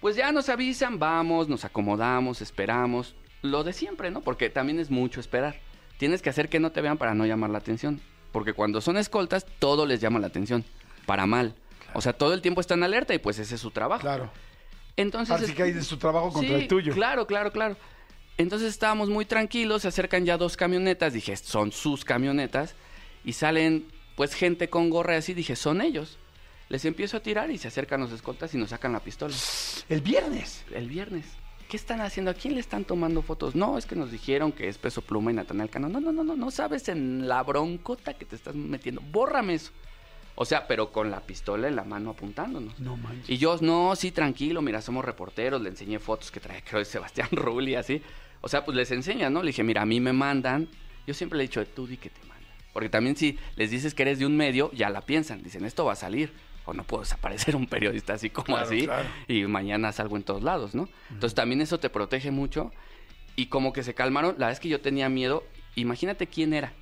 pues 0.00 0.16
ya 0.16 0.32
nos 0.32 0.48
avisan, 0.48 0.98
vamos, 0.98 1.48
nos 1.48 1.64
acomodamos, 1.64 2.40
esperamos. 2.42 3.14
Lo 3.42 3.62
de 3.62 3.72
siempre, 3.72 4.10
¿no? 4.10 4.20
Porque 4.22 4.50
también 4.50 4.80
es 4.80 4.90
mucho 4.90 5.20
esperar. 5.20 5.60
Tienes 5.98 6.22
que 6.22 6.30
hacer 6.30 6.48
que 6.48 6.58
no 6.60 6.72
te 6.72 6.80
vean 6.80 6.98
para 6.98 7.14
no 7.14 7.24
llamar 7.24 7.50
la 7.50 7.58
atención. 7.58 8.00
Porque 8.32 8.52
cuando 8.52 8.80
son 8.80 8.96
escoltas, 8.96 9.46
todo 9.60 9.86
les 9.86 10.00
llama 10.00 10.18
la 10.18 10.26
atención. 10.26 10.64
Para 11.06 11.26
mal. 11.26 11.54
O 11.94 12.00
sea, 12.00 12.12
todo 12.12 12.34
el 12.34 12.42
tiempo 12.42 12.60
están 12.60 12.82
alerta 12.82 13.14
y 13.14 13.18
pues 13.18 13.38
ese 13.38 13.54
es 13.54 13.60
su 13.60 13.70
trabajo. 13.70 14.02
Claro. 14.02 14.30
Entonces... 14.96 15.42
Así 15.42 15.54
que 15.54 15.62
hay 15.62 15.72
de 15.72 15.82
su 15.82 15.96
trabajo 15.96 16.32
contra 16.32 16.56
Sí, 16.56 16.62
el 16.62 16.68
tuyo. 16.68 16.92
Claro, 16.92 17.26
claro, 17.26 17.52
claro. 17.52 17.76
Entonces 18.38 18.68
estábamos 18.68 19.08
muy 19.08 19.24
tranquilos, 19.24 19.82
se 19.82 19.88
acercan 19.88 20.26
ya 20.26 20.36
dos 20.36 20.56
camionetas, 20.56 21.14
dije, 21.14 21.34
son 21.36 21.72
sus 21.72 22.04
camionetas, 22.04 22.74
y 23.24 23.32
salen 23.32 23.86
pues 24.14 24.34
gente 24.34 24.68
con 24.68 24.90
gorra 24.90 25.16
así, 25.16 25.32
dije, 25.32 25.56
son 25.56 25.80
ellos. 25.80 26.18
Les 26.68 26.84
empiezo 26.84 27.16
a 27.16 27.20
tirar 27.20 27.50
y 27.50 27.58
se 27.58 27.68
acercan 27.68 28.00
los 28.00 28.12
escoltas 28.12 28.52
y 28.54 28.58
nos 28.58 28.70
sacan 28.70 28.92
la 28.92 29.00
pistola. 29.00 29.34
El 29.88 30.00
viernes. 30.00 30.64
El 30.72 30.88
viernes. 30.88 31.26
¿Qué 31.68 31.76
están 31.76 32.00
haciendo? 32.00 32.30
¿A 32.30 32.34
quién 32.34 32.54
le 32.54 32.60
están 32.60 32.84
tomando 32.84 33.22
fotos? 33.22 33.54
No, 33.54 33.78
es 33.78 33.86
que 33.86 33.96
nos 33.96 34.10
dijeron 34.10 34.52
que 34.52 34.68
es 34.68 34.78
Peso 34.78 35.02
Pluma 35.02 35.30
y 35.30 35.34
Natanael 35.34 35.70
Cano. 35.70 35.88
No, 35.88 36.00
no, 36.00 36.12
no, 36.12 36.24
no, 36.24 36.36
no 36.36 36.50
sabes 36.50 36.88
en 36.88 37.28
la 37.28 37.42
broncota 37.42 38.14
que 38.14 38.24
te 38.24 38.36
estás 38.36 38.54
metiendo. 38.54 39.00
Bórrame 39.00 39.54
eso. 39.54 39.72
O 40.38 40.44
sea, 40.44 40.66
pero 40.68 40.92
con 40.92 41.10
la 41.10 41.20
pistola 41.20 41.66
en 41.66 41.76
la 41.76 41.84
mano 41.84 42.10
apuntándonos. 42.10 42.78
No 42.78 42.96
manches. 42.96 43.28
Y 43.30 43.38
yo, 43.38 43.56
no, 43.62 43.96
sí, 43.96 44.12
tranquilo, 44.12 44.60
mira, 44.62 44.82
somos 44.82 45.04
reporteros, 45.04 45.60
le 45.62 45.70
enseñé 45.70 45.98
fotos 45.98 46.30
que 46.30 46.40
trae, 46.40 46.62
creo, 46.68 46.78
de 46.78 46.84
Sebastián 46.84 47.28
Rulli, 47.32 47.74
así. 47.74 48.02
O 48.42 48.48
sea, 48.48 48.64
pues 48.64 48.76
les 48.76 48.90
enseña, 48.90 49.30
¿no? 49.30 49.42
Le 49.42 49.48
dije, 49.48 49.64
mira, 49.64 49.82
a 49.82 49.86
mí 49.86 49.98
me 49.98 50.12
mandan. 50.12 50.68
Yo 51.06 51.14
siempre 51.14 51.38
le 51.38 51.44
he 51.44 51.46
dicho, 51.48 51.64
tú 51.66 51.86
di 51.86 51.96
que 51.96 52.10
te 52.10 52.20
mandan. 52.20 52.36
Porque 52.72 52.88
también 52.90 53.16
si 53.16 53.38
les 53.56 53.70
dices 53.70 53.94
que 53.94 54.02
eres 54.02 54.18
de 54.18 54.26
un 54.26 54.36
medio, 54.36 54.70
ya 54.72 54.90
la 54.90 55.00
piensan. 55.00 55.42
Dicen, 55.42 55.64
esto 55.64 55.84
va 55.86 55.92
a 55.92 55.96
salir. 55.96 56.32
O 56.66 56.74
no 56.74 56.82
puedo 56.84 57.02
desaparecer 57.04 57.54
un 57.56 57.66
periodista 57.66 58.12
así 58.14 58.28
como 58.28 58.46
Claro, 58.46 58.66
así. 58.66 58.82
claro. 58.84 59.08
Y 59.28 59.44
mañana 59.44 59.92
salgo 59.92 60.16
en 60.16 60.24
todos 60.24 60.42
lados, 60.42 60.74
¿no? 60.74 60.88
Entonces 61.10 61.34
también 61.34 61.60
eso 61.62 61.78
te 61.80 61.88
protege 61.90 62.30
mucho. 62.30 62.72
Y 63.36 63.46
como 63.46 63.72
que 63.72 63.82
se 63.84 63.94
calmaron. 63.94 64.34
La 64.38 64.48
vez 64.48 64.60
que 64.60 64.68
yo 64.68 64.80
tenía 64.80 65.08
miedo, 65.08 65.44
imagínate 65.76 66.26
quién 66.26 66.52
era. 66.52 66.72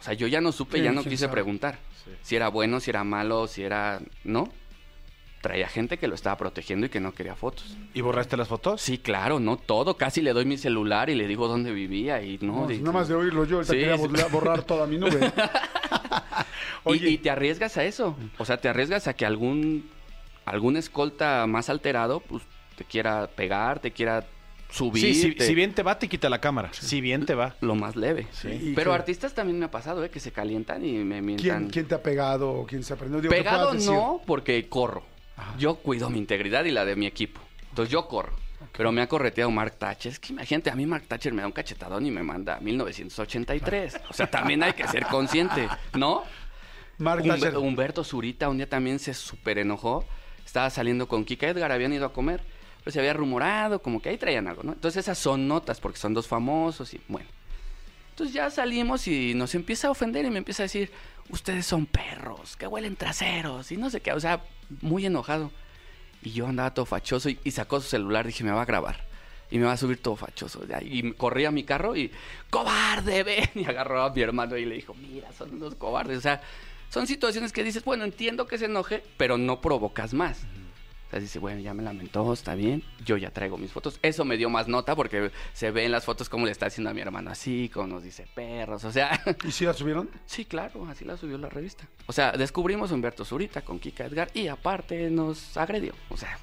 O 0.00 0.02
sea, 0.02 0.14
yo 0.14 0.26
ya 0.26 0.40
no 0.40 0.50
supe, 0.50 0.78
Sí, 0.78 0.84
ya 0.84 0.92
no 0.92 1.04
quise 1.04 1.18
sabe. 1.18 1.32
preguntar. 1.32 1.78
Si 2.22 2.34
era 2.34 2.48
bueno, 2.48 2.80
si 2.80 2.90
era 2.90 3.04
malo, 3.04 3.46
si 3.46 3.62
era... 3.62 4.00
¿No? 4.24 4.48
Traía 5.42 5.68
gente 5.68 5.96
que 5.98 6.06
lo 6.08 6.14
estaba 6.14 6.36
protegiendo 6.36 6.86
y 6.86 6.88
que 6.90 7.00
no 7.00 7.12
quería 7.12 7.34
fotos. 7.34 7.76
¿Y 7.94 8.00
borraste 8.02 8.36
las 8.36 8.48
fotos? 8.48 8.82
Sí, 8.82 8.98
claro, 8.98 9.40
no 9.40 9.56
todo. 9.56 9.96
Casi 9.96 10.20
le 10.20 10.32
doy 10.34 10.44
mi 10.44 10.58
celular 10.58 11.08
y 11.08 11.14
le 11.14 11.26
digo 11.26 11.48
dónde 11.48 11.72
vivía 11.72 12.22
y 12.22 12.38
no. 12.42 12.62
No, 12.62 12.66
de- 12.66 12.78
nada 12.78 12.92
más 12.92 13.08
de 13.08 13.14
oírlo 13.14 13.44
yo, 13.46 13.56
ahorita 13.56 13.72
Sí, 13.72 13.78
quería 13.78 13.96
sí. 13.96 14.02
borrar- 14.30 14.64
toda 14.64 14.86
mi 14.86 14.98
nube. 14.98 15.32
Y- 16.86 17.06
y, 17.08 17.18
te 17.18 17.30
arriesgas 17.30 17.76
a 17.76 17.84
eso. 17.84 18.16
O 18.38 18.44
sea, 18.44 18.56
te 18.58 18.68
arriesgas 18.68 19.06
a 19.06 19.12
que 19.14 19.26
algún, 19.26 19.88
algún 20.46 20.76
escolta 20.76 21.46
más 21.46 21.68
alterado, 21.68 22.20
pues, 22.20 22.42
te 22.76 22.84
quiera 22.84 23.26
pegar, 23.28 23.80
te 23.80 23.90
quiera 23.90 24.24
subir. 24.70 25.02
Sí, 25.02 25.14
si, 25.14 25.32
si 25.46 25.54
bien 25.54 25.72
te 25.74 25.82
va, 25.82 25.98
te 25.98 26.08
quita 26.08 26.28
la 26.28 26.40
cámara. 26.40 26.70
Si 26.72 27.00
bien 27.00 27.26
te 27.26 27.34
va. 27.34 27.56
Lo 27.60 27.74
más 27.74 27.96
leve. 27.96 28.26
Sí. 28.32 28.72
Pero 28.76 28.92
artistas 28.92 29.34
también 29.34 29.58
me 29.58 29.64
ha 29.66 29.70
pasado, 29.70 30.04
¿eh? 30.04 30.10
Que 30.10 30.20
se 30.20 30.32
calientan 30.32 30.84
y 30.84 30.92
me 30.98 31.20
mientan. 31.22 31.44
¿Quién, 31.60 31.70
quién 31.70 31.86
te 31.86 31.94
ha 31.94 32.02
pegado 32.02 32.50
o 32.52 32.66
quién 32.66 32.82
se 32.84 32.92
ha 32.92 32.96
aprendido? 32.96 33.20
Digo, 33.20 33.32
Pegado 33.34 33.74
no, 33.74 34.20
porque 34.26 34.68
corro. 34.68 35.04
Yo 35.58 35.76
cuido 35.76 36.10
mi 36.10 36.18
integridad 36.18 36.64
y 36.64 36.70
la 36.70 36.84
de 36.84 36.96
mi 36.96 37.06
equipo. 37.06 37.40
Entonces 37.70 37.90
yo 37.92 38.06
corro. 38.08 38.34
Pero 38.76 38.92
me 38.92 39.00
ha 39.02 39.08
correteado 39.08 39.50
Mark 39.50 39.76
Thatcher. 39.78 40.12
Es 40.12 40.18
que 40.20 40.32
imagínate, 40.32 40.70
a 40.70 40.74
mí 40.76 40.86
Mark 40.86 41.04
Thatcher 41.08 41.32
me 41.32 41.40
da 41.42 41.46
un 41.46 41.52
cachetadón 41.52 42.04
y 42.06 42.10
me 42.10 42.22
manda 42.22 42.56
a 42.56 42.60
1983. 42.60 44.00
O 44.10 44.12
sea, 44.12 44.30
también 44.30 44.62
hay 44.62 44.74
que 44.74 44.86
ser 44.86 45.06
consciente, 45.06 45.68
¿no? 45.96 46.22
Mark 46.98 47.22
Humbe- 47.22 47.28
Thatcher. 47.40 47.56
Humberto 47.56 48.04
Zurita 48.04 48.48
un 48.48 48.58
día 48.58 48.68
también 48.68 48.98
se 48.98 49.14
súper 49.14 49.58
enojó. 49.58 50.04
Estaba 50.44 50.68
saliendo 50.70 51.08
con 51.08 51.24
Kika 51.24 51.48
Edgar, 51.48 51.72
habían 51.72 51.92
ido 51.92 52.04
a 52.06 52.12
comer. 52.12 52.42
Pero 52.82 52.92
se 52.92 52.98
había 52.98 53.12
rumorado, 53.12 53.82
como 53.82 54.00
que 54.00 54.08
ahí 54.08 54.18
traían 54.18 54.48
algo, 54.48 54.62
¿no? 54.62 54.72
Entonces 54.72 55.04
esas 55.04 55.18
son 55.18 55.46
notas, 55.46 55.80
porque 55.80 55.98
son 55.98 56.14
dos 56.14 56.26
famosos 56.26 56.94
y 56.94 57.00
bueno. 57.08 57.28
Entonces 58.10 58.34
ya 58.34 58.50
salimos 58.50 59.06
y 59.06 59.34
nos 59.34 59.54
empieza 59.54 59.88
a 59.88 59.90
ofender 59.90 60.24
y 60.24 60.30
me 60.30 60.38
empieza 60.38 60.62
a 60.62 60.64
decir, 60.64 60.90
ustedes 61.28 61.66
son 61.66 61.86
perros, 61.86 62.56
que 62.56 62.66
huelen 62.66 62.96
traseros 62.96 63.70
y 63.72 63.76
no 63.76 63.90
sé 63.90 64.00
qué, 64.00 64.12
o 64.12 64.20
sea, 64.20 64.42
muy 64.80 65.06
enojado. 65.06 65.50
Y 66.22 66.32
yo 66.32 66.46
andaba 66.46 66.74
todo 66.74 66.84
fachoso 66.84 67.30
y, 67.30 67.38
y 67.44 67.50
sacó 67.50 67.80
su 67.80 67.88
celular, 67.88 68.26
dije, 68.26 68.44
me 68.44 68.50
va 68.50 68.62
a 68.62 68.66
grabar. 68.66 69.08
Y 69.50 69.58
me 69.58 69.64
va 69.64 69.72
a 69.72 69.76
subir 69.76 70.00
todo 70.00 70.16
fachoso. 70.16 70.62
Y 70.82 71.12
corrí 71.14 71.44
a 71.44 71.50
mi 71.50 71.64
carro 71.64 71.96
y, 71.96 72.12
cobarde, 72.50 73.24
ven. 73.24 73.50
Y 73.54 73.64
agarró 73.64 74.02
a 74.02 74.12
mi 74.12 74.20
hermano 74.22 74.56
y 74.56 74.64
le 74.64 74.76
dijo, 74.76 74.94
mira, 74.94 75.32
son 75.32 75.54
unos 75.54 75.74
cobardes. 75.74 76.18
O 76.18 76.20
sea, 76.20 76.40
son 76.88 77.06
situaciones 77.06 77.52
que 77.52 77.64
dices, 77.64 77.84
bueno, 77.84 78.04
entiendo 78.04 78.46
que 78.46 78.58
se 78.58 78.66
enoje, 78.66 79.02
pero 79.16 79.38
no 79.38 79.60
provocas 79.60 80.14
más. 80.14 80.42
Sea, 81.10 81.18
dice, 81.18 81.38
bueno, 81.40 81.60
ya 81.60 81.74
me 81.74 81.82
lamentó, 81.82 82.32
está 82.32 82.54
bien, 82.54 82.84
yo 83.04 83.16
ya 83.16 83.30
traigo 83.30 83.58
mis 83.58 83.72
fotos. 83.72 83.98
Eso 84.02 84.24
me 84.24 84.36
dio 84.36 84.48
más 84.48 84.68
nota 84.68 84.94
porque 84.94 85.32
se 85.52 85.70
ve 85.72 85.84
en 85.84 85.90
las 85.92 86.04
fotos 86.04 86.28
cómo 86.28 86.46
le 86.46 86.52
está 86.52 86.66
haciendo 86.66 86.90
a 86.90 86.94
mi 86.94 87.00
hermano 87.00 87.30
así, 87.30 87.68
como 87.68 87.88
nos 87.88 88.04
dice 88.04 88.26
perros, 88.34 88.84
o 88.84 88.92
sea... 88.92 89.20
¿Y 89.44 89.50
si 89.50 89.64
la 89.64 89.72
subieron? 89.72 90.08
Sí, 90.26 90.44
claro, 90.44 90.86
así 90.86 91.04
la 91.04 91.16
subió 91.16 91.36
la 91.38 91.48
revista. 91.48 91.88
O 92.06 92.12
sea, 92.12 92.30
descubrimos 92.32 92.92
a 92.92 92.94
Humberto 92.94 93.24
Zurita 93.24 93.62
con 93.62 93.80
Kika 93.80 94.04
Edgar 94.06 94.30
y 94.34 94.46
aparte 94.48 95.10
nos 95.10 95.56
agredió. 95.56 95.94
O 96.10 96.16
sea, 96.16 96.38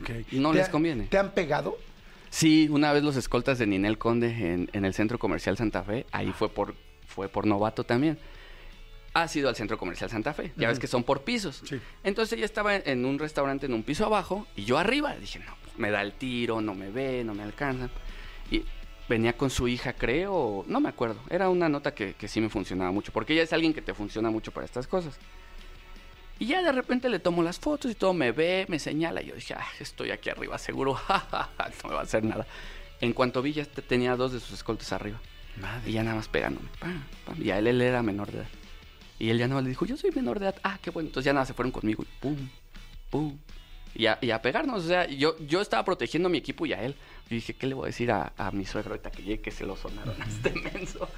Ok. 0.00 0.10
No 0.32 0.50
¿Te 0.50 0.58
les 0.58 0.68
ha- 0.68 0.70
conviene. 0.72 1.04
¿Te 1.04 1.18
han 1.18 1.30
pegado? 1.30 1.78
sí, 2.30 2.66
una 2.68 2.92
vez 2.92 3.04
los 3.04 3.14
escoltas 3.14 3.60
de 3.60 3.66
Ninel 3.68 3.96
Conde 3.96 4.26
en, 4.52 4.68
en 4.72 4.84
el 4.84 4.92
Centro 4.92 5.20
Comercial 5.20 5.56
Santa 5.56 5.84
Fe, 5.84 6.04
ahí 6.10 6.32
fue 6.32 6.48
por, 6.48 6.74
fue 7.06 7.28
por 7.28 7.46
novato 7.46 7.84
también. 7.84 8.18
Ha 9.14 9.28
sido 9.28 9.48
al 9.48 9.54
Centro 9.56 9.78
Comercial 9.78 10.10
Santa 10.10 10.34
Fe. 10.34 10.52
Ya 10.56 10.68
ves 10.68 10.78
que 10.80 10.86
son 10.88 11.04
por 11.04 11.22
pisos. 11.22 11.62
Sí. 11.64 11.80
Entonces 12.02 12.36
ella 12.36 12.44
estaba 12.44 12.74
en, 12.76 13.04
un 13.04 13.18
restaurante 13.18 13.66
en 13.66 13.72
un 13.74 13.82
piso 13.84 14.04
abajo 14.04 14.46
y 14.56 14.64
yo 14.64 14.76
arriba. 14.76 15.14
Dije, 15.16 15.38
no, 15.38 15.54
pues, 15.64 15.78
me 15.78 15.90
da 15.90 16.02
el 16.02 16.12
tiro, 16.14 16.60
no 16.60 16.74
me 16.74 16.90
ve, 16.90 17.22
no 17.24 17.32
me 17.32 17.44
alcanza. 17.44 17.88
Y 18.50 18.64
venía 19.08 19.34
con 19.36 19.50
su 19.50 19.68
hija, 19.68 19.92
creo, 19.92 20.64
no 20.66 20.80
me 20.80 20.88
acuerdo. 20.88 21.20
Era 21.30 21.48
una 21.48 21.68
nota 21.68 21.94
que, 21.94 22.14
que 22.14 22.26
sí 22.26 22.40
me 22.40 22.48
funcionaba 22.48 22.90
mucho, 22.90 23.12
porque 23.12 23.34
ella 23.34 23.44
es 23.44 23.52
alguien 23.52 23.72
que 23.72 23.82
te 23.82 23.94
funciona 23.94 24.30
mucho 24.30 24.50
para 24.50 24.66
estas 24.66 24.86
cosas. 24.88 25.16
Y 26.40 26.46
ya 26.46 26.62
de 26.62 26.72
repente 26.72 27.08
le 27.08 27.20
tomo 27.20 27.44
las 27.44 27.60
fotos 27.60 27.92
y 27.92 27.94
todo 27.94 28.12
me 28.12 28.32
ve, 28.32 28.66
me 28.68 28.80
señala. 28.80 29.22
Y 29.22 29.26
yo 29.26 29.36
dije, 29.36 29.54
ah, 29.54 29.64
estoy 29.78 30.10
aquí 30.10 30.28
arriba, 30.30 30.58
seguro, 30.58 30.98
no 31.08 31.88
me 31.88 31.94
va 31.94 32.00
a 32.00 32.02
hacer 32.02 32.24
nada. 32.24 32.46
En 33.00 33.12
cuanto 33.12 33.40
vi, 33.42 33.52
ya 33.52 33.64
te- 33.64 33.82
tenía 33.82 34.16
dos 34.16 34.32
de 34.32 34.40
sus 34.40 34.54
escoltas 34.54 34.92
arriba. 34.92 35.20
Y 35.86 35.92
ya 35.92 36.02
nada 36.02 36.16
más 36.16 36.26
pegándome. 36.26 36.68
pam, 36.80 37.04
pam. 37.24 37.40
Y 37.40 37.52
a 37.52 37.58
él, 37.60 37.68
él 37.68 37.80
era 37.80 38.02
menor 38.02 38.32
de 38.32 38.38
edad. 38.38 38.48
Y 39.18 39.30
él 39.30 39.38
ya 39.38 39.46
nada 39.46 39.56
más 39.56 39.64
le 39.64 39.70
dijo, 39.70 39.86
yo 39.86 39.96
soy 39.96 40.10
menor 40.10 40.38
de 40.38 40.46
edad. 40.46 40.56
Ah, 40.62 40.78
qué 40.82 40.90
bueno. 40.90 41.08
Entonces 41.08 41.26
ya 41.26 41.32
nada, 41.32 41.46
se 41.46 41.54
fueron 41.54 41.72
conmigo. 41.72 42.02
Y 42.02 42.20
pum, 42.20 42.36
pum. 43.10 43.38
Y 43.94 44.06
a, 44.06 44.18
y 44.20 44.30
a 44.30 44.42
pegarnos. 44.42 44.84
O 44.84 44.88
sea, 44.88 45.06
yo, 45.06 45.36
yo 45.38 45.60
estaba 45.60 45.84
protegiendo 45.84 46.28
a 46.28 46.30
mi 46.30 46.38
equipo 46.38 46.66
y 46.66 46.72
a 46.72 46.82
él. 46.82 46.96
Yo 47.30 47.36
dije, 47.36 47.54
¿qué 47.54 47.66
le 47.66 47.74
voy 47.74 47.84
a 47.84 47.86
decir 47.86 48.10
a, 48.10 48.32
a 48.36 48.50
mi 48.50 48.66
suegro 48.66 48.90
ahorita 48.92 49.10
que 49.10 49.22
llegue 49.22 49.40
que 49.40 49.50
se 49.50 49.64
lo 49.64 49.76
sonaron 49.76 50.20
a 50.20 50.24
este 50.24 50.50
menso? 50.74 51.08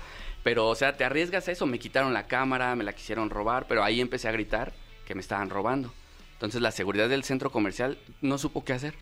Pero, 0.43 0.69
o 0.69 0.75
sea, 0.75 0.97
te 0.97 1.05
arriesgas 1.05 1.49
a 1.49 1.53
eso. 1.53 1.67
Me 1.67 1.79
quitaron 1.79 2.13
la 2.13 2.27
cámara, 2.27 2.77
me 2.77 2.85
la 2.85 2.93
quisieron 2.93 3.31
robar, 3.31 3.67
pero 3.67 3.83
ahí 3.83 4.01
empecé 4.01 4.29
a 4.29 4.33
gritar 4.33 4.73
que 5.07 5.15
me 5.15 5.21
estaban 5.21 5.49
robando. 5.49 5.93
Entonces 6.35 6.61
la 6.61 6.71
seguridad 6.71 7.09
del 7.09 7.25
centro 7.25 7.51
comercial 7.51 7.99
no 8.21 8.37
supo 8.37 8.63
qué 8.63 8.75
hacer. 8.75 8.95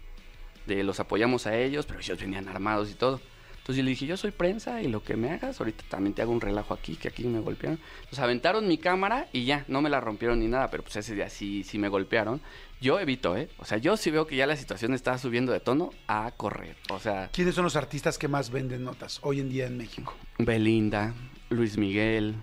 De 0.66 0.84
los 0.84 1.00
apoyamos 1.00 1.46
a 1.46 1.58
ellos, 1.58 1.84
pero 1.84 1.98
ellos 1.98 2.18
venían 2.20 2.48
armados 2.48 2.90
y 2.90 2.94
todo. 2.94 3.20
Entonces 3.64 3.78
yo 3.78 3.84
le 3.84 3.90
dije, 3.92 4.04
yo 4.04 4.18
soy 4.18 4.30
prensa 4.30 4.82
y 4.82 4.88
lo 4.88 5.02
que 5.02 5.16
me 5.16 5.30
hagas, 5.30 5.58
ahorita 5.58 5.84
también 5.88 6.12
te 6.12 6.20
hago 6.20 6.32
un 6.32 6.42
relajo 6.42 6.74
aquí, 6.74 6.96
que 6.96 7.08
aquí 7.08 7.24
me 7.24 7.40
golpearon. 7.40 7.80
Entonces 8.00 8.18
aventaron 8.18 8.68
mi 8.68 8.76
cámara 8.76 9.26
y 9.32 9.46
ya, 9.46 9.64
no 9.68 9.80
me 9.80 9.88
la 9.88 10.00
rompieron 10.00 10.38
ni 10.38 10.48
nada, 10.48 10.70
pero 10.70 10.82
pues 10.82 10.96
ese 10.96 11.14
día 11.14 11.30
sí, 11.30 11.64
sí 11.64 11.78
me 11.78 11.88
golpearon. 11.88 12.42
Yo 12.82 13.00
evito, 13.00 13.38
¿eh? 13.38 13.48
O 13.56 13.64
sea, 13.64 13.78
yo 13.78 13.96
sí 13.96 14.10
veo 14.10 14.26
que 14.26 14.36
ya 14.36 14.46
la 14.46 14.56
situación 14.56 14.92
está 14.92 15.16
subiendo 15.16 15.50
de 15.50 15.60
tono 15.60 15.92
a 16.08 16.30
correr. 16.36 16.76
O 16.90 16.98
sea, 16.98 17.30
¿Quiénes 17.32 17.54
son 17.54 17.64
los 17.64 17.74
artistas 17.74 18.18
que 18.18 18.28
más 18.28 18.50
venden 18.50 18.84
notas 18.84 19.18
hoy 19.22 19.40
en 19.40 19.48
día 19.48 19.66
en 19.66 19.78
México? 19.78 20.12
Belinda, 20.36 21.14
Luis 21.48 21.78
Miguel, 21.78 22.34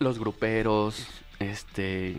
los 0.00 0.18
gruperos, 0.18 1.06
este... 1.38 2.16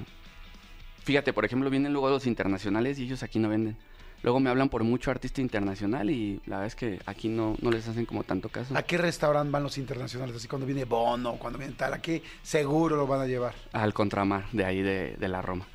Fíjate, 1.03 1.33
por 1.33 1.43
ejemplo, 1.43 1.69
vienen 1.69 1.91
luego 1.91 2.09
los 2.09 2.27
internacionales 2.27 2.97
y 2.97 3.03
ellos 3.03 3.23
aquí 3.23 3.39
no 3.39 3.49
venden. 3.49 3.75
Luego 4.23 4.39
me 4.39 4.49
hablan 4.49 4.69
por 4.69 4.83
mucho 4.85 5.11
artista 5.11 5.41
internacional 5.41 6.09
y 6.09 6.39
la 6.45 6.55
verdad 6.57 6.67
es 6.67 6.75
que 6.75 6.99
aquí 7.05 7.27
no, 7.27 7.55
no 7.61 7.69
les 7.71 7.87
hacen 7.87 8.05
como 8.05 8.23
tanto 8.23 8.47
caso. 8.49 8.75
¿A 8.75 8.81
qué 8.83 8.97
restaurante 8.97 9.51
van 9.51 9.63
los 9.63 9.77
internacionales? 9.77 10.35
Así 10.37 10.47
cuando 10.47 10.65
viene 10.65 10.85
Bono, 10.85 11.33
cuando 11.33 11.59
viene 11.59 11.73
tal, 11.73 11.93
¿a 11.93 12.01
qué 12.01 12.23
seguro 12.41 12.95
lo 12.95 13.05
van 13.05 13.19
a 13.21 13.25
llevar? 13.27 13.53
Al 13.73 13.93
contramar, 13.93 14.45
de 14.53 14.63
ahí 14.65 14.81
de, 14.81 15.17
de 15.17 15.27
la 15.27 15.41
Roma. 15.41 15.67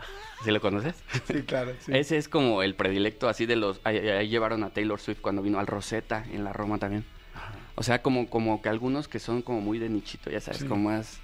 ¿Sí 0.45 0.51
lo 0.51 0.61
conoces? 0.61 0.95
Sí, 1.27 1.43
claro. 1.43 1.73
sí. 1.81 1.93
Ese 1.95 2.17
es 2.17 2.29
como 2.29 2.63
el 2.63 2.75
predilecto 2.75 3.29
así 3.29 3.45
de 3.45 3.57
los... 3.57 3.81
Ahí, 3.85 3.99
ahí 3.99 4.29
llevaron 4.29 4.65
a 4.65 4.71
Taylor 4.71 4.99
Swift 4.99 5.21
cuando 5.21 5.43
vino 5.43 5.59
al 5.59 5.67
Rosetta 5.67 6.25
en 6.33 6.43
la 6.43 6.53
Roma 6.55 6.79
también. 6.79 7.05
O 7.75 7.83
sea, 7.83 8.01
como, 8.03 8.29
como 8.31 8.63
que 8.63 8.69
algunos 8.71 9.09
que 9.09 9.19
son 9.19 9.43
como 9.43 9.61
muy 9.61 9.79
de 9.79 9.89
nichito, 9.91 10.31
ya 10.31 10.41
sabes, 10.41 10.61
Sí. 10.63 10.67
como 10.67 10.89
más... 10.91 11.19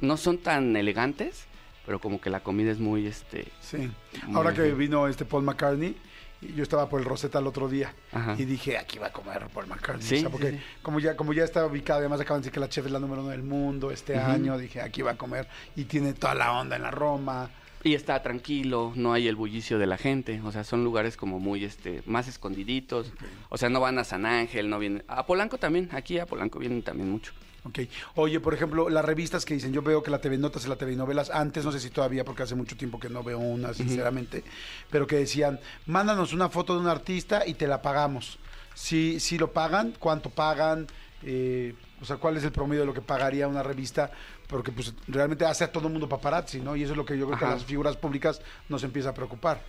No 0.00 0.16
son 0.16 0.38
tan 0.38 0.76
elegantes, 0.76 1.46
pero 1.86 2.00
como 2.00 2.20
que 2.20 2.28
la 2.28 2.40
comida 2.40 2.72
es 2.72 2.80
muy, 2.80 3.06
este... 3.06 3.46
Sí. 3.60 3.88
Ahora 4.34 4.52
que 4.52 4.72
vino 4.74 5.06
este 5.06 5.24
Paul 5.24 5.44
McCartney, 5.44 5.94
yo 6.40 6.62
estaba 6.62 6.88
por 6.88 7.00
el 7.00 7.06
Rosetta 7.06 7.38
el 7.38 7.46
otro 7.46 7.68
día 7.68 7.94
Ajá. 8.12 8.34
y 8.38 8.44
dije, 8.44 8.76
aquí 8.78 8.98
va 8.98 9.08
a 9.08 9.12
comer 9.12 9.46
Paul 9.52 9.66
McCartney. 9.66 10.06
Sí, 10.06 10.16
o 10.16 10.18
sea, 10.18 10.28
sí, 10.28 10.32
porque 10.32 10.50
sí. 10.52 10.60
Como, 10.82 11.00
ya, 11.00 11.16
como 11.16 11.32
ya 11.32 11.44
está 11.44 11.64
ubicado, 11.66 12.00
además 12.00 12.20
acaban 12.20 12.40
de 12.40 12.44
decir 12.44 12.52
que 12.52 12.60
la 12.60 12.68
chef 12.68 12.86
es 12.86 12.92
la 12.92 12.98
número 12.98 13.22
uno 13.22 13.30
del 13.30 13.42
mundo 13.42 13.90
este 13.90 14.18
año, 14.18 14.58
dije, 14.58 14.80
aquí 14.80 15.02
va 15.02 15.12
a 15.12 15.16
comer. 15.16 15.48
Y 15.74 15.84
tiene 15.84 16.12
toda 16.12 16.34
la 16.34 16.52
onda 16.52 16.76
en 16.76 16.82
la 16.82 16.90
Roma. 16.90 17.50
Y 17.82 17.94
está 17.94 18.20
tranquilo, 18.20 18.92
no 18.96 19.12
hay 19.12 19.28
el 19.28 19.36
bullicio 19.36 19.78
de 19.78 19.86
la 19.86 19.96
gente, 19.96 20.40
o 20.42 20.50
sea, 20.50 20.64
son 20.64 20.82
lugares 20.82 21.16
como 21.16 21.38
muy, 21.38 21.64
este, 21.64 22.02
más 22.04 22.26
escondiditos. 22.26 23.12
O 23.48 23.58
sea, 23.58 23.68
no 23.68 23.80
van 23.80 23.98
a 23.98 24.04
San 24.04 24.26
Ángel, 24.26 24.68
no 24.68 24.80
vienen... 24.80 25.04
A 25.06 25.24
Polanco 25.24 25.56
también, 25.56 25.88
aquí 25.92 26.18
a 26.18 26.26
Polanco 26.26 26.58
vienen 26.58 26.82
también 26.82 27.08
mucho. 27.08 27.32
Ok. 27.66 27.80
Oye, 28.14 28.38
por 28.38 28.54
ejemplo, 28.54 28.88
las 28.88 29.04
revistas 29.04 29.44
que 29.44 29.54
dicen, 29.54 29.72
yo 29.72 29.82
veo 29.82 30.02
que 30.02 30.10
la 30.10 30.20
TV 30.20 30.38
Notas 30.38 30.64
y 30.64 30.68
la 30.68 30.76
TV 30.76 30.94
Novelas, 30.94 31.30
antes 31.30 31.64
no 31.64 31.72
sé 31.72 31.80
si 31.80 31.90
todavía, 31.90 32.24
porque 32.24 32.44
hace 32.44 32.54
mucho 32.54 32.76
tiempo 32.76 33.00
que 33.00 33.08
no 33.08 33.24
veo 33.24 33.38
una, 33.38 33.74
sinceramente, 33.74 34.44
pero 34.90 35.06
que 35.06 35.16
decían, 35.16 35.58
mándanos 35.86 36.32
una 36.32 36.48
foto 36.48 36.74
de 36.74 36.80
un 36.80 36.86
artista 36.86 37.46
y 37.46 37.54
te 37.54 37.66
la 37.66 37.82
pagamos. 37.82 38.38
Si, 38.74 39.18
si 39.20 39.38
lo 39.38 39.52
pagan, 39.52 39.94
¿cuánto 39.98 40.30
pagan? 40.30 40.86
Eh, 41.22 41.74
o 42.00 42.04
sea, 42.04 42.18
¿cuál 42.18 42.36
es 42.36 42.44
el 42.44 42.52
promedio 42.52 42.82
de 42.82 42.86
lo 42.86 42.94
que 42.94 43.00
pagaría 43.00 43.48
una 43.48 43.62
revista? 43.62 44.10
Porque 44.46 44.70
pues 44.70 44.94
realmente 45.08 45.44
hace 45.44 45.64
a 45.64 45.72
todo 45.72 45.86
el 45.86 45.92
mundo 45.92 46.08
paparazzi, 46.08 46.60
¿no? 46.60 46.76
Y 46.76 46.82
eso 46.82 46.92
es 46.92 46.96
lo 46.96 47.04
que 47.04 47.18
yo 47.18 47.26
creo 47.26 47.38
que 47.38 47.44
a 47.46 47.50
las 47.50 47.64
figuras 47.64 47.96
públicas 47.96 48.40
nos 48.68 48.84
empieza 48.84 49.10
a 49.10 49.14
preocupar. 49.14 49.60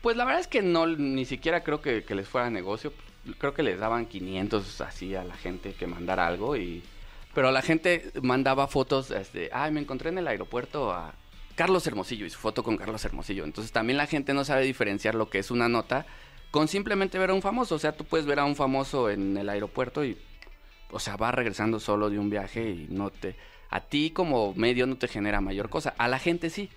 Pues 0.00 0.16
la 0.16 0.24
verdad 0.24 0.40
es 0.40 0.48
que 0.48 0.62
no, 0.62 0.86
ni 0.86 1.24
siquiera 1.26 1.62
creo 1.62 1.80
que, 1.80 2.02
que 2.02 2.14
les 2.14 2.26
fuera 2.26 2.50
negocio. 2.50 2.92
Creo 3.38 3.54
que 3.54 3.62
les 3.62 3.78
daban 3.78 4.06
500 4.06 4.80
así 4.80 5.14
a 5.14 5.22
la 5.22 5.36
gente 5.36 5.74
que 5.74 5.86
mandara 5.86 6.26
algo 6.26 6.56
y... 6.56 6.82
Pero 7.36 7.50
la 7.52 7.60
gente 7.60 8.12
mandaba 8.22 8.66
fotos, 8.66 9.10
este, 9.10 9.50
ay, 9.52 9.70
me 9.70 9.80
encontré 9.80 10.08
en 10.08 10.16
el 10.16 10.26
aeropuerto 10.26 10.90
a 10.90 11.12
Carlos 11.54 11.86
Hermosillo 11.86 12.24
y 12.24 12.30
su 12.30 12.38
foto 12.38 12.62
con 12.62 12.78
Carlos 12.78 13.04
Hermosillo. 13.04 13.44
Entonces 13.44 13.72
también 13.72 13.98
la 13.98 14.06
gente 14.06 14.32
no 14.32 14.42
sabe 14.42 14.64
diferenciar 14.64 15.14
lo 15.14 15.28
que 15.28 15.40
es 15.40 15.50
una 15.50 15.68
nota 15.68 16.06
con 16.50 16.66
simplemente 16.66 17.18
ver 17.18 17.28
a 17.28 17.34
un 17.34 17.42
famoso. 17.42 17.74
O 17.74 17.78
sea, 17.78 17.92
tú 17.92 18.04
puedes 18.06 18.24
ver 18.24 18.38
a 18.38 18.46
un 18.46 18.56
famoso 18.56 19.10
en 19.10 19.36
el 19.36 19.50
aeropuerto 19.50 20.02
y, 20.02 20.16
o 20.90 20.98
sea, 20.98 21.18
va 21.18 21.30
regresando 21.30 21.78
solo 21.78 22.08
de 22.08 22.18
un 22.18 22.30
viaje 22.30 22.70
y 22.70 22.86
no 22.88 23.10
te... 23.10 23.36
A 23.68 23.80
ti 23.80 24.12
como 24.12 24.54
medio 24.54 24.86
no 24.86 24.96
te 24.96 25.06
genera 25.06 25.42
mayor 25.42 25.68
cosa. 25.68 25.92
A 25.98 26.08
la 26.08 26.18
gente 26.18 26.48
sí. 26.48 26.70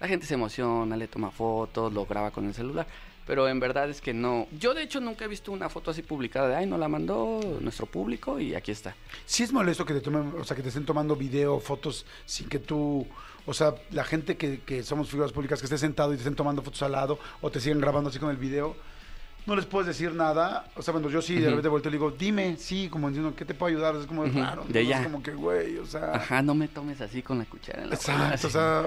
La 0.00 0.08
gente 0.08 0.24
se 0.24 0.32
emociona, 0.32 0.96
le 0.96 1.08
toma 1.08 1.30
fotos, 1.30 1.92
lo 1.92 2.06
graba 2.06 2.30
con 2.30 2.46
el 2.46 2.54
celular. 2.54 2.86
Pero 3.26 3.48
en 3.48 3.58
verdad 3.58 3.90
es 3.90 4.00
que 4.00 4.14
no. 4.14 4.46
Yo 4.58 4.72
de 4.72 4.82
hecho 4.82 5.00
nunca 5.00 5.24
he 5.24 5.28
visto 5.28 5.50
una 5.50 5.68
foto 5.68 5.90
así 5.90 6.02
publicada 6.02 6.48
de, 6.48 6.54
ay, 6.56 6.66
nos 6.66 6.78
la 6.78 6.88
mandó 6.88 7.40
nuestro 7.60 7.86
público 7.86 8.38
y 8.38 8.54
aquí 8.54 8.70
está. 8.70 8.94
Sí 9.24 9.42
es 9.42 9.52
molesto 9.52 9.84
que 9.84 9.94
te 9.94 10.00
tomen, 10.00 10.32
o 10.38 10.44
sea, 10.44 10.56
que 10.56 10.62
te 10.62 10.68
estén 10.68 10.84
tomando 10.84 11.16
video, 11.16 11.58
fotos, 11.58 12.06
sin 12.24 12.48
que 12.48 12.60
tú, 12.60 13.04
o 13.44 13.52
sea, 13.52 13.74
la 13.90 14.04
gente 14.04 14.36
que, 14.36 14.60
que 14.60 14.84
somos 14.84 15.08
figuras 15.08 15.32
públicas, 15.32 15.58
que 15.58 15.66
estés 15.66 15.80
sentado 15.80 16.12
y 16.12 16.16
te 16.16 16.20
estén 16.20 16.36
tomando 16.36 16.62
fotos 16.62 16.82
al 16.82 16.92
lado, 16.92 17.18
o 17.40 17.50
te 17.50 17.60
siguen 17.60 17.80
grabando 17.80 18.10
así 18.10 18.20
con 18.20 18.30
el 18.30 18.36
video, 18.36 18.76
no 19.46 19.54
les 19.54 19.64
puedes 19.64 19.86
decir 19.86 20.12
nada. 20.12 20.66
O 20.74 20.82
sea, 20.82 20.92
cuando 20.92 21.08
yo 21.08 21.22
sí 21.22 21.36
de 21.38 21.48
repente 21.48 21.68
volteo 21.68 21.88
y 21.88 21.92
le 21.92 21.98
digo, 21.98 22.10
dime, 22.10 22.56
sí, 22.58 22.88
como 22.88 23.08
diciendo, 23.08 23.34
¿qué 23.36 23.44
te 23.44 23.54
puedo 23.54 23.72
ayudar? 23.72 23.94
Es 23.94 24.06
como 24.06 24.24
raro. 24.24 24.64
¿no? 24.64 24.72
de 24.72 24.82
Es 24.82 24.88
ya. 24.88 25.04
como 25.04 25.22
que, 25.22 25.32
güey, 25.32 25.78
o 25.78 25.86
sea. 25.86 26.16
Ajá, 26.16 26.42
no 26.42 26.54
me 26.54 26.66
tomes 26.66 27.00
así 27.00 27.22
con 27.22 27.38
la 27.38 27.44
cuchara 27.44 27.84
en 27.84 27.90
la 27.90 27.94
Exacto, 27.94 28.48
o 28.48 28.50
sea, 28.50 28.82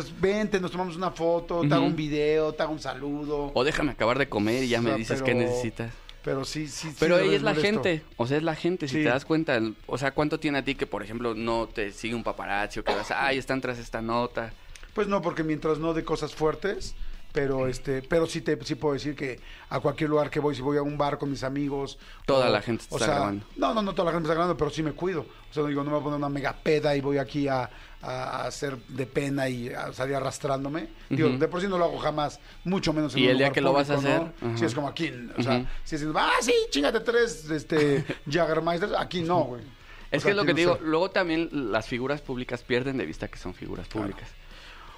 sea, 0.00 0.12
vente, 0.20 0.60
nos 0.60 0.70
tomamos 0.70 0.96
una 0.96 1.10
foto, 1.10 1.60
te 1.66 1.74
hago 1.74 1.84
un 1.84 1.96
video, 1.96 2.52
te 2.54 2.62
hago 2.62 2.72
un 2.72 2.80
saludo. 2.80 3.50
O 3.54 3.64
déjame 3.64 3.90
acabar 3.92 4.18
de 4.18 4.28
comer 4.28 4.64
y 4.64 4.68
ya 4.68 4.78
O 4.78 4.82
me 4.82 4.94
dices 4.94 5.20
pero- 5.22 5.24
qué 5.26 5.34
necesitas. 5.34 5.90
Pero 6.24 6.44
sí, 6.44 6.68
sí. 6.68 6.90
sí, 6.90 6.96
Pero 7.00 7.16
ella 7.16 7.22
verdad 7.24 7.36
es 7.36 7.42
la 7.42 7.50
molesto. 7.54 7.82
gente, 7.82 8.02
o 8.16 8.26
sea, 8.28 8.36
es 8.36 8.42
la 8.44 8.54
gente, 8.54 8.86
si 8.86 8.98
Sí. 8.98 9.02
te 9.02 9.08
das 9.08 9.24
cuenta, 9.24 9.60
o 9.86 9.98
sea, 9.98 10.12
¿cuánto 10.14 10.38
tiene 10.38 10.58
a 10.58 10.64
ti 10.64 10.76
que, 10.76 10.86
por 10.86 11.02
ejemplo, 11.02 11.34
no 11.34 11.66
te 11.66 11.90
sigue 11.90 12.14
un 12.14 12.22
paparazzi 12.22 12.78
o 12.78 12.84
que 12.84 12.94
vas, 12.94 13.10
ay, 13.10 13.38
están 13.38 13.60
tras 13.60 13.78
esta 13.80 14.00
nota? 14.00 14.52
Pues 14.94 15.08
no, 15.08 15.20
porque 15.20 15.42
mientras 15.42 15.78
no 15.78 15.94
de 15.94 16.04
cosas 16.04 16.32
fuertes, 16.32 16.94
pero 17.32 17.66
este, 17.66 18.02
pero 18.02 18.26
sí 18.26 18.40
te 18.40 18.56
sí 18.64 18.76
puedo 18.76 18.94
decir 18.94 19.16
que 19.16 19.40
a 19.70 19.80
cualquier 19.80 20.10
lugar 20.10 20.30
que 20.30 20.38
voy, 20.38 20.54
si 20.54 20.60
voy 20.62 20.76
a 20.76 20.82
un 20.82 20.96
bar 20.96 21.18
con 21.18 21.28
mis 21.28 21.42
amigos, 21.42 21.98
Toda 22.24 22.48
la 22.50 22.60
gente 22.62 22.84
o 22.90 22.96
está 22.96 23.06
sea, 23.06 23.14
grabando. 23.16 23.46
No, 23.56 23.74
no, 23.74 23.82
no 23.82 23.92
toda 23.92 24.04
la 24.04 24.10
gente 24.12 24.22
me 24.22 24.26
está 24.28 24.34
grabando, 24.34 24.56
pero 24.56 24.70
sí 24.70 24.82
me 24.84 24.92
cuido. 24.92 25.22
O 25.50 25.52
sea, 25.54 25.64
digo, 25.64 25.82
no 25.82 25.86
me 25.90 25.96
voy 25.96 26.00
a 26.02 26.04
poner 26.04 26.18
una 26.18 26.28
mega 26.28 26.52
peda 26.52 26.94
y 26.94 27.00
voy 27.00 27.18
aquí 27.18 27.48
a, 27.48 27.68
a 28.02 28.46
hacer 28.46 28.76
de 28.88 29.06
pena 29.06 29.48
y 29.48 29.68
a 29.68 29.92
salir 29.92 30.16
arrastrándome. 30.16 30.88
Digo, 31.08 31.28
Ujú. 31.28 31.38
de 31.38 31.48
por 31.48 31.60
sí 31.60 31.68
no 31.68 31.78
lo 31.78 31.84
hago 31.84 31.98
jamás, 31.98 32.40
mucho 32.64 32.92
menos 32.92 33.14
en 33.14 33.20
Y 33.20 33.24
un 33.24 33.30
el 33.30 33.36
día 33.38 33.46
lugar 33.46 33.54
que 33.54 33.60
lo 33.60 33.72
vas 33.72 33.90
a 33.90 33.94
público, 33.94 34.12
hacer, 34.14 34.32
¿no? 34.42 34.48
ajá. 34.48 34.58
Si 34.58 34.64
es 34.64 34.74
como 34.74 34.88
aquí, 34.88 35.12
o 35.38 35.42
sea, 35.42 35.56
Ujú. 35.58 35.66
si 35.84 35.94
es, 35.96 36.04
ah, 36.14 36.30
sí, 36.40 36.52
chingate 36.70 37.00
tres, 37.00 37.48
este, 37.50 38.04
Jaggermeisters, 38.28 38.92
aquí 38.98 39.22
no, 39.22 39.44
güey. 39.44 39.62
O 39.62 39.66
Es 40.10 40.22
sea, 40.22 40.28
que 40.28 40.30
es 40.30 40.36
lo 40.36 40.44
que 40.44 40.52
te 40.54 40.60
digo, 40.60 40.78
luego 40.82 41.10
también 41.10 41.48
las 41.52 41.86
figuras 41.86 42.20
públicas 42.20 42.62
pierden 42.62 42.98
de 42.98 43.06
vista 43.06 43.28
que 43.28 43.38
son 43.38 43.54
figuras 43.54 43.88
públicas. 43.88 44.28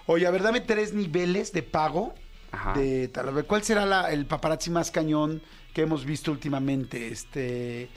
Oye, 0.07 0.27
a 0.27 0.31
ver, 0.31 0.43
dame 0.43 0.61
tres 0.61 0.93
niveles 0.93 1.53
de 1.53 1.63
pago 1.63 2.15
Ajá. 2.53 2.73
de 2.75 3.09
tal. 3.09 3.45
¿Cuál 3.47 3.63
será 3.63 3.87
la- 3.87 4.11
el 4.13 4.27
paparazzi 4.27 4.71
más 4.71 4.91
cañón 4.91 5.41
que 5.73 5.83
hemos 5.83 6.05
visto 6.05 6.31
últimamente? 6.33 7.09
Este. 7.09 7.89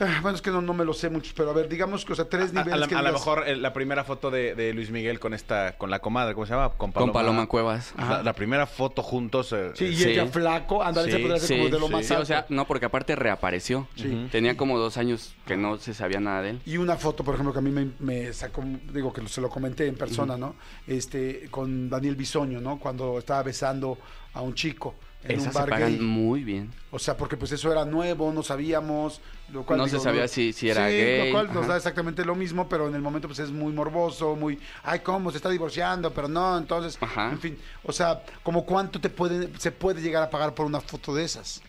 Ah, 0.00 0.18
Bueno, 0.22 0.36
es 0.36 0.42
que 0.42 0.50
no, 0.50 0.60
no 0.62 0.74
me 0.74 0.84
lo 0.84 0.92
sé 0.94 1.08
mucho, 1.10 1.32
pero 1.36 1.50
a 1.50 1.52
ver, 1.52 1.68
digamos 1.68 2.04
que, 2.04 2.12
o 2.12 2.16
sea, 2.16 2.28
tres 2.28 2.54
A, 2.54 2.60
a 2.60 2.64
niveles. 2.64 2.80
la- 2.80 2.86
que 2.88 2.94
a 2.94 3.02
lo 3.02 3.12
mejor 3.12 3.44
eh, 3.48 3.56
la 3.56 3.72
primera 3.72 4.04
foto 4.04 4.30
de, 4.30 4.54
de 4.54 4.72
Luis 4.74 4.90
Miguel 4.90 5.18
con 5.20 5.34
esta, 5.34 5.76
con 5.78 5.90
la 5.90 5.98
comadre, 6.00 6.34
¿cómo 6.34 6.46
se 6.46 6.52
llama? 6.54 6.70
Con 6.70 6.92
Con 6.92 7.12
Paloma 7.12 7.46
Cuevas. 7.46 7.92
La, 7.98 8.22
la 8.22 8.32
primera 8.32 8.66
foto 8.66 9.02
juntos. 9.02 9.52
eh, 9.52 9.70
Sí, 9.74 9.86
y 9.86 9.96
Sí. 9.96 10.10
ella 10.10 10.26
flaco, 10.26 10.82
ándale, 10.82 11.10
Sí, 11.12 11.22
ser 11.22 11.40
Sí, 11.40 11.56
como 11.56 11.68
de 11.70 11.78
lo 11.80 11.86
sí, 11.86 11.92
más 11.92 12.06
sí, 12.06 12.12
alto. 12.12 12.22
o 12.22 12.26
sea, 12.26 12.46
no, 12.48 12.66
porque 12.66 12.86
aparte 12.86 13.16
reapareció. 13.16 13.88
Sí. 13.96 14.28
Tenía 14.30 14.56
como 14.56 14.78
dos 14.78 14.96
años 14.96 15.34
que 15.46 15.56
no 15.56 15.76
se 15.78 15.94
sabía 15.94 16.20
nada 16.20 16.42
de 16.42 16.50
él. 16.50 16.60
Y 16.66 16.76
una 16.76 16.96
foto, 16.96 17.24
por 17.24 17.34
ejemplo, 17.34 17.52
que 17.52 17.58
a 17.58 17.62
mí 17.62 17.70
me, 17.70 17.90
me 17.98 18.32
sacó, 18.32 18.62
digo 18.92 19.12
que 19.12 19.26
se 19.28 19.40
lo 19.40 19.48
comenté 19.50 19.86
en 19.86 19.96
persona, 19.96 20.36
¿no? 20.36 20.54
Este, 20.86 21.48
con 21.50 21.88
Daniel 21.90 22.16
Bisoño, 22.16 22.60
¿no? 22.60 22.78
Cuando 22.78 23.18
estaba 23.18 23.42
besando 23.42 23.98
a 24.34 24.40
un 24.42 24.54
chico 24.54 24.94
en 25.24 25.32
Esas 25.32 25.46
un 25.48 25.52
se 25.52 25.58
bar 25.58 25.68
pagan 25.70 25.92
gay. 25.96 26.00
muy 26.00 26.44
bien. 26.44 26.72
O 26.90 26.98
sea, 26.98 27.16
porque 27.16 27.36
pues 27.36 27.50
eso 27.52 27.70
era 27.72 27.84
nuevo, 27.84 28.32
no 28.32 28.42
sabíamos. 28.42 29.20
Lo 29.52 29.64
cual, 29.64 29.78
No 29.78 29.88
se 29.88 29.98
sabía 29.98 30.28
si- 30.28 30.52
si 30.52 30.68
era 30.70 30.88
sí, 30.88 30.94
gay, 30.96 31.26
Lo 31.26 31.32
cual 31.32 31.52
nos 31.52 31.66
da 31.66 31.76
exactamente 31.76 32.24
lo 32.24 32.34
mismo, 32.34 32.68
pero 32.68 32.86
en 32.88 32.94
el 32.94 33.00
momento 33.02 33.28
pues 33.28 33.38
es 33.40 33.50
muy 33.50 33.72
morboso, 33.72 34.36
muy, 34.36 34.58
ay, 34.84 35.00
¿cómo? 35.00 35.30
Se 35.30 35.38
está 35.38 35.48
divorciando, 35.50 36.12
pero 36.14 36.28
no, 36.28 36.56
entonces, 36.58 36.98
Ajá. 37.00 37.30
en 37.32 37.40
fin. 37.40 37.58
O 37.82 37.92
sea, 37.92 38.22
como 38.42 38.64
cuánto 38.66 39.00
te 39.00 39.08
puede, 39.10 39.48
se 39.58 39.72
puede 39.72 40.00
llegar 40.02 40.22
a 40.22 40.30
pagar 40.30 40.54
por 40.54 40.66
una 40.66 40.80
foto 40.80 41.14
de 41.14 41.24
esas. 41.24 41.62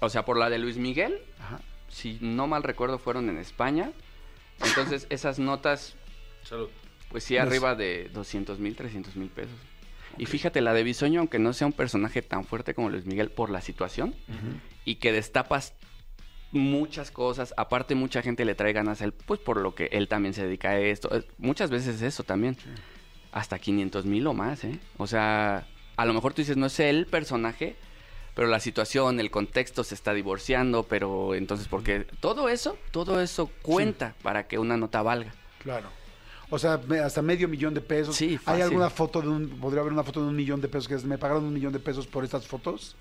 O 0.00 0.08
sea, 0.08 0.24
por 0.24 0.36
la 0.38 0.48
de 0.48 0.58
Luis 0.58 0.76
Miguel, 0.76 1.20
Ajá. 1.40 1.60
si 1.88 2.18
no 2.20 2.46
mal 2.46 2.62
recuerdo, 2.62 2.98
fueron 2.98 3.28
en 3.28 3.38
España. 3.38 3.90
Entonces, 4.64 5.06
esas 5.10 5.38
notas, 5.40 5.94
pues 7.10 7.24
sí, 7.24 7.36
arriba 7.36 7.74
de 7.74 8.08
200 8.14 8.58
mil, 8.60 8.76
300 8.76 9.16
mil 9.16 9.28
pesos. 9.28 9.56
Y 10.18 10.26
fíjate, 10.26 10.60
la 10.60 10.74
de 10.74 10.82
Bisoño, 10.82 11.20
aunque 11.20 11.38
no 11.38 11.52
sea 11.52 11.66
un 11.66 11.72
personaje 11.72 12.22
tan 12.22 12.44
fuerte 12.44 12.74
como 12.74 12.90
Luis 12.90 13.06
Miguel 13.06 13.30
por 13.30 13.50
la 13.50 13.60
situación, 13.60 14.14
y 14.84 14.96
que 14.96 15.12
destapas 15.12 15.74
muchas 16.50 17.10
cosas, 17.10 17.52
aparte 17.56 17.94
mucha 17.94 18.22
gente 18.22 18.44
le 18.44 18.54
trae 18.54 18.72
ganas 18.72 19.00
a 19.02 19.04
él, 19.04 19.12
pues 19.12 19.40
por 19.40 19.58
lo 19.58 19.74
que 19.74 19.86
él 19.92 20.08
también 20.08 20.34
se 20.34 20.44
dedica 20.44 20.70
a 20.70 20.78
esto. 20.78 21.14
Eh, 21.14 21.24
Muchas 21.38 21.70
veces 21.70 21.96
es 21.96 22.02
eso 22.02 22.24
también. 22.24 22.56
Hasta 23.32 23.58
500 23.58 24.06
mil 24.06 24.26
o 24.26 24.32
más, 24.32 24.64
¿eh? 24.64 24.78
O 24.96 25.06
sea, 25.06 25.66
a 25.96 26.06
lo 26.06 26.14
mejor 26.14 26.32
tú 26.32 26.40
dices, 26.40 26.56
no 26.56 26.66
es 26.66 26.80
el 26.80 27.06
personaje, 27.06 27.76
pero 28.34 28.48
la 28.48 28.60
situación, 28.60 29.20
el 29.20 29.30
contexto 29.30 29.84
se 29.84 29.94
está 29.94 30.14
divorciando, 30.14 30.84
pero 30.84 31.34
entonces, 31.34 31.68
porque 31.68 32.06
todo 32.20 32.48
eso, 32.48 32.78
todo 32.92 33.20
eso 33.20 33.50
cuenta 33.62 34.14
para 34.22 34.46
que 34.46 34.58
una 34.58 34.76
nota 34.76 35.02
valga. 35.02 35.34
Claro. 35.62 35.88
O 36.50 36.58
sea, 36.58 36.80
hasta 37.04 37.22
medio 37.22 37.48
millón 37.48 37.74
de 37.74 37.80
pesos. 37.80 38.16
Sí, 38.16 38.38
¿Hay 38.46 38.62
alguna 38.62 38.88
foto 38.90 39.20
de 39.20 39.28
un, 39.28 39.48
podría 39.60 39.80
haber 39.80 39.92
una 39.92 40.02
foto 40.02 40.22
de 40.22 40.28
un 40.28 40.36
millón 40.36 40.60
de 40.60 40.68
pesos 40.68 40.88
que 40.88 40.94
es, 40.94 41.04
me 41.04 41.18
pagaron 41.18 41.44
un 41.44 41.52
millón 41.52 41.72
de 41.72 41.78
pesos 41.78 42.06
por 42.06 42.24
estas 42.24 42.46
fotos? 42.46 42.96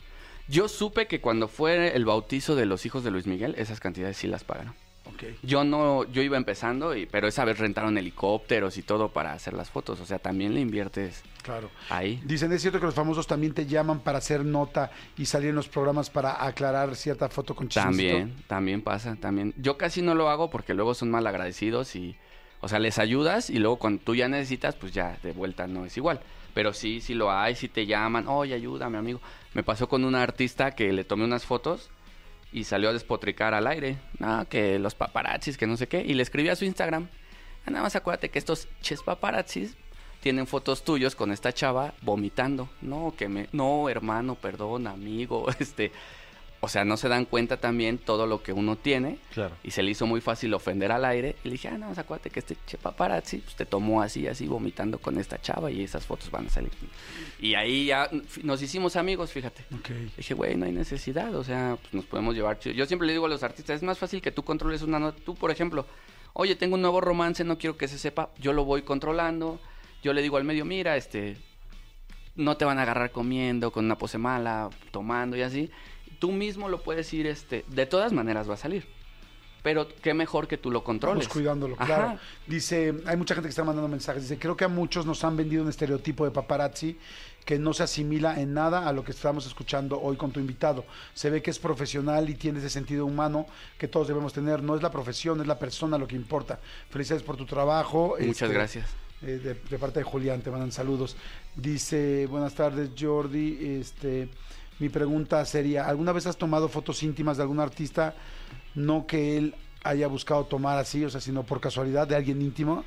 Yo 0.49 0.67
supe 0.67 1.07
que 1.07 1.19
cuando 1.21 1.47
fue 1.47 1.95
el 1.95 2.05
bautizo 2.05 2.55
de 2.55 2.65
los 2.65 2.85
hijos 2.85 3.03
de 3.03 3.11
Luis 3.11 3.27
Miguel, 3.27 3.55
esas 3.57 3.79
cantidades 3.79 4.17
sí 4.17 4.27
las 4.27 4.43
pagaron. 4.43 4.73
Ok. 5.05 5.23
Yo 5.43 5.63
no, 5.63 6.03
yo 6.11 6.21
iba 6.21 6.35
empezando, 6.37 6.95
y, 6.95 7.05
pero 7.05 7.27
esa 7.27 7.45
vez 7.45 7.57
rentaron 7.57 7.97
helicópteros 7.97 8.77
y 8.77 8.81
todo 8.81 9.09
para 9.09 9.33
hacer 9.33 9.53
las 9.53 9.69
fotos. 9.69 9.99
O 10.01 10.05
sea, 10.05 10.19
también 10.19 10.53
le 10.53 10.59
inviertes 10.59 11.23
Claro. 11.43 11.69
ahí. 11.89 12.21
Dicen, 12.25 12.51
¿es 12.51 12.61
cierto 12.61 12.79
que 12.79 12.85
los 12.85 12.95
famosos 12.95 13.25
también 13.27 13.53
te 13.53 13.65
llaman 13.65 13.99
para 14.01 14.17
hacer 14.17 14.43
nota 14.43 14.91
y 15.17 15.25
salir 15.25 15.49
en 15.49 15.55
los 15.55 15.69
programas 15.69 16.09
para 16.09 16.45
aclarar 16.45 16.95
cierta 16.95 17.29
foto 17.29 17.55
con 17.55 17.69
chismecito? 17.69 18.13
También, 18.17 18.43
también 18.47 18.81
pasa, 18.81 19.15
también. 19.15 19.53
Yo 19.57 19.77
casi 19.77 20.01
no 20.01 20.13
lo 20.15 20.29
hago 20.29 20.49
porque 20.49 20.73
luego 20.73 20.93
son 20.93 21.09
mal 21.09 21.25
agradecidos 21.25 21.95
y, 21.95 22.17
o 22.61 22.67
sea, 22.67 22.79
les 22.79 22.97
ayudas 22.99 23.49
y 23.49 23.59
luego 23.59 23.77
cuando 23.77 24.01
tú 24.03 24.15
ya 24.15 24.27
necesitas, 24.27 24.75
pues 24.75 24.91
ya 24.93 25.17
de 25.23 25.31
vuelta 25.31 25.67
no 25.67 25.85
es 25.85 25.95
igual. 25.97 26.19
Pero 26.53 26.73
sí, 26.73 27.01
sí 27.01 27.13
lo 27.13 27.31
hay, 27.31 27.55
sí 27.55 27.67
te 27.67 27.85
llaman, 27.85 28.27
oye, 28.27 28.53
ayúdame, 28.55 28.97
amigo. 28.97 29.21
Me 29.53 29.63
pasó 29.63 29.87
con 29.87 30.03
una 30.03 30.23
artista 30.23 30.71
que 30.71 30.91
le 30.91 31.03
tomé 31.03 31.23
unas 31.25 31.45
fotos 31.45 31.89
y 32.51 32.63
salió 32.63 32.89
a 32.89 32.93
despotricar 32.93 33.53
al 33.53 33.67
aire. 33.67 33.97
No, 34.17 34.47
que 34.49 34.79
los 34.79 34.95
paparazzis, 34.95 35.57
que 35.57 35.67
no 35.67 35.77
sé 35.77 35.87
qué. 35.87 36.01
Y 36.01 36.13
le 36.15 36.23
escribí 36.23 36.49
a 36.49 36.55
su 36.55 36.65
Instagram. 36.65 37.09
"Ah, 37.65 37.69
Nada 37.71 37.83
más 37.83 37.95
acuérdate 37.95 38.29
que 38.29 38.39
estos 38.39 38.67
ches 38.81 39.03
paparazzis 39.03 39.75
tienen 40.21 40.47
fotos 40.47 40.83
tuyos 40.83 41.15
con 41.15 41.31
esta 41.31 41.53
chava 41.53 41.93
vomitando. 42.01 42.69
No, 42.81 43.13
que 43.15 43.29
me... 43.29 43.49
No, 43.51 43.87
hermano, 43.87 44.33
perdón, 44.35 44.87
amigo, 44.87 45.45
este... 45.59 45.91
O 46.59 46.67
sea, 46.69 46.85
no 46.85 46.97
se 46.97 47.07
dan 47.07 47.25
cuenta 47.25 47.57
también 47.57 47.99
todo 47.99 48.25
lo 48.25 48.41
que 48.41 48.51
uno 48.51 48.75
tiene. 48.75 49.19
Claro. 49.33 49.55
Y 49.63 49.71
se 49.71 49.83
le 49.83 49.91
hizo 49.91 50.07
muy 50.07 50.21
fácil 50.21 50.53
ofender 50.55 50.91
al 50.91 51.05
aire. 51.05 51.35
Y 51.43 51.49
le 51.49 51.51
dije, 51.53 51.67
ah, 51.67 51.77
no, 51.77 51.91
acuérdate 51.95 52.31
que 52.31 52.39
este 52.39 52.57
che 52.65 52.77
paparazzi 52.77 53.37
pues, 53.37 53.55
te 53.55 53.65
tomó 53.65 54.01
así, 54.01 54.27
así, 54.27 54.47
vomitando 54.47 54.97
con 54.97 55.19
esta 55.19 55.39
chava 55.39 55.69
y 55.69 55.83
esas 55.83 56.05
fotos 56.05 56.31
van 56.31 56.47
a 56.47 56.49
salir. 56.49 56.71
Y 57.39 57.53
ahí 57.53 57.85
ya 57.85 58.09
nos 58.43 58.61
hicimos 58.61 58.95
amigos, 58.95 59.31
fíjate. 59.31 59.65
Ok. 59.75 59.89
Dije, 60.17 60.33
güey, 60.33 60.55
no 60.55 60.65
hay 60.65 60.71
necesidad, 60.71 61.35
o 61.35 61.43
sea, 61.43 61.77
pues 61.79 61.93
nos 61.93 62.05
podemos 62.05 62.33
llevar. 62.33 62.59
Yo 62.59 62.85
siempre 62.87 63.05
le 63.05 63.13
digo 63.13 63.27
a 63.27 63.29
los 63.29 63.43
artistas, 63.43 63.75
es 63.75 63.83
más 63.83 63.99
fácil 63.99 64.21
que 64.21 64.31
tú 64.31 64.43
controles 64.43 64.81
una 64.81 64.97
nota. 64.97 65.19
Tú, 65.23 65.35
por 65.35 65.51
ejemplo, 65.51 65.85
oye, 66.33 66.55
tengo 66.55 66.75
un 66.75 66.81
nuevo 66.81 67.01
romance, 67.01 67.43
no 67.43 67.59
quiero 67.59 67.77
que 67.77 67.87
se 67.87 67.99
sepa, 67.99 68.31
yo 68.39 68.53
lo 68.53 68.65
voy 68.65 68.81
controlando. 68.81 69.59
Yo 70.01 70.13
le 70.13 70.21
digo 70.21 70.37
al 70.37 70.43
medio, 70.43 70.65
mira, 70.65 70.95
este, 70.95 71.37
no 72.35 72.57
te 72.57 72.65
van 72.65 72.79
a 72.79 72.83
agarrar 72.83 73.11
comiendo, 73.11 73.71
con 73.71 73.85
una 73.85 73.97
pose 73.97 74.17
mala, 74.17 74.69
tomando 74.91 75.35
y 75.35 75.41
así. 75.41 75.69
Tú 76.19 76.31
mismo 76.31 76.69
lo 76.69 76.81
puedes 76.81 77.11
ir, 77.13 77.27
este, 77.27 77.63
de 77.67 77.85
todas 77.85 78.13
maneras 78.13 78.49
va 78.49 78.55
a 78.55 78.57
salir. 78.57 78.85
Pero 79.63 79.87
qué 80.01 80.13
mejor 80.13 80.47
que 80.47 80.57
tú 80.57 80.71
lo 80.71 80.83
controles. 80.83 81.25
Vamos 81.25 81.33
cuidándolo, 81.33 81.75
Ajá. 81.75 81.85
claro. 81.85 82.19
Dice, 82.45 82.93
hay 83.05 83.17
mucha 83.17 83.33
gente 83.35 83.47
que 83.47 83.51
está 83.51 83.63
mandando 83.63 83.87
mensajes. 83.89 84.23
Dice, 84.23 84.37
creo 84.39 84.55
que 84.55 84.63
a 84.63 84.69
muchos 84.69 85.05
nos 85.05 85.23
han 85.23 85.35
vendido 85.35 85.63
un 85.63 85.69
estereotipo 85.69 86.23
de 86.23 86.31
paparazzi 86.31 86.97
que 87.43 87.57
no 87.59 87.73
se 87.73 87.83
asimila 87.83 88.39
en 88.39 88.53
nada 88.53 88.87
a 88.87 88.93
lo 88.93 89.03
que 89.03 89.11
estamos 89.11 89.45
escuchando 89.45 89.99
hoy 90.01 90.15
con 90.15 90.31
tu 90.31 90.39
invitado. 90.39 90.85
Se 91.13 91.29
ve 91.29 91.41
que 91.41 91.49
es 91.49 91.59
profesional 91.59 92.29
y 92.29 92.35
tiene 92.35 92.59
ese 92.59 92.69
sentido 92.69 93.05
humano 93.05 93.45
que 93.77 93.87
todos 93.87 94.07
debemos 94.07 94.31
tener. 94.31 94.61
No 94.63 94.75
es 94.75 94.81
la 94.81 94.91
profesión, 94.91 95.41
es 95.41 95.47
la 95.47 95.57
persona 95.59 95.97
lo 95.97 96.07
que 96.07 96.15
importa. 96.15 96.59
Felicidades 96.89 97.23
por 97.23 97.35
tu 97.35 97.45
trabajo. 97.45 98.15
Muchas 98.19 98.43
Este, 98.43 98.47
gracias. 98.53 98.89
eh, 99.21 99.39
de, 99.43 99.53
de 99.55 99.79
parte 99.79 99.99
de 99.99 100.03
Julián, 100.03 100.41
te 100.41 100.51
mandan 100.51 100.71
saludos. 100.71 101.17
Dice, 101.55 102.27
buenas 102.27 102.53
tardes 102.53 102.91
Jordi, 102.97 103.57
este, 103.81 104.29
mi 104.79 104.89
pregunta 104.89 105.43
sería, 105.45 105.85
¿alguna 105.87 106.11
vez 106.11 106.27
has 106.27 106.37
tomado 106.37 106.69
fotos 106.69 107.01
íntimas 107.03 107.37
de 107.37 107.43
algún 107.43 107.59
artista, 107.59 108.15
no 108.75 109.07
que 109.07 109.37
él 109.37 109.55
haya 109.83 110.07
buscado 110.07 110.45
tomar 110.45 110.77
así, 110.77 111.03
o 111.03 111.09
sea, 111.09 111.21
sino 111.21 111.43
por 111.43 111.59
casualidad 111.59 112.07
de 112.07 112.15
alguien 112.15 112.41
íntimo? 112.41 112.83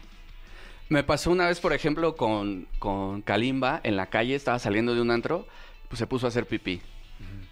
Me 0.88 1.04
pasó 1.04 1.30
una 1.30 1.46
vez, 1.46 1.60
por 1.60 1.72
ejemplo, 1.72 2.16
con, 2.16 2.66
con 2.78 3.22
Kalimba 3.22 3.80
en 3.84 3.96
la 3.96 4.06
calle, 4.06 4.34
estaba 4.34 4.58
saliendo 4.58 4.94
de 4.94 5.00
un 5.00 5.10
antro, 5.10 5.46
pues 5.88 5.98
se 5.98 6.06
puso 6.06 6.26
a 6.26 6.28
hacer 6.28 6.46
pipí. 6.46 6.80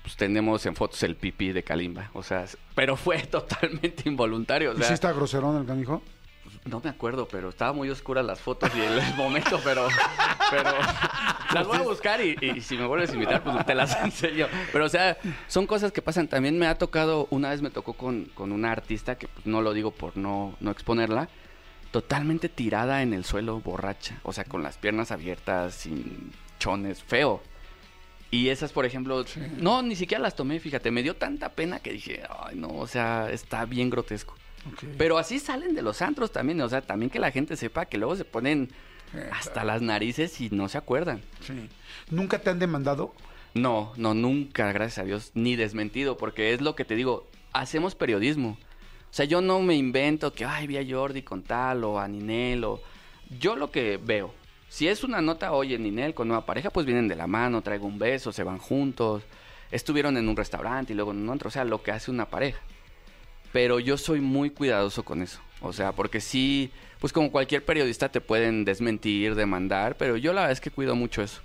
Pues 0.03 0.17
tenemos 0.17 0.65
en 0.65 0.75
fotos 0.75 1.03
el 1.03 1.17
pipí 1.17 1.53
de 1.53 1.63
Kalimba, 1.63 2.11
o 2.15 2.23
sea, 2.23 2.47
pero 2.75 2.97
fue 2.97 3.19
totalmente 3.31 4.09
involuntario. 4.09 4.71
O 4.71 4.75
¿Y 4.75 4.79
sea, 4.79 4.87
si 4.89 4.95
está 4.95 5.13
groserón 5.13 5.57
el 5.61 5.67
canijo? 5.67 6.03
No 6.65 6.81
me 6.81 6.91
acuerdo, 6.91 7.29
pero 7.29 7.49
estaba 7.49 7.73
muy 7.73 7.89
oscuras 7.91 8.25
las 8.25 8.41
fotos 8.41 8.71
y 8.77 8.81
el 8.81 9.15
momento, 9.17 9.61
pero, 9.65 9.87
pero 10.51 10.71
las 11.53 11.67
voy 11.67 11.79
a 11.79 11.83
buscar 11.83 12.21
y, 12.21 12.37
y 12.41 12.61
si 12.61 12.77
me 12.77 12.87
vuelves 12.87 13.11
a 13.11 13.15
invitar, 13.15 13.43
pues 13.43 13.65
te 13.65 13.75
las 13.75 13.97
enseño. 14.05 14.47
Pero, 14.73 14.85
o 14.85 14.89
sea, 14.89 15.17
son 15.47 15.67
cosas 15.67 15.93
que 15.93 16.03
pasan. 16.03 16.29
También 16.29 16.59
me 16.59 16.67
ha 16.67 16.77
tocado, 16.77 17.27
una 17.31 17.51
vez 17.51 17.63
me 17.63 17.71
tocó 17.71 17.95
con, 17.95 18.27
con 18.35 18.53
una 18.53 18.73
artista, 18.73 19.17
que 19.17 19.29
pues, 19.29 19.47
no 19.47 19.63
lo 19.63 19.73
digo 19.73 19.91
por 19.91 20.17
no, 20.17 20.57
no 20.61 20.71
exponerla, 20.71 21.29
totalmente 21.91 22.49
tirada 22.49 23.03
en 23.03 23.13
el 23.13 23.25
suelo, 23.25 23.61
borracha. 23.61 24.19
O 24.23 24.33
sea, 24.33 24.45
con 24.45 24.63
las 24.63 24.77
piernas 24.77 25.11
abiertas, 25.11 25.75
sin 25.75 26.33
chones, 26.59 27.03
feo. 27.03 27.43
Y 28.31 28.51
esas, 28.51 28.73
por 28.73 28.85
ejemplo, 28.85 29.25
no, 29.57 29.81
ni 29.81 29.97
siquiera 29.97 30.23
las 30.23 30.37
tomé, 30.37 30.61
fíjate, 30.61 30.91
me 30.91 31.03
dio 31.03 31.17
tanta 31.17 31.51
pena 31.51 31.81
que 31.81 31.93
dije, 31.93 32.23
ay, 32.29 32.57
no, 32.57 32.69
o 32.69 32.87
sea, 32.87 33.31
está 33.31 33.65
bien 33.65 33.89
grotesco. 33.89 34.35
Pero 34.97 35.19
así 35.19 35.39
salen 35.39 35.75
de 35.75 35.83
los 35.83 36.03
antros 36.03 36.33
también, 36.33 36.61
o 36.61 36.69
sea, 36.69 36.83
también 36.83 37.11
que 37.11 37.19
la 37.19 37.31
gente 37.31 37.57
sepa 37.57 37.87
que 37.87 37.99
luego 37.99 38.17
se 38.17 38.25
ponen 38.25 38.69
Eh, 39.15 39.27
hasta 39.33 39.65
las 39.65 39.81
narices 39.81 40.39
y 40.41 40.51
no 40.51 40.69
se 40.69 40.77
acuerdan. 40.77 41.23
Sí. 41.41 41.55
¿Nunca 42.11 42.41
te 42.41 42.51
han 42.51 42.59
demandado? 42.59 43.15
No, 43.55 43.93
no, 43.97 44.13
nunca, 44.13 44.71
gracias 44.71 44.99
a 44.99 45.05
Dios, 45.05 45.31
ni 45.33 45.57
desmentido, 45.57 46.19
porque 46.19 46.53
es 46.53 46.61
lo 46.61 46.75
que 46.75 46.85
te 46.85 46.95
digo, 46.95 47.27
hacemos 47.55 47.95
periodismo. 47.95 48.59
O 49.11 49.15
sea, 49.15 49.25
yo 49.25 49.41
no 49.41 49.61
me 49.61 49.77
invento 49.77 50.35
que, 50.35 50.45
ay, 50.45 50.67
vi 50.67 50.77
a 50.77 50.85
Jordi 50.87 51.23
con 51.23 51.43
tal 51.43 51.85
o 51.85 51.99
a 51.99 52.07
Ninel 52.07 52.65
o... 52.65 52.83
Yo 53.41 53.57
lo 53.57 53.71
que 53.71 53.97
veo, 53.97 54.35
si 54.69 54.89
es 54.89 55.03
una 55.05 55.23
nota, 55.23 55.53
oye, 55.53 55.79
Ninel 55.79 56.13
con 56.13 56.29
nueva 56.29 56.45
pareja, 56.45 56.69
pues 56.69 56.85
vienen 56.85 57.09
de 57.09 57.17
la 57.17 57.27
mano, 57.27 57.63
traigo 57.63 57.87
un 57.87 57.99
beso, 57.99 58.31
se 58.33 58.45
van 58.45 58.59
juntos, 58.59 59.23
estuvieron 59.71 60.19
en 60.19 60.29
un 60.29 60.37
restaurante 60.37 60.93
y 60.93 60.97
luego 60.97 61.13
en 61.13 61.27
otro, 61.31 61.49
o 61.49 61.51
sea, 61.51 61.65
lo 61.65 61.83
que 61.83 61.93
hace 61.93 62.11
una 62.11 62.27
pareja. 62.27 62.61
Pero 63.53 63.81
yo 63.81 63.97
soy 63.97 64.21
muy 64.21 64.51
cuidadoso 64.51 65.05
con 65.05 65.23
eso. 65.23 65.41
O 65.61 65.73
sea, 65.73 65.93
porque 65.93 66.21
sí, 66.21 66.71
pues 67.01 67.13
como 67.13 67.33
cualquier 67.33 67.65
periodista 67.65 68.09
te 68.09 68.21
pueden 68.21 68.65
desmentir, 68.65 69.35
demandar, 69.35 69.97
pero 69.97 70.17
yo 70.17 70.33
la 70.33 70.43
verdad 70.43 70.53
es 70.53 70.61
que 70.61 70.71
cuido 70.71 70.95
mucho 70.95 71.23
eso. 71.23 71.41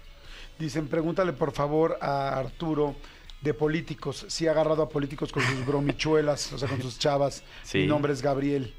Dicen, 0.60 0.88
pregúntale 0.88 1.34
por 1.34 1.51
favor 1.51 1.97
a 1.99 2.38
Arturo 2.38 2.95
de 3.41 3.54
políticos, 3.54 4.26
si 4.30 4.47
ha 4.47 4.51
agarrado 4.51 4.84
a 4.84 4.89
políticos 4.89 5.32
con 5.32 5.43
sus 5.43 5.66
bromichuelas, 5.66 6.54
o 6.54 6.58
sea, 6.58 6.70
con 6.70 6.82
sus 6.82 6.97
chavas. 6.99 7.43
Sí. 7.64 7.80
Mi 7.80 7.88
nombre 7.88 8.14
es 8.14 8.22
Gabriel. 8.22 8.74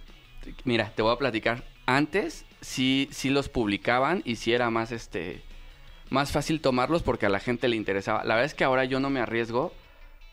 Mira, 0.65 0.93
te 0.95 1.03
voy 1.03 1.13
a 1.13 1.19
platicar. 1.19 1.65
Antes 1.87 2.47
sí, 2.61 3.09
sí 3.11 3.29
los 3.29 3.49
publicaban 3.49 4.23
y 4.25 4.37
sí 4.37 4.53
era 4.53 4.71
más 4.71 4.93
este 4.93 5.43
más 6.11 6.33
fácil 6.33 6.61
tomarlos 6.61 7.03
porque 7.03 7.27
a 7.27 7.29
la 7.29 7.41
gente 7.41 7.69
le 7.69 7.77
interesaba. 7.77 8.25
La 8.25 8.35
verdad 8.35 8.47
es 8.47 8.55
que 8.55 8.65
ahora 8.65 8.85
yo 8.85 9.01
no 9.01 9.11
me 9.11 9.21
arriesgo 9.21 9.73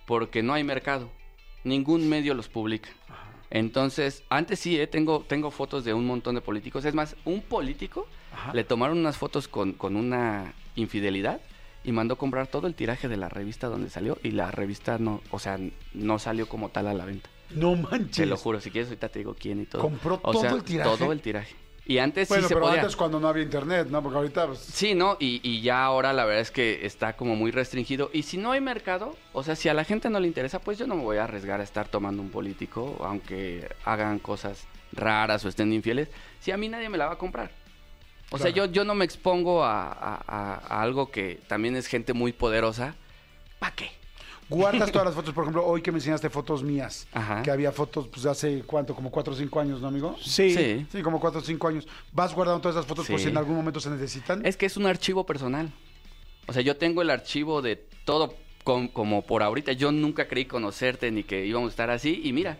porque 0.06 0.44
no 0.44 0.54
hay 0.54 0.64
mercado. 0.64 1.10
Ningún 1.64 2.08
medio 2.10 2.34
los 2.34 2.48
publica. 2.50 2.90
Entonces, 3.50 4.24
antes 4.30 4.60
sí, 4.60 4.80
eh, 4.80 4.88
tengo, 4.88 5.26
tengo 5.28 5.52
fotos 5.52 5.84
de 5.84 5.94
un 5.94 6.06
montón 6.06 6.36
de 6.36 6.42
políticos. 6.42 6.86
Es 6.86 6.94
más, 6.94 7.16
un 7.26 7.42
político 7.42 8.08
Ajá. 8.34 8.54
le 8.54 8.64
tomaron 8.64 8.98
unas 8.98 9.18
fotos 9.18 9.48
con, 9.48 9.74
con 9.74 9.96
una 9.98 10.54
infidelidad 10.76 11.42
y 11.84 11.92
mandó 11.92 12.16
comprar 12.18 12.48
todo 12.48 12.68
el 12.68 12.76
tiraje 12.76 13.08
de 13.10 13.18
la 13.18 13.28
revista 13.28 13.68
donde 13.68 13.90
salió 13.90 14.18
y 14.24 14.32
la 14.32 14.52
revista 14.52 14.98
no, 15.00 15.22
o 15.32 15.40
sea, 15.40 15.60
no 15.94 16.18
salió 16.20 16.48
como 16.48 16.70
tal 16.70 16.88
a 16.88 16.94
la 16.94 17.06
venta. 17.06 17.30
No 17.50 17.76
manches. 17.76 18.12
Te 18.16 18.26
lo 18.26 18.38
juro, 18.38 18.62
si 18.62 18.72
quieres 18.72 18.88
ahorita 18.90 19.10
te 19.10 19.20
digo 19.20 19.36
quién 19.38 19.60
y 19.62 19.66
todo. 19.66 19.82
¿Compró 19.82 20.20
O 20.24 20.32
todo 20.32 20.42
sea, 20.42 20.52
el 20.52 20.64
tiraje? 20.64 20.98
Todo 20.98 21.12
el 21.12 21.22
tiraje. 21.22 21.56
Y 21.86 21.98
antes 21.98 22.30
Bueno, 22.30 22.44
sí 22.44 22.48
se 22.50 22.54
pero 22.54 22.68
podía. 22.68 22.82
antes 22.82 22.96
cuando 22.96 23.20
no 23.20 23.28
había 23.28 23.44
internet, 23.44 23.88
¿no? 23.90 24.02
Porque 24.04 24.18
ahorita... 24.18 24.48
pues, 24.48 24.60
Sí, 24.60 24.94
¿no? 24.94 25.18
Y, 25.20 25.42
y 25.44 25.62
ya 25.62 25.84
ahora 25.84 26.14
la 26.14 26.26
verdad 26.26 26.42
es 26.42 26.52
que 26.52 26.86
está 26.86 27.14
como 27.18 27.36
muy 27.36 27.52
restringido. 27.52 28.10
Y 28.14 28.24
si 28.24 28.38
no 28.38 28.52
hay 28.52 28.62
mercado, 28.62 29.18
o 29.34 29.44
sea, 29.44 29.56
si 29.56 29.68
a 29.68 29.74
la 29.74 29.84
gente 29.84 30.10
no 30.10 30.20
le 30.20 30.28
interesa, 30.28 30.60
pues 30.60 30.78
yo 30.78 30.86
no 30.88 30.96
me 30.96 31.02
voy 31.04 31.18
a 31.18 31.24
arriesgar 31.24 31.60
a 31.60 31.64
estar 31.64 31.88
tomando 31.88 32.22
un 32.22 32.30
político, 32.30 32.98
aunque 33.04 33.68
hagan 33.84 34.20
cosas 34.20 34.68
raras 34.94 35.44
o 35.44 35.50
estén 35.50 35.74
infieles, 35.74 36.10
si 36.40 36.52
a 36.52 36.58
mí 36.58 36.70
nadie 36.70 36.88
me 36.90 36.98
la 36.98 37.08
va 37.08 37.14
a 37.14 37.18
comprar. 37.18 37.50
O 38.30 38.38
sea, 38.38 38.50
yo, 38.52 38.66
yo 38.66 38.86
no 38.86 38.96
me 38.96 39.04
expongo 39.04 39.64
a, 39.66 39.88
a- 39.92 40.24
a- 40.28 40.62
a 40.78 40.82
algo 40.82 41.12
que 41.12 41.42
también 41.48 41.76
es 41.76 41.88
gente 41.88 42.14
muy 42.14 42.32
poderosa. 42.32 42.96
¿Para 43.60 43.76
qué? 43.76 43.92
Guardas 44.52 44.92
todas 44.92 45.06
las 45.08 45.16
fotos, 45.20 45.34
por 45.34 45.44
ejemplo, 45.46 45.66
hoy 45.66 45.82
que 45.82 45.92
me 45.92 45.98
enseñaste 46.00 46.30
fotos 46.30 46.62
mías, 46.64 47.08
Ajá. 47.14 47.42
que 47.42 47.52
había 47.52 47.72
fotos 47.72 48.08
pues 48.08 48.24
de 48.24 48.30
hace 48.30 48.64
cuánto, 48.66 48.94
como 48.96 49.10
4 49.10 49.34
o 49.34 49.36
5 49.36 49.60
años, 49.60 49.82
¿no, 49.82 49.88
amigo? 49.88 50.16
Sí. 50.22 50.54
Sí. 50.54 50.86
Sí, 50.92 51.02
como 51.02 51.20
4 51.20 51.40
o 51.40 51.44
5 51.44 51.68
años. 51.68 51.88
¿Vas 52.14 52.34
guardando 52.36 52.62
todas 52.62 52.76
esas 52.76 52.86
fotos 52.86 53.08
por 53.08 53.20
si 53.20 53.30
en 53.30 53.38
algún 53.38 53.56
momento 53.56 53.80
se 53.80 53.90
necesitan? 53.90 54.46
Es 54.46 54.58
que 54.58 54.66
es 54.66 54.78
un 54.78 54.86
archivo 54.86 55.26
personal. 55.26 55.72
O 56.48 56.54
sea, 56.54 56.62
yo 56.62 56.76
tengo 56.78 57.02
el 57.02 57.10
archivo 57.10 57.62
de 57.62 57.78
todo 58.06 58.36
com- 58.64 58.88
como 58.88 59.22
por 59.22 59.42
ahorita. 59.44 59.72
Yo 59.74 59.92
nunca 59.92 60.28
creí 60.28 60.46
conocerte 60.46 61.12
ni 61.12 61.24
que 61.24 61.46
íbamos 61.46 61.68
a 61.68 61.72
estar 61.72 61.90
así. 61.90 62.22
Y 62.24 62.34
mira, 62.34 62.58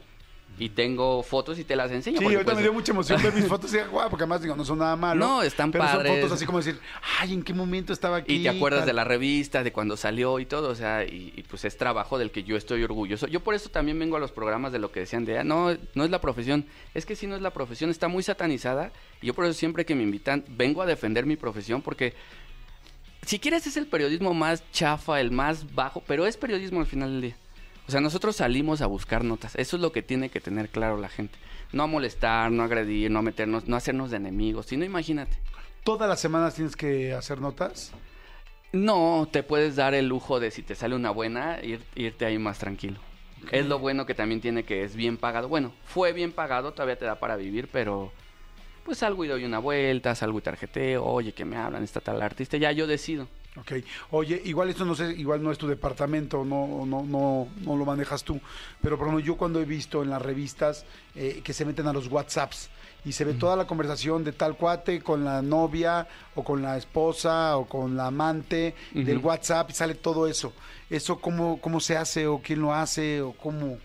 y 0.58 0.70
tengo 0.70 1.24
fotos 1.24 1.58
y 1.60 1.64
te 1.64 1.76
las 1.76 1.92
enseño. 1.92 2.20
Sí, 2.20 2.26
ahorita 2.26 2.44
pues, 2.44 2.56
me 2.58 2.62
dio 2.62 2.74
mucha 2.74 2.92
emoción 2.92 3.22
ver 3.22 3.34
mis 3.34 3.48
fotos 3.48 3.74
y 3.74 3.78
dije, 3.78 3.90
guau, 3.90 4.10
porque 4.10 4.24
además 4.24 4.42
digo, 4.42 4.56
no 4.56 4.64
son 4.64 4.80
nada 4.80 4.96
malo. 4.96 5.26
No, 5.26 5.44
están 5.44 5.72
pero 5.72 5.84
padres. 5.84 6.08
son 6.08 6.16
fotos 6.18 6.32
así 6.34 6.46
como 6.46 6.60
decir, 6.60 6.80
ay, 7.20 7.34
¿en 7.34 7.44
qué 7.44 7.54
momento 7.54 7.94
estaba 7.94 8.18
aquí? 8.18 8.36
Y 8.36 8.44
te 8.44 8.50
acuerdas 8.50 8.82
Tal. 8.82 8.88
de 8.88 8.94
la 8.94 9.04
revista, 9.04 9.64
de 9.64 9.72
cuando 9.72 9.98
salió 9.98 10.40
y 10.40 10.46
todo, 10.46 10.70
o 10.70 10.76
sea, 10.76 11.04
y, 11.04 11.34
y, 11.36 11.44
pues 11.44 11.66
es 11.66 11.78
trabajo 11.78 12.18
del 12.18 12.32
que 12.32 12.44
yo 12.44 12.58
estoy 12.58 12.84
orgulloso. 12.84 13.28
Yo 13.28 13.40
por 13.40 13.56
eso 13.56 13.70
también 13.70 13.98
vengo 13.98 14.18
a 14.18 14.20
los 14.20 14.32
programas 14.32 14.72
de 14.72 14.80
lo 14.80 14.92
que 14.92 15.02
decían 15.02 15.26
de, 15.26 15.40
ah, 15.40 15.44
no, 15.44 15.76
no 15.96 16.04
es 16.04 16.12
la 16.12 16.22
profesión. 16.22 16.66
Es 16.94 17.06
que 17.06 17.16
sí 17.16 17.28
no 17.28 17.36
es 17.36 17.42
la 17.42 17.52
profesión, 17.52 17.90
está 17.90 18.08
muy 18.08 18.24
satanizada. 18.24 18.92
Y 19.22 19.28
yo 19.28 19.34
por 19.34 19.46
eso 19.46 19.54
siempre 19.54 19.86
que 19.86 19.96
me 19.96 20.04
invitan, 20.04 20.46
vengo 20.50 20.82
a 20.82 20.86
defender 20.86 21.26
mi 21.26 21.38
profesión 21.38 21.82
porque 21.82 22.14
si 23.26 23.40
quieres 23.40 23.68
es 23.68 23.78
el 23.78 23.88
periodismo 23.88 24.34
más 24.34 24.64
chafa, 24.72 25.20
el 25.20 25.32
más 25.32 25.74
bajo, 25.74 26.04
pero 26.06 26.26
es 26.26 26.38
periodismo 26.38 26.80
al 26.80 26.86
final 26.86 27.12
del 27.12 27.22
día. 27.22 27.38
O 27.88 27.92
sea, 27.92 28.00
nosotros 28.02 28.36
salimos 28.38 28.82
a 28.82 28.86
buscar 28.86 29.24
notas. 29.24 29.56
Eso 29.56 29.76
es 29.76 29.82
lo 29.82 29.92
que 29.92 30.02
tiene 30.02 30.30
que 30.30 30.40
tener 30.40 30.70
claro 30.70 30.98
la 30.98 31.10
gente. 31.10 31.38
No 31.74 31.88
molestar, 31.88 32.52
no 32.52 32.64
a 32.64 32.66
agredir, 32.66 33.10
no 33.12 33.20
a 33.20 33.22
meternos, 33.22 33.68
no 33.68 33.76
hacernos 33.76 34.12
de 34.12 34.18
enemigos. 34.18 34.68
Si 34.68 34.78
no, 34.78 34.86
imagínate. 34.86 35.38
¿Todas 35.84 36.08
las 36.08 36.20
semanas 36.20 36.56
tienes 36.56 36.76
que 36.76 37.14
hacer 37.14 37.42
notas? 37.42 37.92
No, 38.72 39.28
te 39.32 39.44
puedes 39.44 39.76
dar 39.76 39.94
el 39.94 40.08
lujo 40.08 40.40
de 40.40 40.52
si 40.52 40.62
te 40.62 40.76
sale 40.76 40.96
una 40.96 41.12
buena, 41.12 41.60
ir- 41.62 41.84
irte 41.96 42.26
ahí 42.26 42.38
más 42.38 42.60
tranquilo. 42.60 43.00
Es 43.52 43.66
lo 43.66 43.80
bueno 43.80 44.06
que 44.06 44.14
también 44.14 44.40
tiene 44.40 44.64
que 44.64 44.84
es 44.84 44.96
bien 44.96 45.18
pagado. 45.18 45.50
Bueno, 45.50 45.74
fue 45.84 46.14
bien 46.14 46.32
pagado, 46.32 46.72
todavía 46.74 46.98
te 46.98 47.06
da 47.06 47.20
para 47.20 47.36
vivir, 47.36 47.68
pero 47.72 48.12
pues 48.86 49.00
salgo 49.00 49.26
y 49.26 49.28
doy 49.28 49.44
una 49.46 49.58
vuelta, 49.60 50.14
salgo 50.16 50.38
y 50.38 50.42
tarjeteo, 50.44 51.04
oye, 51.04 51.34
que 51.34 51.44
me 51.44 51.58
hablan, 51.58 51.84
está 51.84 52.00
tal 52.00 52.22
artista, 52.22 52.58
ya 52.58 52.72
yo 52.72 52.86
decido. 52.88 53.28
Ok. 53.58 53.74
Oye, 54.12 54.42
igual 54.46 54.70
esto 54.70 54.86
no 54.86 54.96
sé, 54.96 55.12
igual 55.12 55.44
no 55.44 55.52
es 55.52 55.58
tu 55.58 55.68
departamento, 55.68 56.46
no, 56.46 56.86
no, 56.86 57.04
no, 57.04 57.50
no 57.58 57.76
lo 57.76 57.86
manejas 57.86 58.24
tú. 58.24 58.40
Pero 58.82 58.98
por 58.98 59.08
ejemplo, 59.08 59.26
yo 59.26 59.36
cuando 59.36 59.60
he 59.60 59.66
visto 59.66 60.04
en 60.04 60.10
las 60.10 60.22
revistas 60.22 60.86
eh, 61.16 61.42
que 61.44 61.52
se 61.52 61.66
meten 61.66 61.88
a 61.88 61.94
los 61.94 62.08
WhatsApps 62.08 62.70
y 63.04 63.12
se 63.12 63.26
ve 63.26 63.34
toda 63.34 63.58
la 63.58 63.68
conversación 63.68 64.24
de 64.24 64.32
tal 64.32 64.56
cuate 64.56 65.02
con 65.02 65.26
la 65.26 65.42
novia 65.42 66.08
o 66.36 66.44
con 66.44 66.62
la 66.62 66.78
esposa 66.78 67.58
o 67.58 67.66
con 67.66 67.98
la 67.98 68.08
amante 68.08 68.74
del. 68.94 69.18
WhatsApp 69.18 69.70
y 69.70 69.74
sale 69.74 69.96
todo 69.96 70.28
eso. 70.28 70.54
¿Eso 70.90 71.20
cómo, 71.20 71.60
cómo 71.60 71.80
se 71.80 71.98
hace 71.98 72.28
o 72.28 72.42
quién 72.42 72.62
lo 72.62 72.74
hace 72.74 73.22
o 73.22 73.34
cómo? 73.34 73.80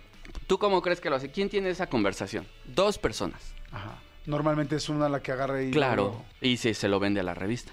¿Tú 0.47 0.59
cómo 0.59 0.81
crees 0.81 1.01
que 1.01 1.11
lo 1.11 1.17
hace? 1.17 1.31
¿Quién 1.31 1.49
tiene 1.49 1.71
esa 1.71 1.89
conversación? 1.89 2.47
Dos 2.67 2.99
personas. 2.99 3.55
Ajá. 3.73 3.99
Normalmente 4.27 4.77
es 4.77 4.89
una 4.89 5.09
la 5.09 5.21
que 5.21 5.33
agarra 5.33 5.63
y... 5.63 5.71
Claro, 5.71 6.25
y 6.41 6.57
se, 6.57 6.75
se 6.75 6.89
lo 6.89 6.99
vende 7.01 7.21
a 7.21 7.23
la 7.23 7.35
revista. 7.35 7.73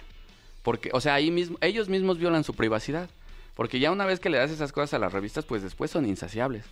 Porque, 0.64 0.90
o 0.94 1.02
sea, 1.02 1.14
ahí 1.14 1.30
mismo, 1.30 1.58
ellos 1.62 1.90
mismos 1.90 2.18
violan 2.18 2.44
su 2.44 2.54
privacidad. 2.56 3.10
Porque 3.54 3.80
ya 3.80 3.92
una 3.92 4.06
vez 4.06 4.20
que 4.20 4.30
le 4.30 4.40
das 4.40 4.50
esas 4.50 4.72
cosas 4.72 4.96
a 4.96 5.00
las 5.00 5.14
revistas, 5.14 5.46
pues 5.46 5.62
después 5.62 5.92
son 5.92 6.08
insaciables. 6.08 6.66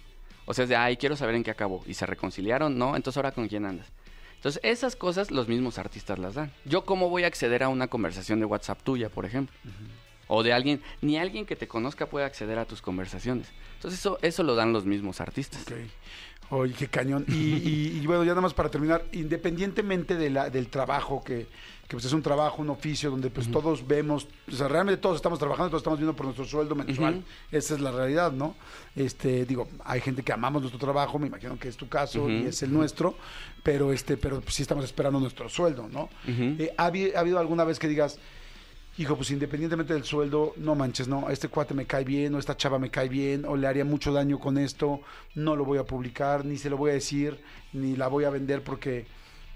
O 0.46 0.54
sea, 0.54 0.64
es 0.64 0.70
de, 0.70 0.76
ay, 0.76 0.98
quiero 0.98 1.16
saber 1.16 1.36
en 1.36 1.44
qué 1.44 1.52
acabó. 1.52 1.84
Y 1.86 1.94
se 1.94 2.06
reconciliaron, 2.06 2.78
¿no? 2.78 2.96
Entonces 2.96 3.18
ahora 3.18 3.32
con 3.32 3.48
quién 3.48 3.66
andas. 3.66 3.88
Entonces, 4.36 4.60
esas 4.64 4.96
cosas 4.96 5.30
los 5.30 5.48
mismos 5.48 5.78
artistas 5.78 6.18
las 6.18 6.34
dan. 6.34 6.52
Yo, 6.66 6.84
¿cómo 6.84 7.10
voy 7.10 7.26
a 7.26 7.28
acceder 7.28 7.62
a 7.62 7.70
una 7.70 7.88
conversación 7.88 8.40
de 8.40 8.46
WhatsApp 8.46 8.82
tuya, 8.82 9.10
por 9.10 9.26
ejemplo? 9.26 9.56
O 10.28 10.42
de 10.42 10.52
alguien, 10.52 10.82
ni 11.02 11.20
alguien 11.20 11.46
que 11.46 11.56
te 11.56 11.68
conozca 11.68 12.08
puede 12.08 12.26
acceder 12.26 12.58
a 12.58 12.66
tus 12.66 12.82
conversaciones. 12.82 13.48
Entonces, 13.76 14.00
eso, 14.00 14.18
eso 14.24 14.42
lo 14.42 14.56
dan 14.56 14.74
los 14.74 14.84
mismos 14.86 15.22
artistas. 15.22 15.62
Ok. 15.62 15.74
Oye, 16.52 16.74
qué 16.74 16.88
cañón. 16.88 17.26
Y, 17.28 17.34
y- 17.34 18.00
y 18.04 18.06
bueno, 18.08 18.24
ya 18.24 18.30
nada 18.32 18.42
más 18.42 18.54
para 18.54 18.70
terminar, 18.70 19.04
independientemente 19.14 20.16
de 20.16 20.30
la, 20.30 20.50
del 20.50 20.68
trabajo, 20.68 21.24
que, 21.24 21.48
que 21.88 21.96
pues 21.96 22.06
es 22.06 22.14
un 22.14 22.22
trabajo, 22.22 22.62
un 22.62 22.70
oficio, 22.70 23.10
donde 23.10 23.30
pues 23.30 23.50
todos 23.50 23.88
vemos, 23.88 24.28
o 24.52 24.56
sea, 24.56 24.68
realmente 24.68 25.02
todos 25.02 25.16
estamos 25.16 25.40
trabajando, 25.40 25.70
todos 25.70 25.82
estamos 25.82 25.98
viendo 26.00 26.16
por 26.16 26.26
nuestro 26.26 26.46
sueldo 26.46 26.76
mensual. 26.76 27.24
Esa 27.52 27.74
es 27.76 27.80
la 27.82 27.92
realidad, 27.92 28.32
¿no? 28.34 28.56
Este, 28.96 29.46
digo, 29.46 29.68
hay 29.86 30.02
gente 30.02 30.24
que 30.24 30.34
amamos 30.34 30.62
nuestro 30.62 30.80
trabajo, 30.80 31.18
me 31.20 31.28
imagino 31.28 31.58
que 31.58 31.68
es 31.70 31.78
tu 31.78 31.88
caso 31.88 32.30
y 32.30 32.46
es 32.48 32.62
el 32.64 32.74
nuestro, 32.74 33.16
pero 33.64 33.92
este, 33.94 34.18
pero 34.18 34.42
pues, 34.42 34.54
sí 34.56 34.62
estamos 34.62 34.84
esperando 34.86 35.20
nuestro 35.20 35.48
sueldo, 35.50 35.88
¿no? 35.92 36.10
Eh, 36.60 36.74
¿ha, 36.78 36.88
habi- 36.92 37.14
ha 37.16 37.20
habido 37.22 37.40
alguna 37.40 37.64
vez 37.64 37.80
que 37.80 37.88
digas, 37.88 38.20
hijo, 38.98 39.16
pues 39.16 39.32
independientemente 39.32 39.94
del 39.94 40.04
sueldo, 40.04 40.54
no 40.58 40.76
manches, 40.76 41.08
no, 41.08 41.30
este 41.30 41.48
cuate 41.48 41.74
me 41.74 41.86
cae 41.86 42.04
bien, 42.04 42.36
o 42.36 42.40
esta 42.40 42.58
chava 42.58 42.78
me 42.78 42.90
cae 42.90 43.10
bien, 43.10 43.46
o 43.46 43.56
le 43.56 43.68
haría 43.68 43.86
mucho 43.86 44.12
daño 44.12 44.40
con 44.40 44.58
esto, 44.58 45.02
no 45.36 45.56
lo 45.56 45.66
voy 45.66 45.78
a 45.78 45.84
publicar, 45.84 46.46
ni 46.46 46.58
se 46.58 46.70
lo 46.70 46.78
voy 46.78 46.92
a 46.92 46.94
decir, 46.94 47.40
ni 47.74 47.96
la 47.96 48.08
voy 48.08 48.26
a 48.26 48.30
vender 48.30 48.64
porque, 48.64 49.06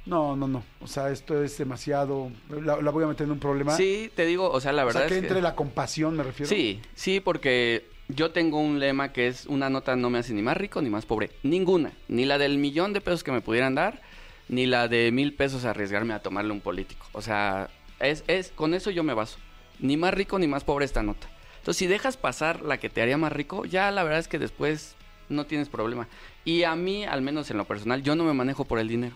no, 0.05 0.36
no, 0.36 0.47
no, 0.47 0.63
o 0.79 0.88
sea, 0.88 1.09
esto 1.09 1.43
es 1.43 1.57
demasiado, 1.57 2.31
la, 2.49 2.81
la 2.81 2.91
voy 2.91 3.03
a 3.03 3.07
meter 3.07 3.25
en 3.25 3.31
un 3.31 3.39
problema. 3.39 3.75
Sí, 3.75 4.09
te 4.15 4.25
digo, 4.25 4.49
o 4.49 4.61
sea, 4.61 4.71
la 4.71 4.83
o 4.83 4.88
verdad 4.88 5.01
sea, 5.01 5.09
que 5.09 5.17
es 5.17 5.23
entre 5.23 5.41
la 5.41 5.55
compasión, 5.55 6.15
me 6.15 6.23
refiero. 6.23 6.49
Sí, 6.49 6.79
sí, 6.95 7.19
porque 7.19 7.86
yo 8.07 8.31
tengo 8.31 8.59
un 8.59 8.79
lema 8.79 9.11
que 9.11 9.27
es 9.27 9.45
una 9.47 9.69
nota 9.69 9.95
no 9.95 10.09
me 10.09 10.19
hace 10.19 10.33
ni 10.33 10.41
más 10.41 10.57
rico 10.57 10.81
ni 10.81 10.89
más 10.89 11.05
pobre. 11.05 11.31
Ninguna. 11.43 11.91
Ni 12.07 12.25
la 12.25 12.38
del 12.38 12.57
millón 12.57 12.93
de 12.93 13.01
pesos 13.01 13.23
que 13.23 13.31
me 13.31 13.41
pudieran 13.41 13.75
dar, 13.75 14.01
ni 14.47 14.65
la 14.65 14.88
de 14.88 15.11
mil 15.11 15.33
pesos 15.33 15.65
arriesgarme 15.65 16.13
a 16.13 16.19
tomarle 16.19 16.51
un 16.51 16.61
político. 16.61 17.07
O 17.13 17.21
sea, 17.21 17.69
es, 18.00 18.24
es, 18.28 18.52
con 18.52 18.74
eso 18.74 18.91
yo 18.91 19.04
me 19.04 19.14
baso. 19.14 19.38
Ni 19.80 19.98
más 19.98 20.14
rico 20.14 20.39
ni 20.39 20.48
más 20.48 20.64
pobre 20.64 20.86
esta 20.86 21.04
nota. 21.04 21.28
Entonces, 21.58 21.80
si 21.80 21.88
dejas 21.88 22.18
pasar 22.18 22.62
la 22.62 22.78
que 22.78 22.89
te 22.89 23.02
haría 23.02 23.18
más 23.18 23.32
rico, 23.32 23.66
ya 23.66 23.89
la 23.91 24.04
verdad 24.04 24.20
es 24.20 24.28
que 24.28 24.39
después 24.39 24.96
no 25.30 25.46
tienes 25.46 25.70
problema. 25.70 26.08
Y 26.43 26.64
a 26.64 26.76
mí, 26.76 27.06
al 27.06 27.22
menos 27.22 27.50
en 27.50 27.58
lo 27.58 27.66
personal, 27.66 28.04
yo 28.04 28.16
no 28.16 28.24
me 28.24 28.34
manejo 28.34 28.66
por 28.66 28.80
el 28.80 28.88
dinero. 28.88 29.16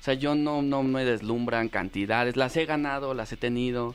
O 0.00 0.02
sea, 0.02 0.14
yo 0.14 0.34
no, 0.34 0.62
no 0.62 0.82
me 0.82 1.04
deslumbran 1.04 1.68
cantidades. 1.68 2.36
Las 2.36 2.56
he 2.56 2.64
ganado, 2.64 3.12
las 3.12 3.32
he 3.32 3.36
tenido. 3.36 3.94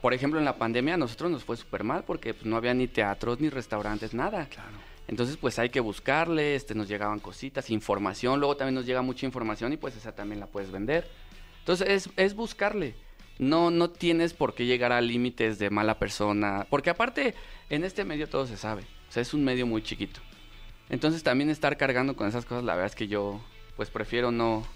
Por 0.00 0.14
ejemplo, 0.14 0.38
en 0.38 0.46
la 0.46 0.56
pandemia 0.56 0.94
a 0.94 0.96
nosotros 0.96 1.30
nos 1.30 1.44
fue 1.44 1.56
súper 1.56 1.84
mal 1.84 2.04
porque 2.04 2.32
pues, 2.32 2.46
no 2.46 2.56
había 2.56 2.72
ni 2.72 2.88
teatros, 2.88 3.40
ni 3.40 3.50
restaurantes, 3.50 4.14
nada. 4.14 4.46
Claro. 4.46 4.78
Entonces, 5.06 5.36
pues 5.36 5.58
hay 5.58 5.68
que 5.68 5.80
buscarle, 5.80 6.54
este, 6.54 6.74
nos 6.74 6.88
llegaban 6.88 7.20
cositas, 7.20 7.68
información, 7.68 8.40
luego 8.40 8.56
también 8.56 8.74
nos 8.74 8.86
llega 8.86 9.02
mucha 9.02 9.26
información 9.26 9.74
y 9.74 9.76
pues 9.76 9.96
esa 9.96 10.14
también 10.14 10.40
la 10.40 10.46
puedes 10.46 10.70
vender. 10.70 11.06
Entonces, 11.58 11.88
es, 11.88 12.10
es 12.16 12.34
buscarle. 12.34 12.94
No, 13.38 13.70
no 13.70 13.90
tienes 13.90 14.32
por 14.32 14.54
qué 14.54 14.66
llegar 14.66 14.92
a 14.92 15.00
límites 15.00 15.58
de 15.58 15.70
mala 15.70 15.98
persona. 15.98 16.66
Porque 16.70 16.90
aparte, 16.90 17.34
en 17.70 17.84
este 17.84 18.04
medio 18.04 18.28
todo 18.28 18.46
se 18.46 18.56
sabe. 18.56 18.82
O 19.08 19.12
sea, 19.12 19.22
es 19.22 19.34
un 19.34 19.44
medio 19.44 19.66
muy 19.66 19.82
chiquito. 19.82 20.20
Entonces 20.88 21.22
también 21.22 21.50
estar 21.50 21.76
cargando 21.76 22.14
con 22.14 22.28
esas 22.28 22.44
cosas, 22.44 22.64
la 22.64 22.74
verdad 22.74 22.90
es 22.90 22.94
que 22.94 23.08
yo, 23.08 23.40
pues 23.76 23.90
prefiero 23.90 24.30
no, 24.30 24.66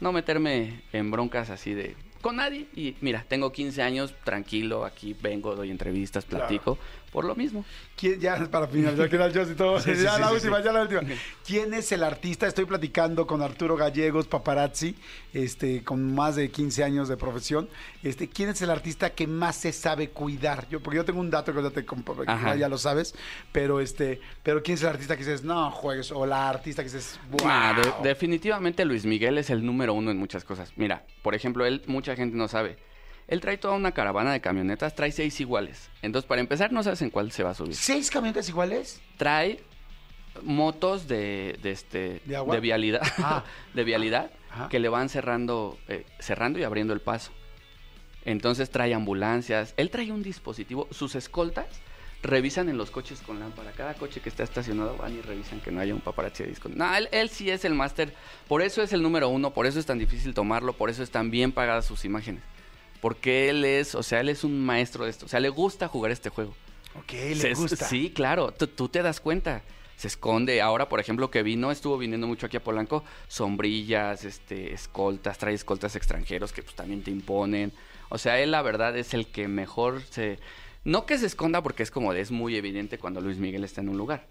no 0.00 0.12
meterme 0.12 0.82
en 0.92 1.10
broncas 1.10 1.50
así 1.50 1.74
de 1.74 1.96
con 2.20 2.36
nadie. 2.36 2.66
Y 2.74 2.96
mira, 3.00 3.24
tengo 3.28 3.52
15 3.52 3.82
años, 3.82 4.14
tranquilo, 4.24 4.84
aquí 4.84 5.14
vengo, 5.20 5.54
doy 5.54 5.70
entrevistas, 5.70 6.24
platico, 6.24 6.78
por 7.12 7.26
lo 7.26 7.34
mismo. 7.34 7.64
¿Quién, 7.94 8.18
ya 8.18 8.36
para 8.50 8.66
finalizar, 8.66 9.08
que 9.08 9.16
el 9.16 9.50
y 9.52 9.54
todo. 9.54 9.78
Sí, 9.78 9.94
sí, 9.94 10.02
ya 10.02 10.14
sí, 10.14 10.20
la 10.20 10.32
última, 10.32 10.62
ya 10.64 10.72
la 10.72 10.80
última. 10.82 11.02
¿Quién 11.46 11.74
es 11.74 11.92
el 11.92 12.02
artista? 12.02 12.46
Estoy 12.46 12.64
platicando 12.64 13.26
con 13.26 13.42
Arturo 13.42 13.76
Gallegos, 13.76 14.26
paparazzi, 14.26 14.96
este, 15.34 15.84
con 15.84 16.14
más 16.14 16.36
de 16.36 16.50
15 16.50 16.82
años 16.82 17.08
de 17.08 17.18
profesión. 17.18 17.68
Este, 18.02 18.28
¿Quién 18.28 18.48
es 18.48 18.62
el 18.62 18.70
artista 18.70 19.10
que 19.10 19.26
más 19.26 19.56
se 19.56 19.72
sabe 19.72 20.08
cuidar? 20.08 20.66
Yo, 20.70 20.80
porque 20.80 20.96
yo 20.96 21.04
tengo 21.04 21.20
un 21.20 21.30
dato 21.30 21.52
que 21.52 21.62
ya, 21.62 21.70
te 21.70 21.84
que 21.84 22.58
ya 22.58 22.68
lo 22.68 22.78
sabes, 22.78 23.14
pero 23.52 23.80
este, 23.80 24.18
pero 24.42 24.62
¿quién 24.62 24.76
es 24.76 24.82
el 24.82 24.88
artista 24.88 25.14
que 25.14 25.22
dices, 25.24 25.44
no 25.44 25.70
juegues? 25.70 26.10
O 26.12 26.24
la 26.24 26.48
artista 26.48 26.82
que 26.82 26.88
dices, 26.88 27.20
wow. 27.30 27.40
Ah, 27.44 27.74
de- 28.02 28.08
definitivamente 28.08 28.86
Luis 28.86 29.04
Miguel 29.04 29.36
es 29.36 29.50
el 29.50 29.66
número 29.66 29.92
uno 29.92 30.10
en 30.10 30.16
muchas 30.16 30.44
cosas. 30.44 30.72
Mira, 30.76 31.04
por 31.22 31.34
ejemplo, 31.34 31.66
él, 31.66 31.82
mucha 31.86 32.16
gente 32.16 32.36
no 32.36 32.48
sabe. 32.48 32.78
Él 33.28 33.40
trae 33.40 33.56
toda 33.56 33.74
una 33.74 33.92
caravana 33.92 34.32
de 34.32 34.40
camionetas, 34.40 34.94
trae 34.94 35.12
seis 35.12 35.40
iguales. 35.40 35.88
Entonces, 36.02 36.26
para 36.28 36.40
empezar, 36.40 36.72
no 36.72 36.82
sabes 36.82 37.00
en 37.02 37.10
cuál 37.10 37.32
se 37.32 37.42
va 37.42 37.50
a 37.50 37.54
subir. 37.54 37.74
¿Seis 37.74 38.10
camionetas 38.10 38.48
iguales? 38.48 39.00
Trae 39.16 39.62
motos 40.42 41.08
de, 41.08 41.58
de 41.62 41.70
este 41.70 42.22
¿De 42.24 42.60
vialidad, 42.60 43.02
Ah. 43.18 43.44
de 43.74 43.84
vialidad 43.84 44.30
Ajá. 44.50 44.68
que 44.68 44.78
le 44.80 44.88
van 44.88 45.08
cerrando, 45.08 45.78
eh, 45.88 46.04
cerrando 46.18 46.58
y 46.58 46.64
abriendo 46.64 46.92
el 46.94 47.00
paso. 47.00 47.32
Entonces 48.24 48.70
trae 48.70 48.94
ambulancias. 48.94 49.74
Él 49.76 49.90
trae 49.90 50.12
un 50.12 50.22
dispositivo. 50.22 50.88
Sus 50.90 51.14
escoltas 51.16 51.66
revisan 52.22 52.68
en 52.68 52.78
los 52.78 52.90
coches 52.90 53.20
con 53.20 53.40
lámpara. 53.40 53.72
Cada 53.72 53.94
coche 53.94 54.20
que 54.20 54.28
está 54.28 54.44
estacionado 54.44 54.96
van 54.96 55.14
y 55.16 55.20
revisan 55.20 55.60
que 55.60 55.70
no 55.72 55.80
haya 55.80 55.92
un 55.94 56.00
paparazzi 56.00 56.44
de 56.44 56.50
disco. 56.50 56.68
No, 56.68 56.94
él, 56.94 57.08
él 57.12 57.30
sí 57.30 57.50
es 57.50 57.64
el 57.64 57.74
máster. 57.74 58.14
Por 58.48 58.62
eso 58.62 58.80
es 58.82 58.92
el 58.92 59.02
número 59.02 59.28
uno. 59.28 59.52
Por 59.52 59.66
eso 59.66 59.80
es 59.80 59.86
tan 59.86 59.98
difícil 59.98 60.32
tomarlo. 60.34 60.72
Por 60.74 60.88
eso 60.88 61.02
están 61.02 61.30
bien 61.30 61.50
pagadas 61.52 61.84
sus 61.84 62.04
imágenes. 62.04 62.42
Porque 63.02 63.50
él 63.50 63.64
es, 63.66 63.94
o 63.94 64.02
sea, 64.02 64.20
él 64.20 64.30
es 64.30 64.44
un 64.44 64.64
maestro 64.64 65.04
de 65.04 65.10
esto. 65.10 65.26
O 65.26 65.28
sea, 65.28 65.40
le 65.40 65.50
gusta 65.50 65.88
jugar 65.88 66.10
este 66.12 66.30
juego. 66.30 66.54
Ok, 66.94 67.12
le 67.12 67.34
Se- 67.34 67.52
gusta. 67.54 67.84
Sí, 67.88 68.10
claro, 68.14 68.52
tú, 68.52 68.88
te 68.88 69.02
das 69.02 69.20
cuenta. 69.20 69.62
Se 69.96 70.06
esconde. 70.08 70.62
Ahora, 70.62 70.88
por 70.88 71.00
ejemplo, 71.00 71.30
que 71.30 71.42
vino, 71.42 71.70
estuvo 71.72 71.98
viniendo 71.98 72.26
mucho 72.28 72.46
aquí 72.46 72.56
a 72.56 72.62
Polanco, 72.64 73.02
sombrillas, 73.28 74.24
este, 74.24 74.72
escoltas, 74.72 75.36
trae 75.36 75.52
escoltas 75.54 75.96
extranjeros 75.96 76.52
que 76.52 76.62
pues 76.62 76.74
también 76.76 77.02
te 77.02 77.10
imponen. 77.10 77.72
O 78.08 78.18
sea, 78.18 78.38
él 78.40 78.52
la 78.52 78.62
verdad 78.62 78.96
es 78.96 79.14
el 79.14 79.26
que 79.26 79.48
mejor 79.48 80.00
se... 80.02 80.38
No 80.84 81.04
que 81.06 81.18
se 81.18 81.26
esconda 81.26 81.60
porque 81.62 81.82
es 81.82 81.90
como 81.90 82.12
es 82.12 82.30
muy 82.30 82.56
evidente 82.56 82.98
cuando 82.98 83.20
Luis 83.20 83.38
Miguel 83.38 83.64
está 83.64 83.80
en 83.80 83.88
un 83.88 83.98
lugar. 83.98 84.26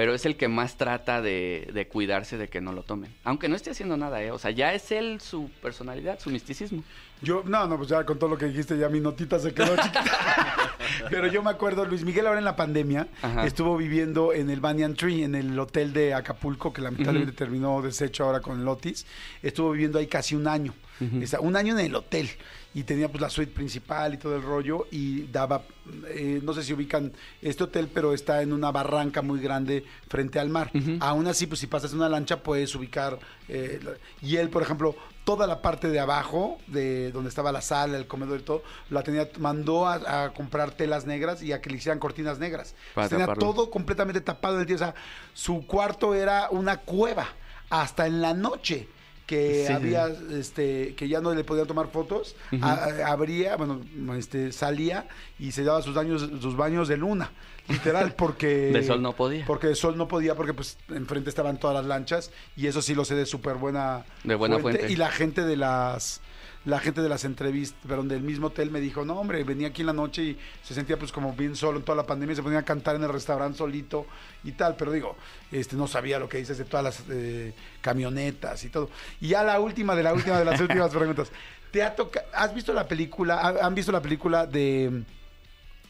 Pero 0.00 0.14
es 0.14 0.24
el 0.24 0.36
que 0.36 0.48
más 0.48 0.78
trata 0.78 1.20
de, 1.20 1.68
de 1.74 1.86
cuidarse 1.86 2.38
de 2.38 2.48
que 2.48 2.62
no 2.62 2.72
lo 2.72 2.84
tomen. 2.84 3.14
Aunque 3.22 3.50
no 3.50 3.54
esté 3.54 3.72
haciendo 3.72 3.98
nada, 3.98 4.22
¿eh? 4.22 4.30
O 4.30 4.38
sea, 4.38 4.50
ya 4.50 4.72
es 4.72 4.90
él 4.92 5.20
su 5.20 5.50
personalidad, 5.60 6.18
su 6.18 6.30
misticismo. 6.30 6.82
Yo, 7.20 7.42
no, 7.44 7.66
no, 7.66 7.76
pues 7.76 7.90
ya 7.90 8.02
con 8.06 8.18
todo 8.18 8.30
lo 8.30 8.38
que 8.38 8.46
dijiste, 8.46 8.78
ya 8.78 8.88
mi 8.88 8.98
notita 8.98 9.38
se 9.38 9.52
quedó 9.52 9.76
chiquita. 9.76 10.02
Pero 11.10 11.26
yo 11.26 11.42
me 11.42 11.50
acuerdo, 11.50 11.84
Luis 11.84 12.02
Miguel 12.02 12.26
ahora 12.26 12.38
en 12.38 12.46
la 12.46 12.56
pandemia 12.56 13.08
Ajá. 13.20 13.44
estuvo 13.44 13.76
viviendo 13.76 14.32
en 14.32 14.48
el 14.48 14.60
Banyan 14.60 14.94
Tree, 14.94 15.22
en 15.22 15.34
el 15.34 15.58
hotel 15.58 15.92
de 15.92 16.14
Acapulco, 16.14 16.72
que 16.72 16.80
lamentablemente 16.80 17.34
terminó 17.34 17.82
deshecho 17.82 18.24
ahora 18.24 18.40
con 18.40 18.58
el 18.58 18.66
Otis. 18.68 19.04
Estuvo 19.42 19.70
viviendo 19.72 19.98
ahí 19.98 20.06
casi 20.06 20.34
un 20.34 20.48
año. 20.48 20.72
Un 21.40 21.56
año 21.56 21.78
en 21.78 21.86
el 21.86 21.94
hotel. 21.94 22.28
Y 22.72 22.84
tenía 22.84 23.08
pues 23.08 23.20
la 23.20 23.28
suite 23.30 23.52
principal 23.52 24.14
y 24.14 24.16
todo 24.16 24.36
el 24.36 24.42
rollo. 24.42 24.86
Y 24.92 25.22
daba, 25.22 25.62
eh, 26.08 26.40
no 26.42 26.52
sé 26.52 26.62
si 26.62 26.72
ubican 26.72 27.12
este 27.42 27.64
hotel, 27.64 27.88
pero 27.92 28.14
está 28.14 28.42
en 28.42 28.52
una 28.52 28.70
barranca 28.70 29.22
muy 29.22 29.40
grande 29.40 29.84
frente 30.08 30.38
al 30.38 30.50
mar. 30.50 30.70
Aún 31.00 31.26
así, 31.26 31.46
pues 31.46 31.58
si 31.60 31.66
pasas 31.66 31.92
una 31.94 32.08
lancha 32.08 32.42
puedes 32.42 32.74
ubicar. 32.76 33.18
eh, 33.48 33.80
y 34.22 34.36
él, 34.36 34.50
por 34.50 34.62
ejemplo, 34.62 34.94
toda 35.24 35.46
la 35.48 35.62
parte 35.62 35.88
de 35.90 35.98
abajo, 35.98 36.58
de 36.68 37.10
donde 37.12 37.28
estaba 37.28 37.50
la 37.50 37.60
sala, 37.60 37.96
el 37.98 38.06
comedor 38.06 38.40
y 38.40 38.42
todo, 38.44 38.62
la 38.88 39.02
tenía, 39.02 39.28
mandó 39.38 39.86
a, 39.88 40.24
a 40.24 40.32
comprar 40.32 40.70
telas 40.70 41.06
negras 41.06 41.42
y 41.42 41.52
a 41.52 41.60
que 41.60 41.70
le 41.70 41.76
hicieran 41.76 41.98
cortinas 41.98 42.38
negras. 42.38 42.74
Para 42.94 43.08
tenía 43.08 43.26
taparlo. 43.26 43.52
todo 43.52 43.70
completamente 43.70 44.20
tapado 44.20 44.54
en 44.54 44.60
el 44.60 44.66
día. 44.66 44.76
O 44.76 44.78
sea, 44.78 44.94
su 45.34 45.66
cuarto 45.66 46.14
era 46.14 46.48
una 46.50 46.76
cueva 46.78 47.26
hasta 47.68 48.06
en 48.06 48.20
la 48.20 48.32
noche 48.34 48.88
que 49.30 49.64
Sí. 49.68 49.72
había 49.72 50.08
este 50.32 50.96
que 50.96 51.06
ya 51.08 51.20
no 51.20 51.32
le 51.32 51.44
podían 51.44 51.68
tomar 51.68 51.86
fotos 51.86 52.34
a- 52.60 52.88
abría 53.06 53.54
bueno 53.56 53.80
este 54.16 54.50
salía 54.50 55.06
y 55.38 55.52
se 55.52 55.62
daba 55.62 55.82
sus 55.82 55.94
baños 55.94 56.28
sus 56.40 56.56
baños 56.56 56.88
de 56.88 56.96
luna 56.96 57.30
literal 57.68 58.12
porque 58.18 58.72
De 58.72 58.82
sol 58.82 59.00
no 59.00 59.12
podía. 59.14 59.44
porque 59.46 59.68
de 59.68 59.76
sol 59.76 59.96
no 59.96 60.08
podía 60.08 60.34
porque 60.34 60.52
pues 60.52 60.78
enfrente 60.88 61.30
estaban 61.30 61.60
todas 61.60 61.76
las 61.76 61.86
lanchas 61.86 62.32
y 62.56 62.66
eso 62.66 62.82
sí 62.82 62.92
lo 62.96 63.04
sé 63.04 63.14
de 63.14 63.24
súper 63.24 63.54
buena 63.54 64.04
De 64.24 64.34
buena 64.34 64.58
fuente. 64.58 64.90
y 64.90 64.96
la 64.96 65.10
gente 65.12 65.42
de 65.44 65.56
las 65.56 66.20
la 66.66 66.78
gente 66.78 67.00
de 67.00 67.08
las 67.08 67.24
entrevistas, 67.24 67.78
perdón, 67.88 68.08
del 68.08 68.20
mismo 68.22 68.48
hotel 68.48 68.70
me 68.70 68.80
dijo, 68.80 69.04
no 69.04 69.14
hombre, 69.18 69.42
venía 69.44 69.68
aquí 69.68 69.80
en 69.80 69.86
la 69.86 69.92
noche 69.94 70.22
y 70.22 70.38
se 70.62 70.74
sentía 70.74 70.98
pues 70.98 71.10
como 71.10 71.32
bien 71.32 71.56
solo 71.56 71.78
en 71.78 71.84
toda 71.84 71.96
la 71.96 72.04
pandemia, 72.06 72.36
se 72.36 72.42
ponía 72.42 72.58
a 72.58 72.64
cantar 72.64 72.96
en 72.96 73.02
el 73.02 73.08
restaurante 73.10 73.56
solito 73.56 74.06
y 74.44 74.52
tal, 74.52 74.76
pero 74.76 74.92
digo, 74.92 75.16
este 75.50 75.74
no 75.76 75.86
sabía 75.86 76.18
lo 76.18 76.28
que 76.28 76.36
dices 76.36 76.58
de 76.58 76.64
todas 76.66 76.84
las 76.84 77.02
eh, 77.08 77.54
camionetas 77.80 78.62
y 78.64 78.68
todo. 78.68 78.90
Y 79.22 79.28
ya 79.28 79.42
la 79.42 79.58
última 79.58 79.94
de 79.96 80.02
la 80.02 80.12
última 80.12 80.38
de 80.38 80.44
las 80.44 80.60
últimas 80.60 80.90
preguntas. 80.90 81.32
¿Te 81.70 81.82
ha 81.82 81.94
toca 81.94 82.24
¿Has 82.34 82.52
visto 82.54 82.72
la 82.74 82.86
película, 82.86 83.36
ha- 83.40 83.64
han 83.66 83.74
visto 83.74 83.90
la 83.92 84.02
película 84.02 84.44
de 84.44 84.90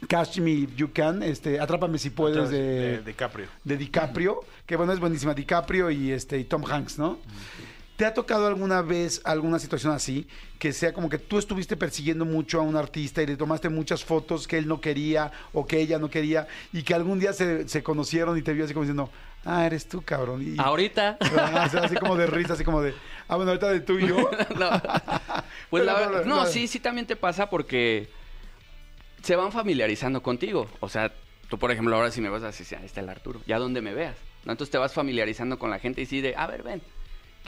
mm, 0.03 0.07
Catch 0.07 0.39
Me 0.39 0.51
If 0.53 0.77
You 0.77 0.93
Can, 0.93 1.23
este, 1.23 1.59
Atrápame 1.59 1.99
si 1.99 2.11
puedes 2.11 2.49
de, 2.49 2.99
de, 2.99 3.03
DiCaprio. 3.03 3.49
de 3.65 3.77
DiCaprio, 3.77 4.41
que 4.67 4.77
bueno, 4.77 4.93
es 4.93 5.01
buenísima, 5.01 5.35
DiCaprio 5.35 5.91
y 5.91 6.13
este 6.13 6.39
y 6.39 6.45
Tom 6.45 6.65
Hanks, 6.65 6.99
¿no? 6.99 7.19
¿Te 8.01 8.07
ha 8.07 8.15
tocado 8.15 8.47
alguna 8.47 8.81
vez 8.81 9.21
alguna 9.25 9.59
situación 9.59 9.93
así? 9.93 10.27
Que 10.59 10.73
sea 10.73 10.95
como 10.95 11.11
que 11.11 11.19
tú 11.19 11.37
estuviste 11.37 11.77
persiguiendo 11.77 12.25
mucho 12.25 12.59
a 12.59 12.63
un 12.63 12.75
artista 12.75 13.23
y 13.23 13.27
le 13.27 13.37
tomaste 13.37 13.69
muchas 13.69 14.03
fotos 14.03 14.49
que 14.49 14.57
él 14.57 14.67
no 14.67 14.81
quería 14.81 15.31
o 15.53 15.67
que 15.67 15.79
ella 15.79 15.99
no 15.99 16.09
quería 16.09 16.49
y 16.73 16.83
que 16.83 16.95
algún 16.95 17.21
día 17.21 17.35
se, 17.35 17.69
se 17.69 17.83
conocieron 17.83 18.39
y 18.39 18.43
te 18.43 18.55
vio 18.55 18.65
así 18.65 18.73
como 18.73 18.85
diciendo, 18.85 19.11
ah, 19.45 19.67
eres 19.67 19.87
tú, 19.87 20.01
cabrón. 20.01 20.41
Y, 20.41 20.59
Ahorita. 20.59 21.19
Ah, 21.21 21.65
o 21.67 21.71
sea, 21.71 21.83
así 21.83 21.95
como 21.97 22.17
de 22.17 22.27
risa, 22.27 22.55
así 22.55 22.65
como 22.65 22.81
de, 22.81 22.95
ah, 23.29 23.37
bueno, 23.37 23.51
ahorita 23.51 23.69
de 23.69 23.81
tú 23.81 23.99
y 23.99 24.09
yo. 24.09 24.17
No. 24.59 24.71
Pues 25.69 25.85
la 25.85 25.93
verdad, 25.93 26.25
no, 26.25 26.47
sí, 26.47 26.69
sí 26.69 26.81
también 26.81 27.07
te 27.07 27.17
pasa 27.17 27.51
porque 27.51 28.09
se 29.23 29.37
van 29.37 29.53
familiarizando 29.53 30.23
contigo. 30.23 30.69
O 30.81 30.89
sea, 30.89 31.13
tú, 31.51 31.59
por 31.59 31.71
ejemplo, 31.71 31.95
ahora 31.95 32.11
si 32.11 32.23
me 32.23 32.31
vas 32.31 32.45
a 32.45 32.47
decir, 32.47 32.79
ahí 32.79 32.87
está 32.87 33.03
el 33.03 33.11
Arturo, 33.11 33.43
ya 33.47 33.59
donde 33.59 33.83
me 33.83 33.93
veas. 33.93 34.17
¿no? 34.47 34.53
Entonces 34.53 34.73
te 34.73 34.79
vas 34.79 34.95
familiarizando 34.95 35.59
con 35.59 35.69
la 35.69 35.79
gente 35.79 36.01
y 36.01 36.07
sí 36.07 36.23
de, 36.23 36.35
a 36.35 36.47
ver, 36.47 36.63
ven, 36.63 36.81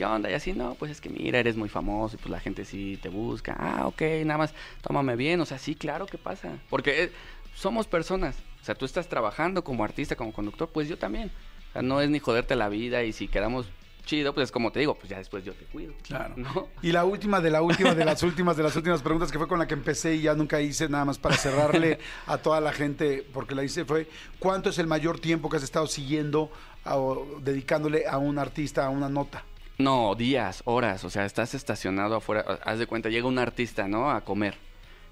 ¿qué 0.02 0.06
onda? 0.06 0.28
Y 0.28 0.34
así, 0.34 0.52
no, 0.52 0.74
pues 0.74 0.90
es 0.90 1.00
que 1.00 1.08
mira, 1.08 1.38
eres 1.38 1.56
muy 1.56 1.68
famoso 1.68 2.16
y 2.16 2.18
pues 2.18 2.28
la 2.28 2.40
gente 2.40 2.64
sí 2.64 2.98
te 3.00 3.08
busca. 3.08 3.54
Ah, 3.56 3.86
ok, 3.86 4.02
nada 4.24 4.36
más, 4.36 4.52
tómame 4.80 5.14
bien. 5.14 5.40
O 5.40 5.46
sea, 5.46 5.58
sí, 5.58 5.76
claro 5.76 6.06
que 6.06 6.18
pasa. 6.18 6.58
Porque 6.70 7.04
eh, 7.04 7.12
somos 7.54 7.86
personas. 7.86 8.34
O 8.60 8.64
sea, 8.64 8.74
tú 8.74 8.84
estás 8.84 9.08
trabajando 9.08 9.62
como 9.62 9.84
artista, 9.84 10.16
como 10.16 10.32
conductor, 10.32 10.68
pues 10.68 10.88
yo 10.88 10.98
también. 10.98 11.30
O 11.68 11.72
sea, 11.74 11.82
no 11.82 12.00
es 12.00 12.10
ni 12.10 12.18
joderte 12.18 12.56
la 12.56 12.68
vida 12.68 13.04
y 13.04 13.12
si 13.12 13.28
quedamos 13.28 13.68
chido, 14.04 14.34
pues 14.34 14.46
es 14.46 14.52
como 14.52 14.72
te 14.72 14.80
digo, 14.80 14.96
pues 14.96 15.08
ya 15.08 15.18
después 15.18 15.44
yo 15.44 15.52
te 15.52 15.66
cuido. 15.66 15.94
Claro. 16.02 16.34
¿no? 16.36 16.66
Y 16.82 16.90
la 16.90 17.04
última 17.04 17.40
de 17.40 17.50
la 17.50 17.62
última 17.62 17.94
de 17.94 18.04
las 18.04 18.20
últimas 18.24 18.56
de 18.56 18.64
las 18.64 18.74
últimas 18.74 19.02
preguntas 19.02 19.30
que 19.30 19.38
fue 19.38 19.46
con 19.46 19.60
la 19.60 19.68
que 19.68 19.74
empecé 19.74 20.16
y 20.16 20.22
ya 20.22 20.34
nunca 20.34 20.60
hice 20.60 20.88
nada 20.88 21.04
más 21.04 21.18
para 21.18 21.36
cerrarle 21.36 22.00
a 22.26 22.38
toda 22.38 22.60
la 22.60 22.72
gente 22.72 23.24
porque 23.32 23.54
la 23.54 23.62
hice 23.62 23.84
fue 23.84 24.08
¿cuánto 24.40 24.70
es 24.70 24.80
el 24.80 24.88
mayor 24.88 25.20
tiempo 25.20 25.48
que 25.48 25.58
has 25.58 25.62
estado 25.62 25.86
siguiendo 25.86 26.50
o 26.84 27.38
dedicándole 27.40 28.08
a 28.08 28.18
un 28.18 28.40
artista, 28.40 28.84
a 28.84 28.90
una 28.90 29.08
nota? 29.08 29.44
No, 29.78 30.14
días, 30.14 30.62
horas, 30.64 31.04
o 31.04 31.10
sea, 31.10 31.24
estás 31.24 31.54
estacionado 31.54 32.16
afuera, 32.16 32.60
haz 32.64 32.78
de 32.78 32.86
cuenta, 32.86 33.08
llega 33.08 33.26
un 33.26 33.38
artista, 33.38 33.88
¿no? 33.88 34.10
A 34.10 34.20
comer 34.22 34.54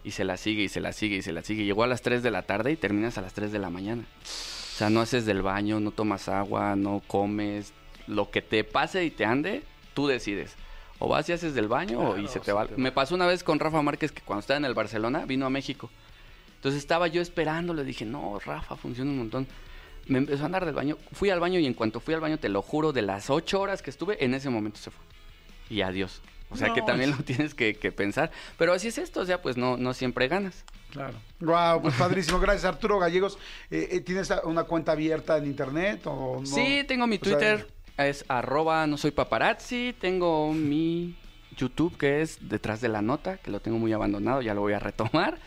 y 0.05 0.13
se 0.13 0.25
la 0.25 0.37
sigue 0.37 0.63
y 0.63 0.69
se 0.69 0.81
la 0.81 0.93
sigue 0.93 1.17
y 1.17 1.23
se 1.23 1.33
la 1.33 1.43
sigue. 1.43 1.65
Llegó 1.65 1.83
a 1.83 1.87
las 1.87 2.03
3 2.03 2.23
de 2.23 2.31
la 2.31 2.43
tarde 2.43 2.73
y 2.73 2.77
terminas 2.77 3.19
a 3.19 3.23
las 3.23 3.33
3 3.33 3.53
de 3.53 3.59
la 3.59 3.71
mañana. 3.71 4.05
O 4.23 4.77
sea, 4.79 4.91
no 4.91 5.01
haces 5.01 5.27
del 5.27 5.43
baño, 5.43 5.81
no 5.81 5.91
tomas 5.91 6.29
agua, 6.29 6.77
no 6.77 7.03
comes, 7.07 7.73
lo 8.07 8.31
que 8.31 8.43
te 8.43 8.65
pase 8.65 9.05
y 9.05 9.11
te 9.11 9.25
ande, 9.25 9.63
tú 9.95 10.07
decides. 10.07 10.57
O 10.99 11.09
vas 11.09 11.29
y 11.29 11.33
haces 11.33 11.55
del 11.55 11.69
baño 11.69 11.99
o 12.01 12.19
y 12.19 12.29
se 12.29 12.41
te 12.41 12.53
va. 12.53 12.67
Me 12.77 12.93
pasó 12.93 13.15
una 13.15 13.27
vez 13.27 13.43
con 13.43 13.59
Rafa 13.59 13.81
Márquez 13.83 14.13
que 14.13 14.23
cuando 14.23 14.41
estaba 14.41 14.59
en 14.59 14.65
el 14.67 14.75
Barcelona 14.75 15.25
vino 15.27 15.47
a 15.47 15.51
México. 15.51 15.91
Entonces 16.57 16.79
estaba 16.79 17.07
yo 17.07 17.23
esperando, 17.23 17.73
le 17.73 17.85
dije, 17.85 18.05
no, 18.05 18.39
Rafa, 18.39 18.77
funciona 18.77 19.11
un 19.11 19.19
montón. 19.19 19.47
Me 20.07 20.19
empezó 20.19 20.43
a 20.43 20.47
andar 20.47 20.65
del 20.65 20.75
baño. 20.75 20.99
Fui 21.13 21.31
al 21.31 21.41
baño 21.41 21.59
y 21.59 21.67
en 21.67 21.75
cuanto 21.75 22.01
fui 22.01 22.15
al 22.15 22.21
baño, 22.21 22.39
te 22.39 22.49
lo 22.49 22.63
juro, 22.63 22.93
de 22.93 23.03
las 23.03 23.31
ocho 23.31 23.61
horas 23.61 23.83
que 23.83 23.91
estuve, 23.91 24.25
en 24.25 24.35
ese 24.35 24.51
momento 24.51 24.79
se 24.79 24.91
fue. 24.91 25.05
Y 25.69 25.83
adiós. 25.83 26.21
O 26.51 26.57
sea 26.57 26.73
que 26.73 26.83
también 26.83 27.13
lo 27.13 27.17
tienes 27.25 27.55
que, 27.55 27.75
que 27.75 27.93
pensar. 27.93 28.31
Pero 28.59 28.73
así 28.73 28.89
es 28.89 28.99
esto, 28.99 29.21
o 29.21 29.25
sea, 29.25 29.41
pues 29.41 29.57
no, 29.57 29.77
no 29.77 29.95
siempre 29.95 30.29
ganas. 30.29 30.65
Claro. 30.91 31.15
Wow, 31.41 31.83
pues 31.83 31.95
padrísimo. 31.95 32.41
Gracias, 32.41 32.65
Arturo 32.65 32.99
Gallegos. 32.99 33.39
Eh, 33.71 33.89
eh, 33.93 34.01
¿Tienes 34.01 34.33
una 34.45 34.65
cuenta 34.65 34.93
abierta 34.93 35.39
en 35.39 35.47
internet 35.47 36.03
o 36.07 36.41
no? 36.41 36.47
Sí, 36.47 36.85
tengo 36.87 37.07
mi 37.07 37.17
O 37.17 37.25
sea, 37.25 37.39
Twitter, 37.39 37.69
es 37.97 38.25
arroba 38.29 38.87
no 38.87 38.97
soy 38.97 39.11
paparazzi, 39.11 39.95
tengo 40.01 40.53
mi 40.53 41.17
YouTube 41.57 41.97
que 41.97 42.23
es 42.23 42.49
Detrás 42.49 42.81
de 42.81 42.89
la 42.89 43.03
Nota, 43.03 43.37
que 43.37 43.51
lo 43.51 43.61
tengo 43.61 43.79
muy 43.79 43.93
abandonado, 43.93 44.43
ya 44.43 44.55
lo 44.55 44.63
voy 44.63 44.73
a 44.73 44.79
retomar. 44.79 45.39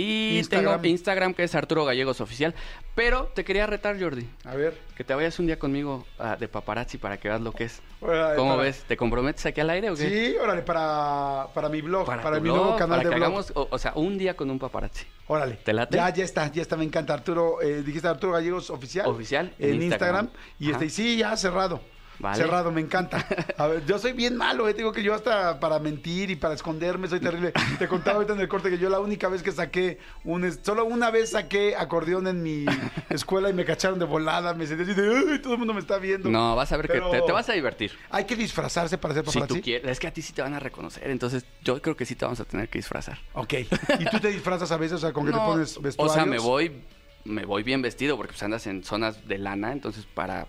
Y 0.00 0.38
Instagram. 0.38 0.80
tengo 0.80 0.88
Instagram 0.92 1.34
que 1.34 1.42
es 1.44 1.54
Arturo 1.54 1.84
Gallegos 1.84 2.20
Oficial. 2.20 2.54
Pero 2.94 3.30
te 3.34 3.44
quería 3.44 3.66
retar, 3.66 3.98
Jordi. 4.00 4.28
A 4.44 4.54
ver. 4.56 4.76
Que 4.96 5.04
te 5.04 5.14
vayas 5.14 5.38
un 5.38 5.46
día 5.46 5.58
conmigo 5.58 6.06
ah, 6.18 6.36
de 6.38 6.48
paparazzi 6.48 6.98
para 6.98 7.18
que 7.18 7.28
veas 7.28 7.40
lo 7.40 7.52
que 7.52 7.64
es. 7.64 7.80
Órale, 8.00 8.36
¿Cómo 8.36 8.52
para- 8.52 8.62
ves? 8.64 8.82
¿Te 8.86 8.96
comprometes 8.96 9.46
aquí 9.46 9.60
al 9.60 9.70
aire 9.70 9.90
o 9.90 9.94
qué? 9.94 10.08
Sí, 10.08 10.36
órale, 10.36 10.62
para, 10.62 11.46
para 11.54 11.68
mi 11.68 11.80
blog, 11.80 12.04
para, 12.06 12.22
tu 12.22 12.30
mi 12.34 12.40
blog, 12.40 12.56
nuevo 12.56 12.76
canal 12.76 12.98
para 12.98 13.08
de 13.08 13.10
que 13.10 13.16
blog. 13.16 13.26
hagamos, 13.28 13.52
o, 13.54 13.68
o 13.70 13.78
sea, 13.78 13.92
un 13.94 14.18
día 14.18 14.34
con 14.36 14.50
un 14.50 14.58
paparazzi. 14.58 15.06
Órale. 15.28 15.54
¿Te 15.56 15.72
late? 15.72 15.96
Ya, 15.96 16.10
ya 16.10 16.24
está, 16.24 16.50
ya 16.52 16.62
está, 16.62 16.76
me 16.76 16.84
encanta. 16.84 17.14
Arturo, 17.14 17.62
eh, 17.62 17.82
dijiste 17.82 18.08
Arturo 18.08 18.32
Gallegos 18.32 18.68
Oficial. 18.70 19.06
Oficial, 19.06 19.54
En, 19.58 19.74
en 19.74 19.82
Instagram. 19.82 20.26
Instagram. 20.26 20.28
Y 20.58 20.70
este, 20.72 20.84
y 20.86 20.90
sí, 20.90 21.16
ya 21.18 21.36
cerrado. 21.36 21.80
Vale. 22.20 22.36
Cerrado, 22.36 22.70
me 22.70 22.80
encanta. 22.82 23.26
A 23.56 23.66
ver, 23.66 23.86
yo 23.86 23.98
soy 23.98 24.12
bien 24.12 24.36
malo, 24.36 24.68
eh. 24.68 24.72
te 24.74 24.78
digo 24.78 24.92
que 24.92 25.02
yo 25.02 25.14
hasta 25.14 25.58
para 25.58 25.78
mentir 25.78 26.30
y 26.30 26.36
para 26.36 26.52
esconderme 26.54 27.08
soy 27.08 27.18
terrible. 27.18 27.52
Te 27.78 27.88
contaba 27.88 28.16
ahorita 28.16 28.34
en 28.34 28.40
el 28.40 28.48
corte 28.48 28.68
que 28.68 28.76
yo 28.78 28.90
la 28.90 29.00
única 29.00 29.28
vez 29.28 29.42
que 29.42 29.50
saqué 29.52 29.98
un... 30.24 30.50
Solo 30.62 30.84
una 30.84 31.10
vez 31.10 31.30
saqué 31.30 31.74
acordeón 31.76 32.26
en 32.26 32.42
mi 32.42 32.66
escuela 33.08 33.48
y 33.48 33.54
me 33.54 33.64
cacharon 33.64 33.98
de 33.98 34.04
volada. 34.04 34.52
Me 34.52 34.66
sentí 34.66 34.82
así 34.82 34.92
de, 34.94 35.32
"Ay, 35.32 35.38
todo 35.40 35.54
el 35.54 35.58
mundo 35.58 35.72
me 35.72 35.80
está 35.80 35.96
viendo. 35.98 36.28
No, 36.30 36.54
vas 36.56 36.70
a 36.72 36.76
ver 36.76 36.88
Pero- 36.88 37.10
que 37.10 37.20
te, 37.20 37.26
te 37.26 37.32
vas 37.32 37.48
a 37.48 37.52
divertir. 37.54 37.92
Hay 38.10 38.24
que 38.26 38.36
disfrazarse 38.36 38.98
para 38.98 39.14
ser 39.14 39.24
Si 39.24 39.38
paparazzi. 39.38 39.54
tú 39.54 39.64
quieres. 39.64 39.90
Es 39.90 39.98
que 39.98 40.06
a 40.06 40.12
ti 40.12 40.20
sí 40.20 40.32
te 40.34 40.42
van 40.42 40.52
a 40.54 40.60
reconocer. 40.60 41.08
Entonces, 41.10 41.44
yo 41.62 41.80
creo 41.80 41.96
que 41.96 42.04
sí 42.04 42.14
te 42.16 42.26
vamos 42.26 42.40
a 42.40 42.44
tener 42.44 42.68
que 42.68 42.78
disfrazar. 42.78 43.18
Ok. 43.32 43.54
¿Y 43.98 44.04
tú 44.10 44.20
te 44.20 44.28
disfrazas 44.28 44.70
a 44.72 44.76
veces? 44.76 44.96
O 44.96 45.00
sea, 45.00 45.12
con 45.14 45.24
que 45.24 45.32
te 45.32 45.38
No, 45.38 45.46
pones 45.46 45.76
o 45.78 45.80
vestuarios. 45.80 46.14
sea, 46.14 46.26
me 46.26 46.38
voy, 46.38 46.82
me 47.24 47.46
voy 47.46 47.62
bien 47.62 47.80
vestido 47.80 48.16
porque 48.18 48.32
pues 48.32 48.42
andas 48.42 48.66
en 48.66 48.84
zonas 48.84 49.26
de 49.26 49.38
lana, 49.38 49.72
entonces 49.72 50.04
para 50.12 50.46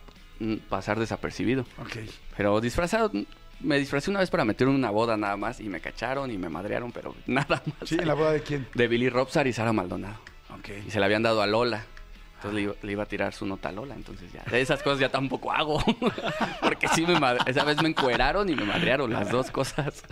pasar 0.70 1.00
desapercibido. 1.00 1.66
Ok. 1.80 1.98
Pero 2.38 2.62
disfrazado, 2.62 3.12
me 3.60 3.78
disfracé 3.80 4.10
una 4.10 4.20
vez 4.20 4.30
para 4.30 4.46
meter 4.46 4.68
en 4.68 4.76
una 4.76 4.90
boda 4.92 5.18
nada 5.18 5.38
más 5.38 5.60
y 5.60 5.70
me 5.70 5.80
cacharon 5.80 6.32
y 6.32 6.38
me 6.38 6.50
madrearon, 6.50 6.92
pero 6.92 7.16
nada 7.28 7.62
más. 7.66 7.90
Sí, 7.90 7.96
¿en 8.00 8.08
la 8.08 8.14
boda 8.14 8.32
de 8.32 8.42
quién? 8.42 8.68
De 8.74 8.88
Billy 8.88 9.10
Robsar 9.10 9.48
y 9.48 9.54
Sara 9.54 9.74
Maldonado. 9.74 10.20
Ok. 10.58 10.70
Y 10.88 10.92
se 10.92 11.00
la 11.00 11.06
habían 11.06 11.24
dado 11.24 11.42
a 11.42 11.48
Lola. 11.48 11.86
Entonces 12.42 12.56
le 12.56 12.62
iba, 12.64 12.74
le 12.82 12.92
iba 12.94 13.04
a 13.04 13.06
tirar 13.06 13.34
su 13.36 13.46
nota 13.46 13.70
a 13.70 13.72
Lola, 13.72 13.94
entonces 13.94 14.32
ya. 14.34 14.42
De 14.50 14.60
esas 14.62 14.82
cosas 14.82 15.00
ya 15.00 15.10
tampoco 15.10 15.52
hago. 15.52 15.80
Porque 16.62 16.88
sí, 16.88 17.06
me 17.06 17.20
madre- 17.20 17.44
esa 17.46 17.64
vez 17.64 17.80
me 17.84 17.90
encueraron 17.90 18.50
y 18.50 18.56
me 18.56 18.66
madrearon 18.66 19.14
las 19.14 19.30
dos 19.30 19.52
cosas. 19.52 20.04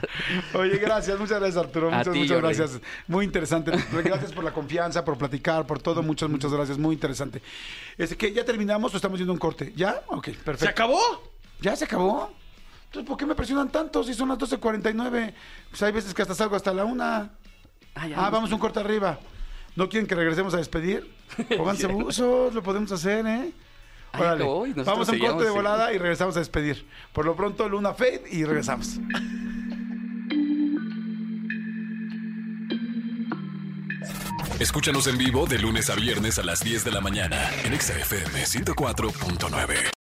Oye, 0.53 0.77
gracias, 0.77 1.17
muchas 1.19 1.39
gracias 1.39 1.57
Arturo, 1.65 1.88
A 1.91 1.97
muchas, 1.97 2.13
ti, 2.13 2.19
muchas 2.19 2.39
Jordi. 2.41 2.55
gracias. 2.55 2.82
Muy 3.07 3.25
interesante. 3.25 3.71
Gracias 4.03 4.32
por 4.32 4.43
la 4.43 4.51
confianza, 4.51 5.03
por 5.03 5.17
platicar, 5.17 5.65
por 5.65 5.82
todo, 5.82 6.03
muchas, 6.03 6.30
muchas 6.30 6.51
gracias, 6.53 6.77
muy 6.77 6.93
interesante. 6.93 7.41
Es 7.97 8.15
que 8.15 8.32
ya 8.32 8.45
terminamos 8.45 8.93
o 8.93 8.97
estamos 8.97 9.17
yendo 9.17 9.34
un 9.34 9.39
corte. 9.39 9.73
¿Ya? 9.75 10.01
Ok, 10.07 10.25
perfecto. 10.25 10.65
¿Se 10.65 10.67
acabó? 10.69 10.99
¿Ya 11.61 11.75
se 11.75 11.86
acabó? 11.86 12.32
Entonces, 12.86 13.07
¿por 13.07 13.17
qué 13.17 13.25
me 13.25 13.34
presionan 13.34 13.69
tanto 13.69 14.03
si 14.03 14.13
son 14.13 14.30
las 14.30 14.38
12.49? 14.38 15.34
Pues 15.71 15.82
hay 15.84 15.91
veces 15.91 16.13
que 16.13 16.21
hasta 16.21 16.36
salgo 16.36 16.55
hasta 16.55 16.71
la 16.73 16.86
una. 16.86 17.32
Ah, 17.95 18.07
ya 18.07 18.15
Ah, 18.23 18.30
vamos 18.30 18.51
un 18.51 18.59
corte 18.59 18.80
arriba. 18.80 19.17
¿No 19.80 19.88
quieren 19.88 20.07
que 20.07 20.15
regresemos 20.15 20.53
a 20.53 20.57
despedir? 20.57 21.09
Pónganse 21.57 21.88
buzos, 21.88 22.53
lo 22.53 22.61
podemos 22.61 22.91
hacer, 22.91 23.25
¿eh? 23.25 23.53
Órale. 24.13 24.43
Vamos 24.84 25.07
a 25.07 25.13
un 25.13 25.19
corte 25.19 25.43
de 25.43 25.49
sí. 25.51 25.55
volada 25.55 25.93
y 25.93 25.97
regresamos 25.97 26.36
a 26.36 26.39
despedir. 26.39 26.86
Por 27.13 27.25
lo 27.25 27.34
pronto, 27.34 27.69
Luna 27.69 27.93
Fade 27.93 28.23
y 28.30 28.43
regresamos. 28.43 28.99
Escúchanos 34.59 35.07
en 35.07 35.17
vivo 35.17 35.45
de 35.45 35.59
lunes 35.59 35.89
a 35.89 35.95
viernes 35.95 36.38
a 36.39 36.43
las 36.43 36.59
10 36.59 36.84
de 36.84 36.91
la 36.91 36.99
mañana 36.99 37.49
en 37.63 37.71
Exa 37.71 37.97
FM 37.97 38.43
104.9. 38.43 39.99